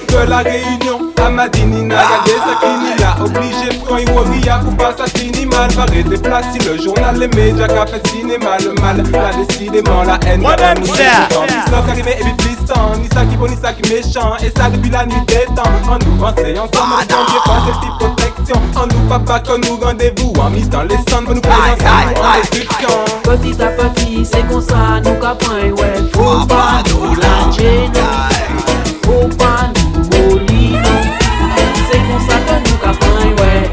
De 0.09 0.29
la 0.29 0.37
réunion 0.37 1.11
à 1.23 1.29
Madinina, 1.29 1.95
y'a 1.95 2.23
des 2.23 2.31
Sakinina 2.31 3.17
Obligé 3.23 3.69
de 3.69 3.83
prendre 3.83 4.13
Waria 4.15 4.59
pour 4.59 4.75
pas 4.77 4.95
s'assiner 4.95 5.45
mal 5.45 5.73
Barré 5.75 6.03
des 6.03 6.17
places 6.17 6.45
si 6.53 6.67
le 6.67 6.77
journal, 6.81 7.17
les 7.17 7.27
médias 7.29 7.67
qu'a 7.67 7.85
fait 7.85 8.05
cinéma 8.07 8.57
Le 8.63 8.73
mal, 8.81 8.97
là 9.11 9.31
décidément 9.47 10.03
la 10.03 10.19
haine 10.25 10.41
What 10.41 10.57
them 10.57 10.83
say? 10.85 11.03
L'islam 11.43 11.89
arrivé 11.89 12.15
et 12.19 12.23
vite 12.23 12.37
glissant 12.37 12.95
Ni 12.99 13.07
ça 13.13 13.25
qui 13.25 13.35
bon, 13.37 13.47
ni 13.47 13.57
ça 13.57 13.73
qui 13.73 13.89
méchant 13.89 14.35
Et 14.43 14.51
ça 14.57 14.69
depuis 14.69 14.89
la 14.89 15.05
nuit 15.05 15.21
des 15.27 15.45
temps 15.55 15.63
En 15.89 15.99
nous 15.99 16.15
pensait 16.17 16.57
ensemble, 16.57 16.93
on 16.99 17.31
bien 17.31 17.41
pas 17.45 17.61
cette 17.65 17.79
petite 17.79 18.18
En 18.51 18.87
nous 18.87 19.07
papa 19.07 19.39
qu'on 19.41 19.59
nous 19.59 19.75
rendez-vous 19.77 20.33
En 20.39 20.49
mise 20.49 20.69
dans 20.69 20.81
les 20.81 20.97
cendres 21.09 21.25
pour 21.25 21.35
nous 21.35 21.41
présenter 21.41 22.15
en 22.17 23.29
Petit 23.29 23.61
à 23.61 23.67
petit, 23.67 24.25
c'est 24.25 24.47
comme 24.47 24.61
ça, 24.61 24.99
nous 25.03 25.19
capons, 25.19 25.51
ouais. 25.51 25.93
Faut 26.13 26.45
pas 26.47 26.81
nous 26.89 27.13
lâcher, 27.15 27.89
non. 27.93 28.01
Faut 29.03 29.27
pas 29.35 29.69
nous. 29.75 30.39
C'est 31.91 31.99
comme 31.99 32.27
ça 32.27 32.37
que 32.47 32.55
nous 32.67 32.77
capons, 32.77 33.21
ouais. 33.39 33.69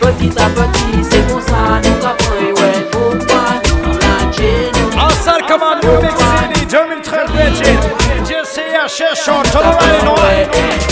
Petit 0.00 0.32
à 0.36 0.48
petit, 0.48 1.04
c'est 1.08 1.24
comme 1.28 1.42
ça, 1.42 1.80
nous 1.84 1.96
capons, 2.02 2.60
ouais. 2.60 2.88
Faut 2.90 3.16
pas 3.26 3.52
nous 3.68 3.92
lâcher, 3.92 4.72
City 6.52 6.66
2013 6.66 7.30
Legend 7.34 8.26
Jesse 8.26 8.60
H. 8.84 9.14
Sean, 9.14 9.42
tout 9.42 10.89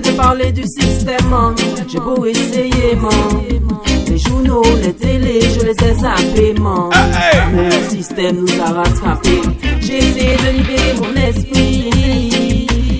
de 0.00 0.10
parler 0.16 0.52
du 0.52 0.62
système, 0.62 1.28
man. 1.30 1.54
J'ai 1.86 2.00
beau 2.00 2.24
essayer, 2.24 2.96
man. 2.96 3.12
Les 4.08 4.18
journaux, 4.18 4.62
les 4.82 4.92
télés, 4.92 5.40
je 5.40 5.64
les 5.64 5.70
ai 5.70 5.94
zappés, 5.94 6.54
man. 6.60 6.90
Mais 7.52 7.64
le 7.66 7.88
système 7.88 8.36
nous 8.36 8.60
a 8.60 8.72
rattrapés. 8.72 9.42
J'ai 9.80 9.98
essayé 9.98 10.36
de 10.36 10.58
libérer 10.58 10.94
mon 10.98 11.14
esprit. 11.28 11.90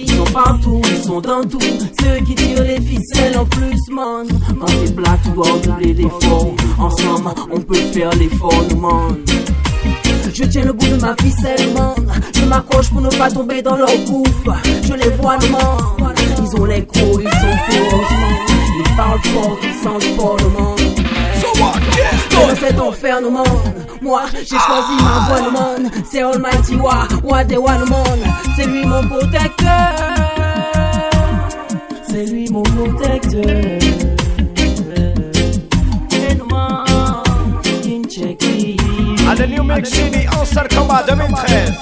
Ils 0.03 0.11
sont 0.11 0.33
partout, 0.33 0.81
ils 0.91 1.03
sont 1.03 1.21
dans 1.21 1.43
tout. 1.43 1.59
Ceux 1.61 2.25
qui 2.25 2.35
tirent 2.35 2.65
les 2.65 2.81
ficelles 2.81 3.39
en 3.39 3.45
plus, 3.47 3.81
man. 3.91 4.27
Quand 4.61 4.67
t'es 4.67 4.93
black, 4.93 5.21
tu 5.25 5.31
dois 5.31 5.59
doubler 5.63 5.95
l'effort. 5.95 6.55
Ensemble, 6.79 7.31
on 7.51 7.61
peut 7.61 7.75
faire 7.75 8.11
l'effort, 8.17 8.65
man. 8.81 9.17
Je 10.37 10.43
tiens 10.45 10.65
le 10.65 10.73
bout 10.73 10.87
de 10.89 10.97
ma 11.01 11.15
ficelle, 11.23 11.73
man. 11.75 11.95
Je 12.35 12.45
m'accroche 12.45 12.91
pour 12.91 13.01
ne 13.01 13.11
pas 13.11 13.31
tomber 13.31 13.63
dans 13.63 13.77
leur 13.77 13.97
gouffre. 14.05 14.57
Je 14.83 14.95
les 14.95 15.11
vois, 15.11 15.39
man. 15.39 16.04
Ils 16.45 16.61
ont 16.61 16.65
les 16.67 16.85
crocs, 16.85 17.23
ils 17.23 17.31
sont 17.41 17.57
forts, 17.71 18.13
man. 18.21 18.35
Ils 18.77 18.97
parlent 18.97 19.19
fort, 19.23 19.57
ils 19.63 19.83
sentent 19.83 20.03
fort, 20.15 20.37
man. 20.53 20.77
Dans 22.31 22.57
cet 22.61 22.79
enfer, 22.79 23.21
no 23.23 23.31
man. 23.31 23.45
Moi, 24.03 24.25
j'ai 24.35 24.59
choisi 24.59 24.95
ma 25.03 25.27
voie, 25.27 25.41
no 25.41 25.51
man. 25.53 25.91
C'est 26.11 26.23
Almighty 26.23 26.77
Wa, 26.77 27.09
Wa 27.23 27.45
de 27.45 27.57
Wa, 27.57 27.79
no 27.79 27.87
man. 27.87 28.21
C'est 28.57 28.67
lui 28.67 28.85
mon 28.85 29.03
protecteur. 29.09 29.95
C'est 32.11 32.27
lui 32.27 32.47
mon 32.51 32.63
protecteur. 32.63 34.04
À 39.35 39.37
the 39.37 39.49
New 39.49 39.65
Mix 39.65 39.91
City, 39.91 40.29
en 40.29 40.45
salle 40.45 40.69
combat 40.69 41.03
2013. 41.09 41.73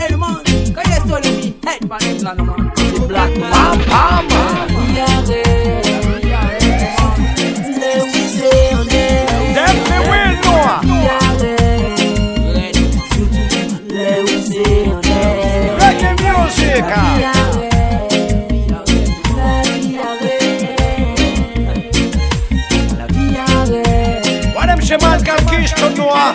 Hey, 0.00 0.16
man, 0.16 0.36
quand 0.74 0.80
est-ce 0.80 1.02
que 1.02 1.28
le 1.28 1.36
beat? 1.36 1.66
Hey, 1.68 1.86
pas 1.86 1.98
de 1.98 3.06
black. 3.06 3.34
Pam, 3.38 3.78
pam. 3.86 4.30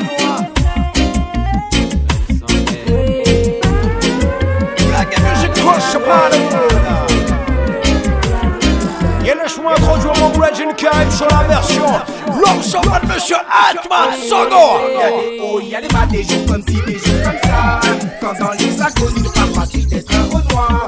Music. 0.05 0.34
Gretchen 10.65 10.75
qui 10.75 10.85
arrive 10.87 11.11
sur 11.11 11.27
la 11.27 11.43
version 11.43 11.85
sauvage 12.61 13.01
de 13.01 13.07
Monsieur 13.07 13.35
Atman 13.35 14.13
Sogo 14.27 14.55
hauts, 15.41 15.61
y'a 15.61 15.81
des 15.81 15.87
bas, 15.87 16.05
des 16.09 16.23
jours 16.23 16.45
comme 16.47 16.63
ci, 16.67 16.81
des 16.85 16.97
jours 16.97 17.23
comme 17.23 17.39
ça. 17.43 17.79
Quand 18.21 18.33
dans 18.39 18.51
les 18.51 18.81
inconnus, 18.81 19.31
pas 19.33 19.59
facile 19.61 19.87
d'être 19.87 20.11
un 20.13 20.23
Renoir. 20.23 20.85